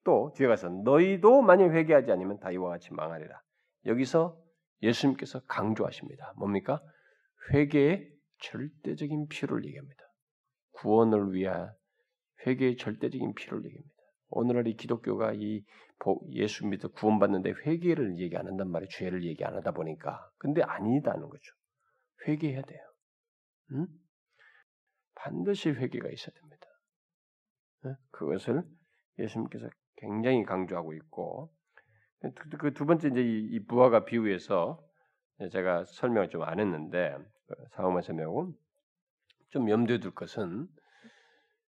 또 0.04 0.32
뒤에 0.36 0.46
가서 0.46 0.68
너희도 0.68 1.42
만일 1.42 1.72
회개하지 1.72 2.10
않으면 2.12 2.38
다이와 2.38 2.70
같이 2.70 2.92
망하리라. 2.94 3.40
여기서 3.86 4.38
예수님께서 4.82 5.40
강조하십니다. 5.46 6.32
뭡니까? 6.36 6.80
회개의 7.52 8.08
절대적인 8.40 9.28
필요를 9.28 9.64
얘기합니다. 9.66 10.02
구원을 10.72 11.32
위한 11.32 11.72
회개의 12.46 12.76
절대적인 12.76 13.34
필요를 13.34 13.64
얘기합니다. 13.64 13.94
오늘날 14.30 14.66
이 14.68 14.76
기독교가 14.76 15.32
이 15.34 15.64
예수 16.32 16.66
믿어 16.66 16.88
구원받는데 16.88 17.50
회개를 17.66 18.18
얘기 18.18 18.36
안 18.36 18.46
한단 18.46 18.70
말이에요. 18.70 18.88
죄를 18.90 19.24
얘기 19.24 19.44
안 19.44 19.54
하다 19.56 19.72
보니까. 19.72 20.30
근데 20.38 20.62
아니다는 20.62 21.28
거죠. 21.28 21.54
회개해야 22.26 22.62
돼요. 22.62 22.80
응? 23.72 23.86
반드시 25.14 25.70
회개가 25.70 26.08
있어야 26.10 26.34
됩니다. 26.34 26.66
그것을 28.10 28.62
예수님께서 29.18 29.68
굉장히 29.96 30.44
강조하고 30.44 30.94
있고 30.94 31.52
그 32.58 32.72
두 32.72 32.86
번째 32.86 33.08
이제 33.08 33.22
이 33.22 33.64
부하가 33.66 34.04
비유에서 34.04 34.82
제가 35.52 35.84
설명을 35.84 36.30
좀 36.30 36.42
안 36.42 36.60
했는데 36.60 37.16
상황만 37.72 38.02
설명하고 38.02 38.52
좀 39.50 39.70
염두에 39.70 39.98
둘 39.98 40.12
것은 40.14 40.66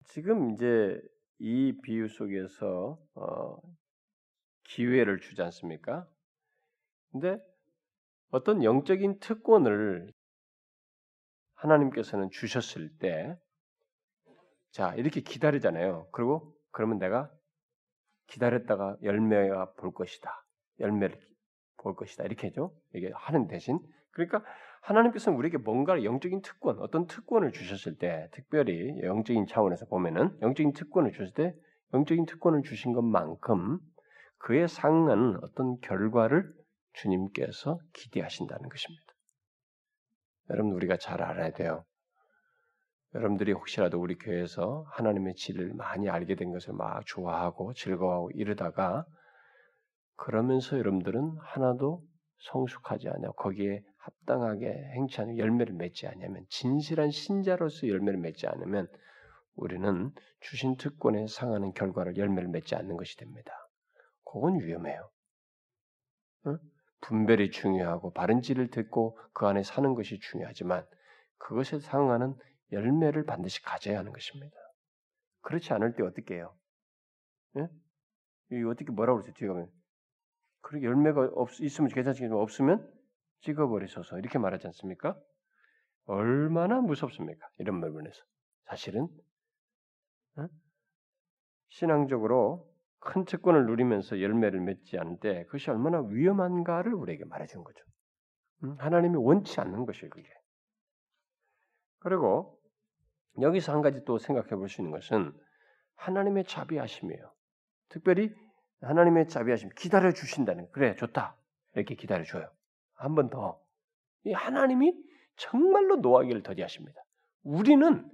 지금 0.05 0.51
이제 0.53 0.99
이 1.39 1.79
비유 1.83 2.07
속에서 2.07 2.97
어, 3.15 3.57
기회를 4.65 5.19
주지 5.19 5.41
않습니까? 5.41 6.07
근데 7.11 7.37
어떤 8.29 8.63
영적인 8.63 9.19
특권을 9.19 10.11
하나님께서는 11.55 12.29
주셨을 12.31 12.89
때, 12.97 13.37
자, 14.71 14.93
이렇게 14.95 15.21
기다리잖아요. 15.21 16.09
그리고 16.11 16.53
그러면 16.71 16.99
내가 16.99 17.31
기다렸다가 18.27 18.97
열매가 19.03 19.73
볼 19.73 19.93
것이다. 19.93 20.45
열매를 20.79 21.17
볼 21.77 21.95
것이다. 21.95 22.25
이렇게 22.25 22.51
죠 22.51 22.75
이게 22.93 23.11
하는 23.13 23.47
대신. 23.47 23.79
그러니까 24.11 24.43
하나님께서는 24.81 25.37
우리에게 25.39 25.57
뭔가 25.57 26.03
영적인 26.03 26.41
특권, 26.41 26.79
어떤 26.79 27.07
특권을 27.07 27.51
주셨을 27.51 27.97
때, 27.97 28.29
특별히 28.33 29.01
영적인 29.01 29.47
차원에서 29.47 29.85
보면은 29.85 30.37
영적인 30.41 30.73
특권을 30.73 31.11
주셨을 31.11 31.33
때, 31.33 31.55
영적인 31.93 32.25
특권을 32.25 32.61
주신 32.63 32.93
것만큼 32.93 33.79
그에 34.37 34.67
상한 34.67 35.37
어떤 35.41 35.79
결과를 35.79 36.51
주님께서 36.93 37.79
기대하신다는 37.93 38.69
것입니다. 38.69 39.05
여러분 40.49 40.73
우리가 40.73 40.97
잘 40.97 41.21
알아야 41.21 41.51
돼요. 41.51 41.83
여러분들이 43.15 43.53
혹시라도 43.53 43.99
우리 43.99 44.17
교회에서 44.17 44.85
하나님의 44.91 45.35
진리를 45.35 45.73
많이 45.73 46.09
알게 46.09 46.35
된 46.35 46.51
것을 46.51 46.73
막 46.73 47.05
좋아하고 47.05 47.73
즐거워하고 47.73 48.31
이러다가 48.31 49.05
그러면서 50.17 50.77
여러분들은 50.77 51.37
하나도 51.39 52.03
성숙하지 52.51 53.09
않아 53.09 53.31
거기에 53.31 53.81
합당하게 53.97 54.67
행치 54.95 55.21
않으면 55.21 55.37
열매를 55.37 55.73
맺지 55.73 56.07
않으면 56.07 56.45
진실한 56.49 57.09
신자로서 57.09 57.87
열매를 57.87 58.19
맺지 58.19 58.47
않으면 58.47 58.87
우리는 59.55 60.11
주신 60.41 60.75
특권에 60.75 61.27
상하는 61.27 61.71
결과를 61.73 62.17
열매를 62.17 62.49
맺지 62.49 62.75
않는 62.75 62.97
것이 62.97 63.17
됩니다. 63.17 63.64
그건 64.35 64.59
위험해요. 64.59 65.09
응? 66.47 66.59
분별이 66.99 67.51
중요하고 67.51 68.11
바른 68.11 68.41
지를 68.41 68.69
듣고 68.69 69.17
그 69.31 69.45
안에 69.45 69.63
사는 69.63 69.95
것이 69.95 70.19
중요하지만 70.19 70.85
그것에 71.37 71.79
상응하는 71.79 72.35
열매를 72.73 73.25
반드시 73.25 73.61
가져야 73.63 73.97
하는 73.97 74.11
것입니다. 74.11 74.57
그렇지 75.39 75.71
않을 75.71 75.95
때 75.95 76.03
어떻게 76.03 76.35
해요? 76.35 76.53
예? 77.55 77.69
이 78.51 78.63
어떻게 78.65 78.91
뭐라고 78.91 79.21
그러죠? 79.21 79.33
뒤에 79.37 79.47
가면 79.47 79.71
그렇게 80.59 80.85
열매가 80.85 81.31
없, 81.35 81.51
있으면 81.61 81.89
괜찮지만 81.89 82.33
없으면 82.33 82.93
찍어버리소서 83.39 84.19
이렇게 84.19 84.37
말하지 84.37 84.67
않습니까? 84.67 85.17
얼마나 86.07 86.81
무섭습니까? 86.81 87.47
이런 87.59 87.79
부분에서 87.79 88.21
사실은 88.65 89.07
어? 90.35 90.47
신앙적으로 91.69 92.74
큰 93.05 93.25
특권을 93.25 93.65
누리면서 93.67 94.21
열매를 94.21 94.59
맺지 94.61 94.97
않을 94.97 95.19
때 95.21 95.45
그것이 95.45 95.69
얼마나 95.71 96.01
위험한가를 96.01 96.93
우리에게 96.93 97.25
말해주는 97.25 97.63
거죠. 97.63 97.83
음, 98.63 98.75
하나님이 98.79 99.15
원치 99.17 99.61
않는 99.61 99.85
것이에요, 99.85 100.09
그게. 100.09 100.27
그리고 101.99 102.59
여기서 103.41 103.73
한 103.73 103.81
가지 103.81 104.03
또 104.05 104.17
생각해 104.17 104.49
볼 104.55 104.67
수 104.69 104.81
있는 104.81 104.91
것은 104.91 105.33
하나님의 105.95 106.45
자비하심이에요. 106.45 107.31
특별히 107.89 108.33
하나님의 108.81 109.27
자비하심 109.29 109.69
기다려 109.77 110.11
주신다는 110.11 110.67
그래 110.71 110.95
좋다 110.95 111.37
이렇게 111.75 111.95
기다려 111.95 112.23
줘요. 112.25 112.49
한 112.95 113.15
번 113.15 113.29
더. 113.29 113.59
이 114.23 114.33
하나님이 114.33 114.93
정말로 115.37 115.97
노하기를 115.97 116.43
더디하십니다. 116.43 116.99
우리는 117.43 118.09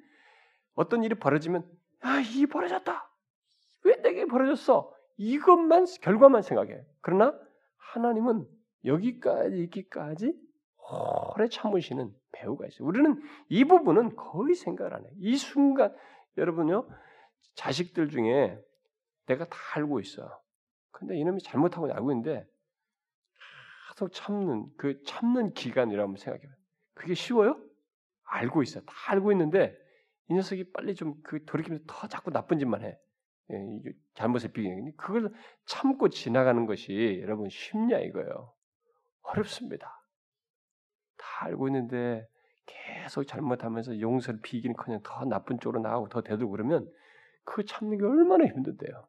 어떤 0.73 1.03
일이 1.03 1.15
벌어지면 1.15 1.69
아이 2.01 2.45
벌어졌다. 2.45 3.10
왜 3.83 3.95
내게 4.01 4.25
벌어졌어? 4.25 4.93
이것만 5.17 5.85
결과만 6.01 6.41
생각해. 6.41 6.81
그러나 7.01 7.37
하나님은 7.77 8.47
여기까지 8.85 9.59
있기까지 9.63 10.33
오래 11.35 11.47
참으시는 11.47 12.13
배우가 12.31 12.67
있어요. 12.67 12.87
우리는 12.87 13.21
이 13.49 13.65
부분은 13.65 14.15
거의 14.15 14.55
생각을 14.55 14.93
안 14.93 15.03
해요. 15.03 15.11
이 15.17 15.37
순간 15.37 15.95
여러분요 16.37 16.87
자식들 17.55 18.09
중에 18.09 18.59
내가 19.27 19.45
다 19.45 19.57
알고 19.75 19.99
있어. 19.99 20.41
근데 20.91 21.17
이놈이 21.17 21.41
잘못하고 21.41 21.91
알고 21.91 22.11
있는데 22.11 22.45
계속 23.89 24.11
참는 24.13 24.65
그 24.77 25.01
참는 25.03 25.53
기간이라고 25.53 26.15
생각해요. 26.15 26.51
그게 26.93 27.13
쉬워요? 27.13 27.61
알고 28.23 28.63
있어. 28.63 28.81
다 28.81 28.93
알고 29.07 29.31
있는데 29.33 29.77
이 30.29 30.33
녀석이 30.33 30.71
빨리 30.71 30.95
좀 30.95 31.21
그 31.23 31.43
돌이키면서 31.45 31.83
더 31.87 32.07
자꾸 32.07 32.31
나쁜 32.31 32.57
짓만 32.57 32.83
해. 32.83 32.97
예, 33.51 33.91
잘못을 34.13 34.51
비기는 34.51 34.93
그걸 34.97 35.31
참고 35.65 36.09
지나가는 36.09 36.65
것이 36.65 37.19
여러분 37.21 37.49
쉽냐 37.49 37.99
이거예요. 37.99 38.53
어렵습니다. 39.23 39.87
다 41.17 41.45
알고 41.45 41.67
있는데 41.67 42.27
계속 42.65 43.25
잘못하면서 43.25 43.99
용서를 43.99 44.39
비기는커녕 44.41 45.01
더 45.03 45.25
나쁜 45.25 45.59
쪽으로 45.59 45.81
나가고 45.81 46.09
더 46.09 46.21
되돌고 46.21 46.51
그러면 46.51 46.89
그 47.43 47.65
참는 47.65 47.97
게 47.97 48.05
얼마나 48.05 48.45
힘든데요. 48.45 49.07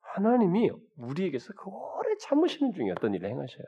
하나님이 0.00 0.70
우리에게서 0.96 1.52
그 1.54 1.68
오래 1.70 2.16
참으시는 2.20 2.72
중에 2.72 2.90
어떤 2.90 3.14
일을 3.14 3.28
행하셔요. 3.28 3.66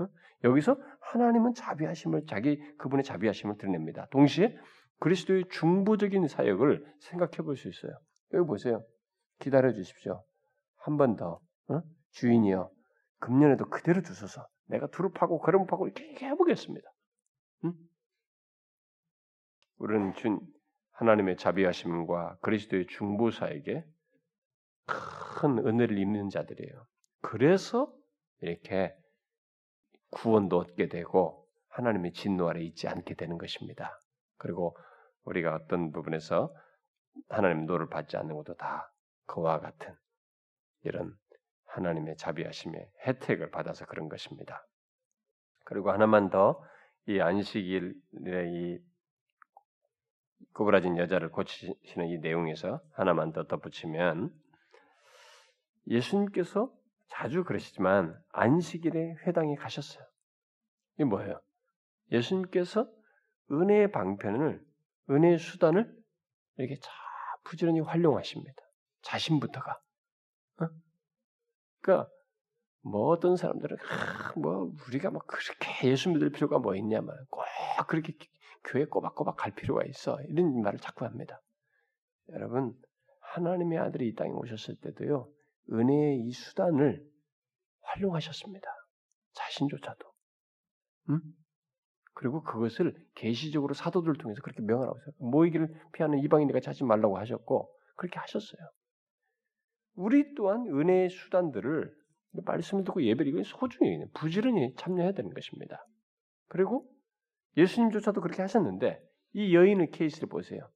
어? 0.00 0.06
여기서 0.44 0.76
하나님은 1.00 1.54
자비하심을 1.54 2.26
자기 2.26 2.58
그분의 2.76 3.04
자비하심을 3.04 3.56
드러냅니다. 3.58 4.06
동시에 4.10 4.56
그리스도의 5.00 5.44
중보적인 5.50 6.26
사역을 6.28 6.84
생각해 7.00 7.38
볼 7.38 7.56
수 7.56 7.68
있어요. 7.68 7.92
여기 8.34 8.46
보세요. 8.46 8.84
기다려 9.40 9.72
주십시오. 9.72 10.24
한 10.78 10.96
번 10.96 11.16
더. 11.16 11.40
어? 11.68 11.80
주인이여 12.12 12.70
금년에도 13.20 13.68
그대로 13.70 14.02
주소서. 14.02 14.46
내가 14.66 14.86
두릅하고 14.88 15.38
거름하고 15.40 15.86
이렇게 15.88 16.26
해보겠습니다. 16.26 16.88
응? 17.64 17.72
우리는 19.78 20.14
준 20.14 20.40
하나님의 20.92 21.36
자비하심과 21.36 22.38
그리스도의 22.40 22.86
중보사에게 22.86 23.84
큰 24.86 25.58
은혜를 25.66 25.98
입는 25.98 26.28
자들이에요. 26.30 26.86
그래서 27.22 27.92
이렇게 28.40 28.94
구원도 30.10 30.58
얻게 30.58 30.88
되고 30.88 31.46
하나님의 31.68 32.12
진노 32.12 32.48
아래 32.48 32.62
있지 32.62 32.86
않게 32.86 33.14
되는 33.14 33.38
것입니다. 33.38 33.98
그리고 34.36 34.76
우리가 35.24 35.54
어떤 35.54 35.90
부분에서 35.90 36.54
하나님 37.28 37.66
노를 37.66 37.88
받지 37.88 38.16
않는 38.16 38.34
것도 38.36 38.54
다 38.54 38.92
그와 39.26 39.60
같은 39.60 39.94
이런 40.82 41.16
하나님의 41.66 42.16
자비하심의 42.16 42.90
혜택을 43.06 43.50
받아서 43.50 43.86
그런 43.86 44.08
것입니다. 44.08 44.66
그리고 45.64 45.90
하나만 45.90 46.30
더 46.30 46.62
이 47.06 47.20
안식일의 47.20 47.92
이 48.52 48.78
구부라진 50.52 50.96
여자를 50.96 51.30
고치시는 51.30 52.08
이 52.08 52.18
내용에서 52.18 52.80
하나만 52.92 53.32
더 53.32 53.44
덧붙이면 53.44 54.32
예수님께서 55.86 56.72
자주 57.08 57.44
그러시지만 57.44 58.18
안식일에 58.30 59.16
회당에 59.26 59.54
가셨어요. 59.56 60.04
이게 60.94 61.04
뭐예요? 61.04 61.40
예수님께서 62.10 62.90
은혜의 63.50 63.92
방편을 63.92 64.64
은혜의 65.10 65.38
수단을 65.38 65.94
이렇게 66.56 66.78
자 66.80 66.90
부지런히 67.44 67.80
활용하십니다. 67.80 68.62
자신부터가. 69.02 69.80
어? 70.60 70.68
그러니까 71.80 72.10
뭐 72.82 73.08
어떤 73.08 73.36
사람들은 73.36 73.76
아, 73.78 74.32
뭐 74.36 74.72
우리가 74.86 75.10
막 75.10 75.26
그렇게 75.26 75.88
예수 75.88 76.10
믿을 76.10 76.30
필요가 76.30 76.58
뭐 76.58 76.74
있냐면 76.76 77.14
꼭 77.30 77.44
그렇게 77.88 78.14
교회 78.64 78.84
꼬박꼬박 78.84 79.36
갈 79.36 79.54
필요가 79.54 79.84
있어 79.84 80.18
이런 80.28 80.60
말을 80.62 80.78
자꾸 80.78 81.04
합니다. 81.04 81.40
여러분 82.30 82.74
하나님의 83.20 83.78
아들이 83.78 84.08
이 84.08 84.14
땅에 84.14 84.30
오셨을 84.30 84.76
때도요 84.76 85.30
은혜의 85.72 86.20
이 86.20 86.32
수단을 86.32 87.04
활용하셨습니다. 87.82 88.66
자신조차도. 89.32 90.12
음? 91.10 91.20
그리고 92.14 92.42
그것을 92.42 92.94
계시적으로 93.14 93.74
사도들을 93.74 94.16
통해서 94.16 94.40
그렇게 94.42 94.62
명하라고 94.62 94.98
했어요. 94.98 95.14
모이기를 95.18 95.68
피하는 95.92 96.18
이방인들과 96.20 96.60
자지 96.60 96.84
말라고 96.84 97.18
하셨고 97.18 97.70
그렇게 97.96 98.18
하셨어요. 98.18 98.60
우리 99.96 100.34
또한 100.34 100.66
은혜의 100.66 101.10
수단들을 101.10 101.92
말씀을 102.44 102.84
듣고 102.84 103.02
예배를 103.02 103.30
이건 103.30 103.44
소중히 103.44 104.04
부지런히 104.14 104.74
참여해야 104.76 105.12
되는 105.12 105.32
것입니다. 105.32 105.86
그리고 106.48 106.88
예수님조차도 107.56 108.20
그렇게 108.20 108.42
하셨는데 108.42 109.00
이 109.34 109.54
여인의 109.54 109.90
케이스를 109.90 110.28
보세요. 110.28 110.68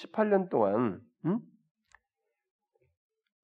18년 0.00 0.48
동안 0.48 1.00
음? 1.24 1.38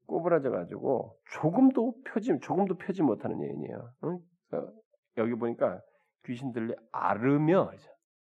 꼬부라져 0.06 0.50
가지고 0.50 1.18
조금도 1.32 2.02
펴지 2.04 2.32
조금도 2.40 2.76
펴지 2.78 3.02
못하는 3.02 3.40
여인이에요. 3.40 3.92
응? 4.04 4.18
그러니까 4.48 4.72
여기 5.18 5.34
보니까 5.34 5.80
귀신들이 6.29 6.74
앓으며 6.93 7.70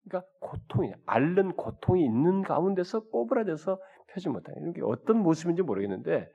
그러니까 0.02 0.28
고통이 0.40 0.92
앓는 1.06 1.56
고통이 1.56 2.04
있는 2.04 2.42
가운데서 2.42 3.00
꼬부라져서 3.08 3.78
펴지 4.08 4.28
못하는 4.28 4.62
이런 4.62 4.72
게 4.72 4.80
어떤 4.82 5.18
모습인지 5.18 5.62
모르겠는데 5.62 6.28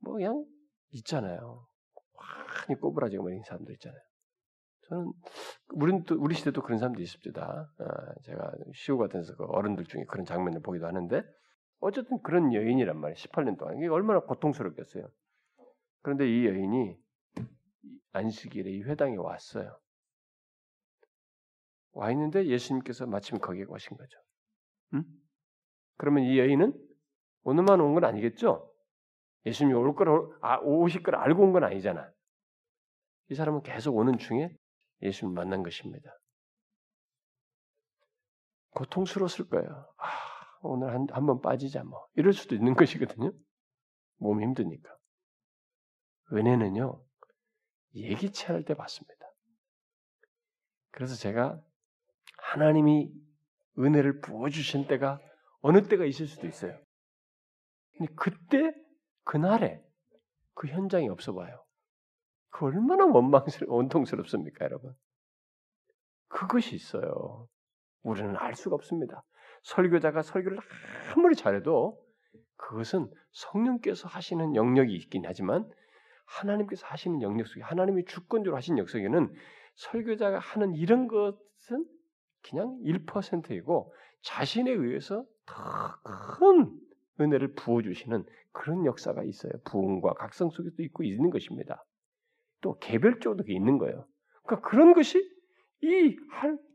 뭐 0.00 0.14
그냥 0.14 0.44
있잖아요. 0.90 1.66
많이 2.18 2.80
꼬부라지고 2.80 3.30
있는 3.30 3.42
사람들 3.44 3.72
있잖아요. 3.74 4.00
저는 4.88 5.12
우리 5.74 5.92
우리 6.18 6.34
시대도 6.34 6.62
그런 6.62 6.78
사람들이 6.78 7.04
있습니다. 7.04 7.40
아, 7.42 8.14
제가 8.24 8.52
시우 8.74 8.98
같은 8.98 9.20
데서 9.20 9.36
그 9.36 9.44
어른들 9.44 9.84
중에 9.84 10.04
그런 10.08 10.24
장면을 10.24 10.60
보기도 10.60 10.86
하는데 10.86 11.22
어쨌든 11.78 12.20
그런 12.22 12.52
여인이란 12.52 12.98
말이에요. 12.98 13.14
18년 13.14 13.56
동안 13.56 13.76
이게 13.76 13.86
얼마나 13.86 14.20
고통스럽겠어요. 14.20 15.06
그런데 16.02 16.28
이 16.28 16.46
여인이 16.46 16.96
안식일에 18.12 18.70
이 18.70 18.82
회당에 18.82 19.16
왔어요. 19.16 19.78
와 21.92 22.10
있는데 22.12 22.46
예수님께서 22.46 23.06
마침 23.06 23.38
거기에 23.38 23.64
오신 23.68 23.96
거죠. 23.96 24.18
응? 24.94 25.04
그러면 25.96 26.24
이 26.24 26.38
여인은 26.38 26.72
오늘만 27.42 27.80
온 27.80 27.94
건 27.94 28.04
아니겠죠? 28.04 28.72
예수님이 29.46 29.74
올 29.76 29.94
걸, 29.94 30.08
아, 30.42 30.58
오실 30.58 31.02
걸 31.02 31.16
알고 31.16 31.42
온 31.42 31.52
건 31.52 31.64
아니잖아. 31.64 32.10
이 33.30 33.34
사람은 33.34 33.62
계속 33.62 33.96
오는 33.96 34.18
중에 34.18 34.50
예수님 35.02 35.34
만난 35.34 35.62
것입니다. 35.62 36.10
고통스러웠을 38.70 39.48
거예요. 39.48 39.92
아, 39.98 40.06
오늘 40.62 40.92
한, 40.92 41.06
한 41.10 41.26
번 41.26 41.40
빠지자 41.40 41.84
뭐. 41.84 42.06
이럴 42.14 42.32
수도 42.32 42.54
있는 42.54 42.74
것이거든요. 42.74 43.32
몸이 44.18 44.44
힘드니까. 44.44 44.96
은혜는요, 46.32 47.02
예기치 47.94 48.46
않을 48.46 48.64
때 48.64 48.74
받습니다. 48.74 49.26
그래서 50.92 51.16
제가 51.16 51.60
하나님이 52.50 53.12
은혜를 53.78 54.20
부어주신 54.20 54.88
때가 54.88 55.20
어느 55.60 55.86
때가 55.86 56.04
있을 56.04 56.26
수도 56.26 56.48
있어요. 56.48 56.76
근데 57.96 58.12
그때, 58.16 58.72
그날에 59.24 59.80
그 60.54 60.66
현장이 60.66 61.08
없어 61.08 61.32
봐요. 61.32 61.64
그 62.50 62.66
얼마나 62.66 63.06
원망스러, 63.06 63.72
원통스럽습니까, 63.72 64.64
여러분? 64.64 64.92
그것이 66.26 66.74
있어요. 66.74 67.46
우리는 68.02 68.34
알 68.36 68.56
수가 68.56 68.74
없습니다. 68.74 69.22
설교자가 69.62 70.22
설교를 70.22 70.58
아무리 71.14 71.36
잘해도 71.36 72.02
그것은 72.56 73.08
성령께서 73.30 74.08
하시는 74.08 74.56
영역이 74.56 74.92
있긴 74.96 75.22
하지만 75.24 75.70
하나님께서 76.26 76.86
하시는 76.86 77.22
영역 77.22 77.46
속에 77.46 77.62
하나님이 77.62 78.06
주권적으로 78.06 78.56
하신 78.56 78.76
영역 78.76 78.90
속에는 78.90 79.32
설교자가 79.76 80.40
하는 80.40 80.74
이런 80.74 81.06
것은 81.06 81.86
그냥 82.42 82.78
1%이고 82.84 83.92
자신에 84.22 84.70
의해서 84.70 85.24
더 85.46 86.00
큰 86.36 86.70
은혜를 87.20 87.54
부어주시는 87.54 88.24
그런 88.52 88.86
역사가 88.86 89.22
있어요. 89.24 89.52
부흥과 89.64 90.14
각성 90.14 90.50
속에도 90.50 90.82
있고 90.82 91.04
있는 91.04 91.30
것입니다. 91.30 91.84
또 92.60 92.78
개별적으로 92.78 93.44
있는 93.46 93.78
거예요. 93.78 94.06
그러니까 94.44 94.68
그런 94.68 94.94
것이 94.94 95.18
이 95.82 96.16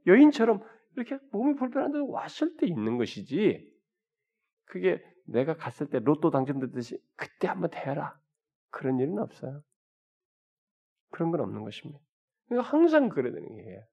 여인처럼 0.07 0.61
이렇게 0.95 1.17
몸이 1.31 1.55
불편한데 1.55 1.99
왔을 2.07 2.55
때 2.57 2.67
있는 2.67 2.97
것이지. 2.97 3.71
그게 4.65 5.03
내가 5.25 5.55
갔을 5.55 5.89
때 5.89 5.99
로또 5.99 6.29
당첨됐듯이 6.31 6.99
그때 7.15 7.47
한번 7.47 7.69
대라. 7.71 8.17
그런 8.69 8.99
일은 8.99 9.19
없어요. 9.19 9.61
그런 11.11 11.31
건 11.31 11.41
없는 11.41 11.63
것입니다. 11.63 11.99
항상 12.61 13.09
그래야 13.09 13.33
되는 13.33 13.55
게 13.55 13.83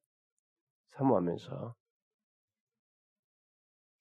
사모하면서 0.96 1.74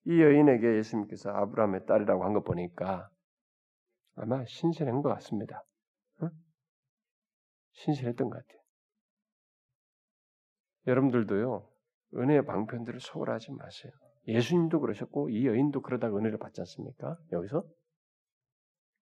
이 0.06 0.22
여인에게 0.22 0.78
예수님께서 0.78 1.30
아브라함의 1.32 1.86
딸이라고 1.86 2.24
한 2.24 2.34
거 2.34 2.42
보니까 2.42 3.10
아마 4.16 4.44
신실한 4.46 5.02
것 5.02 5.10
같습니다. 5.10 5.64
응? 6.24 6.30
신실했던 7.74 8.30
것 8.30 8.36
같아요. 8.38 8.62
여러분들도요 10.88 11.70
은혜의 12.16 12.46
방편들을 12.46 13.00
소홀하지 13.00 13.54
마세요. 13.54 13.92
예수님도 14.28 14.80
그러셨고 14.82 15.30
이 15.30 15.46
여인도 15.48 15.82
그러다가 15.82 16.18
은혜를 16.18 16.38
받지 16.40 16.62
않습니까? 16.62 17.18
여기서 17.32 17.64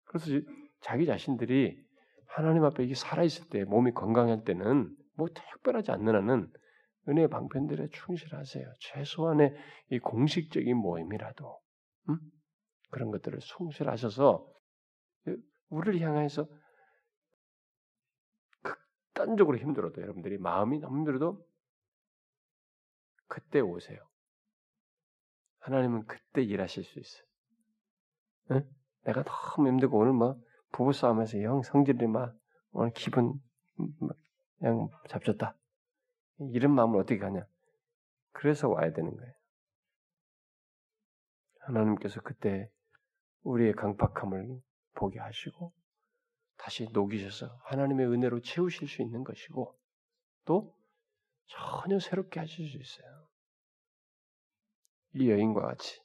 그래서 0.04 0.26
자기 0.80 1.06
자신들이 1.06 1.80
하나님 2.26 2.64
앞에 2.64 2.84
이게 2.84 2.94
살아 2.94 3.22
있을 3.22 3.48
때 3.48 3.64
몸이 3.64 3.92
건강할 3.92 4.44
때는 4.44 4.94
뭐 5.16 5.28
특별하지 5.28 5.90
않는 5.92 6.14
한은 6.14 6.52
은혜의 7.06 7.28
방편들에 7.28 7.88
충실하세요. 7.90 8.72
최소한의 8.80 9.54
이 9.90 9.98
공식적인 9.98 10.76
모임이라도 10.76 11.60
음? 12.08 12.18
그런 12.90 13.10
것들을 13.10 13.38
충실하셔서 13.38 14.46
우리를 15.68 16.00
향해서 16.00 16.46
극단적으로 18.62 19.58
힘들어도 19.58 20.00
여러분들이 20.00 20.38
마음이 20.38 20.80
너무 20.80 20.98
힘들어도 20.98 21.46
그때 23.26 23.60
오세요. 23.60 23.98
하나님은 25.60 26.06
그때 26.06 26.42
일하실 26.42 26.84
수 26.84 26.98
있어요. 26.98 27.22
응? 28.52 28.70
내가 29.04 29.22
너무 29.22 29.68
힘들고 29.68 29.98
오늘 29.98 30.12
뭐 30.12 30.40
부부싸움에서 30.72 31.42
영 31.42 31.62
성질이 31.62 32.06
막 32.06 32.34
오늘 32.72 32.92
기분 32.92 33.34
그냥 34.58 34.88
잡혔다. 35.08 35.54
이런 36.52 36.74
마음을 36.74 37.00
어떻게 37.00 37.20
하냐? 37.20 37.46
그래서 38.32 38.68
와야 38.68 38.92
되는 38.92 39.16
거예요. 39.16 39.32
하나님께서 41.60 42.20
그때 42.22 42.70
우리의 43.42 43.74
강팍함을 43.74 44.60
보게 44.94 45.18
하시고 45.18 45.72
다시 46.56 46.88
녹이셔서 46.92 47.46
하나님의 47.64 48.06
은혜로 48.06 48.40
채우실 48.40 48.88
수 48.88 49.02
있는 49.02 49.24
것이고 49.24 49.78
또 50.44 50.74
전혀 51.46 51.98
새롭게 51.98 52.40
하실 52.40 52.68
수 52.68 52.78
있어요. 52.78 53.28
이 55.14 55.30
여인과 55.30 55.60
같이 55.62 56.00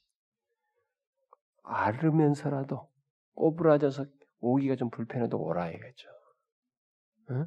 앓으면서라도 1.63 2.89
꼬부라져서 3.35 4.05
오기가 4.39 4.75
좀 4.75 4.89
불편해도 4.89 5.37
오라 5.37 5.71
이거죠. 5.71 6.07
응? 7.31 7.45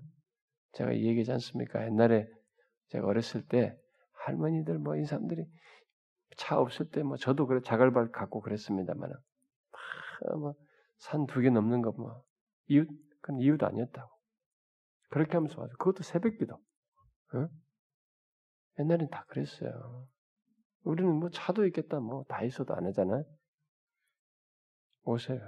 제가 0.73 0.95
얘기하지 0.95 1.33
않습니까? 1.33 1.85
옛날에 1.85 2.29
제가 2.89 3.07
어렸을 3.07 3.47
때 3.47 3.77
할머니들 4.25 4.79
뭐 4.79 4.97
이 4.97 5.05
사람들이 5.05 5.45
차 6.37 6.59
없을 6.59 6.91
때 6.91 7.03
뭐 7.03 7.17
저도 7.17 7.47
그래 7.47 7.61
자갈발 7.63 8.11
갖고 8.13 8.41
그랬습니다만 8.41 9.11
뭐산 10.39 11.27
두 11.27 11.41
개 11.43 11.51
넘는 11.51 11.83
거 11.83 11.93
뭐 11.93 12.23
이웃 12.69 12.89
그건 13.21 13.41
이웃 13.41 13.63
아니었다고 13.63 14.11
그렇게 15.11 15.33
하면서 15.35 15.61
와서 15.61 15.73
그것도 15.79 16.03
새벽기도 16.03 16.59
응? 17.35 17.49
옛날엔 18.79 19.09
다 19.11 19.25
그랬어요. 19.29 20.07
우리는 20.85 21.11
뭐 21.13 21.31
차도 21.31 21.67
있겠다 21.67 21.99
뭐 22.01 22.25
다 22.25 22.43
있어도 22.45 22.75
안 22.75 22.87
하잖아요. 22.87 23.25
오세요. 25.05 25.41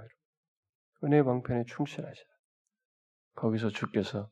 은혜 1.03 1.23
방편에 1.23 1.63
충실하시라. 1.65 2.27
거기서 3.35 3.69
주께서 3.69 4.29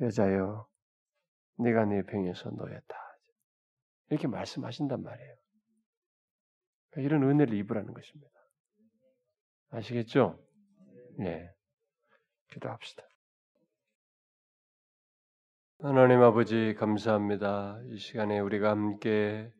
여자여 0.00 0.69
네가 1.62 1.84
네 1.86 2.02
병에서 2.02 2.50
놓였다. 2.50 2.96
이렇게 4.10 4.26
말씀하신단 4.26 5.02
말이에요. 5.02 5.36
그러니까 6.90 7.16
이런 7.16 7.30
은혜를 7.30 7.54
입으라는 7.54 7.92
것입니다. 7.92 8.30
아시겠죠? 9.70 10.38
네. 11.18 11.48
기도합시다. 12.52 13.04
하나님 15.82 16.20
아버지 16.22 16.74
감사합니다. 16.74 17.80
이 17.86 17.96
시간에 17.98 18.40
우리가 18.40 18.70
함께 18.70 19.50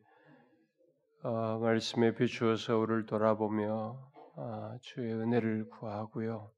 어, 1.23 1.59
말씀에 1.59 2.13
비추어서 2.13 2.77
우리를 2.77 3.05
돌아보며 3.05 4.11
어, 4.35 4.77
주의 4.81 5.13
은혜를 5.13 5.69
구하고요. 5.69 6.51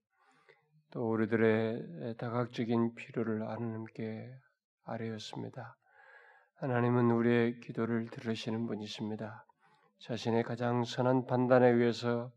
또 0.91 1.11
우리들의 1.11 2.15
다각적인 2.17 2.95
필요를 2.95 3.47
하나님께 3.47 4.31
아뢰었습니다. 4.85 5.75
하나님은 6.55 7.11
우리의 7.11 7.59
기도를 7.61 8.09
들으시는 8.09 8.67
분이십니다. 8.67 9.45
자신의 9.99 10.43
가장 10.43 10.83
선한 10.83 11.25
판단에 11.25 11.69
의해서 11.69 12.31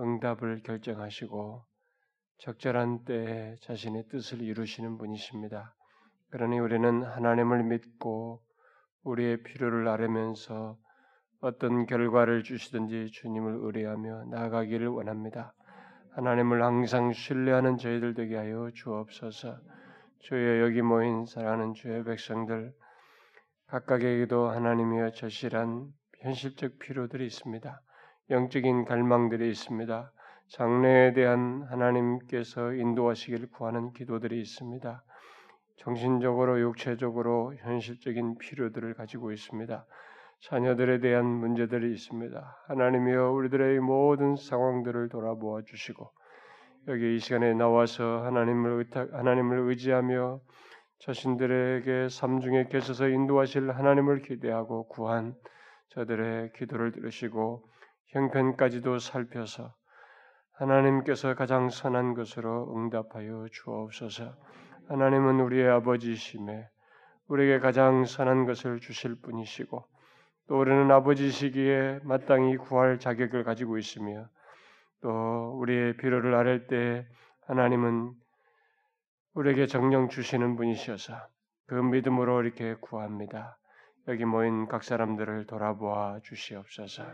응답을 0.00 0.62
결정하시고 0.62 1.64
적절한 2.38 3.04
때에 3.04 3.56
자신의 3.62 4.08
뜻을 4.08 4.42
이루시는 4.42 4.98
분이십니다. 4.98 5.74
그러니 6.30 6.58
우리는 6.58 7.02
하나님을 7.02 7.64
믿고 7.64 8.42
우리의 9.04 9.42
필요를 9.42 9.88
아뢰면서 9.88 10.76
어떤 11.40 11.86
결과를 11.86 12.42
주시든지 12.42 13.10
주님을 13.12 13.58
의뢰하며 13.62 14.24
나아가기를 14.30 14.88
원합니다. 14.88 15.54
하나님을 16.12 16.62
항상 16.62 17.12
신뢰하는 17.12 17.76
저희들 17.76 18.14
되게 18.14 18.36
하여 18.36 18.70
주옵소서. 18.74 19.58
주여 20.20 20.60
여기 20.60 20.82
모인 20.82 21.26
사랑하는 21.26 21.74
주의 21.74 22.02
백성들 22.02 22.72
각각에게도 23.68 24.48
하나님이여 24.48 25.10
절실한 25.10 25.92
현실적 26.20 26.78
필요들이 26.78 27.26
있습니다. 27.26 27.80
영적인 28.30 28.84
갈망들이 28.86 29.48
있습니다. 29.50 30.12
장래에 30.48 31.12
대한 31.12 31.62
하나님께서 31.68 32.72
인도하시기를 32.72 33.50
구하는 33.50 33.92
기도들이 33.92 34.40
있습니다. 34.40 35.04
정신적으로 35.76 36.60
육체적으로 36.60 37.54
현실적인 37.56 38.38
필요들을 38.38 38.94
가지고 38.94 39.32
있습니다. 39.32 39.86
자녀들에 40.40 41.00
대한 41.00 41.26
문제들이 41.26 41.92
있습니다. 41.92 42.64
하나님이여 42.68 43.30
우리들의 43.32 43.80
모든 43.80 44.36
상황들을 44.36 45.08
돌아보아 45.08 45.62
주시고 45.62 46.10
여기 46.88 47.16
이 47.16 47.18
시간에 47.18 47.52
나와서 47.52 48.22
하나님을 48.24 48.78
의탁, 48.78 49.12
하나님을 49.12 49.58
의지하며 49.70 50.40
자신들에게 51.00 52.08
삶 52.08 52.38
중에 52.38 52.68
계셔서 52.70 53.08
인도하실 53.08 53.72
하나님을 53.72 54.22
기대하고 54.22 54.86
구한 54.86 55.34
저들의 55.88 56.52
기도를 56.52 56.92
들으시고 56.92 57.68
형편까지도 58.12 59.00
살펴서 59.00 59.74
하나님께서 60.52 61.34
가장 61.34 61.70
선한 61.70 62.14
것으로 62.14 62.72
응답하여 62.76 63.48
주옵소서. 63.50 64.36
하나님은 64.88 65.40
우리의 65.40 65.68
아버지심에 65.68 66.68
우리에게 67.26 67.58
가장 67.58 68.04
선한 68.04 68.46
것을 68.46 68.78
주실 68.78 69.16
분이시고 69.16 69.84
또 70.46 70.60
우리는 70.60 70.88
아버지시기에 70.88 72.00
마땅히 72.04 72.56
구할 72.56 73.00
자격을 73.00 73.42
가지고 73.42 73.76
있으며 73.76 74.28
또 75.06 75.52
우리의 75.60 75.96
필요를 75.98 76.34
아랠 76.34 76.66
때 76.66 77.06
하나님은 77.46 78.12
우리에게 79.34 79.66
정령 79.66 80.08
주시는 80.08 80.56
분이셔서 80.56 81.14
그 81.68 81.74
믿음으로 81.74 82.42
이렇게 82.42 82.74
구합니다. 82.80 83.56
여기 84.08 84.24
모인 84.24 84.66
각 84.66 84.82
사람들을 84.82 85.46
돌아보아 85.46 86.18
주시옵소서. 86.24 87.04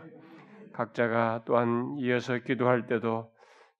각자가 0.73 1.43
또한 1.45 1.93
이어서 1.99 2.39
기도할 2.39 2.87
때도 2.87 3.31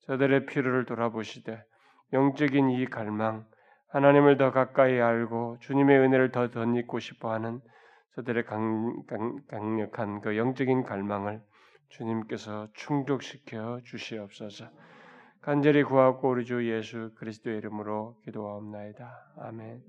저들의 0.06 0.46
필요를 0.46 0.86
돌아보시되 0.86 1.64
영적인 2.12 2.70
이 2.70 2.86
갈망, 2.86 3.48
하나님을 3.90 4.38
더 4.38 4.52
가까이 4.52 5.00
알고 5.02 5.58
주님의 5.62 5.98
은혜를 5.98 6.32
더 6.32 6.52
덧입고 6.52 7.00
싶어하는 7.00 7.62
저들의 8.14 8.46
강, 8.46 9.04
강, 9.08 9.40
강력한 9.50 10.22
그 10.22 10.38
영적인 10.38 10.84
갈망을 10.84 11.42
주님께서 11.94 12.70
충족시켜 12.74 13.80
주시옵소서. 13.84 14.66
간절히 15.42 15.84
구하고 15.84 16.30
우리 16.30 16.44
주 16.44 16.68
예수 16.68 17.12
그리스도의 17.16 17.58
이름으로 17.58 18.18
기도하옵나이다. 18.24 19.34
아멘. 19.38 19.84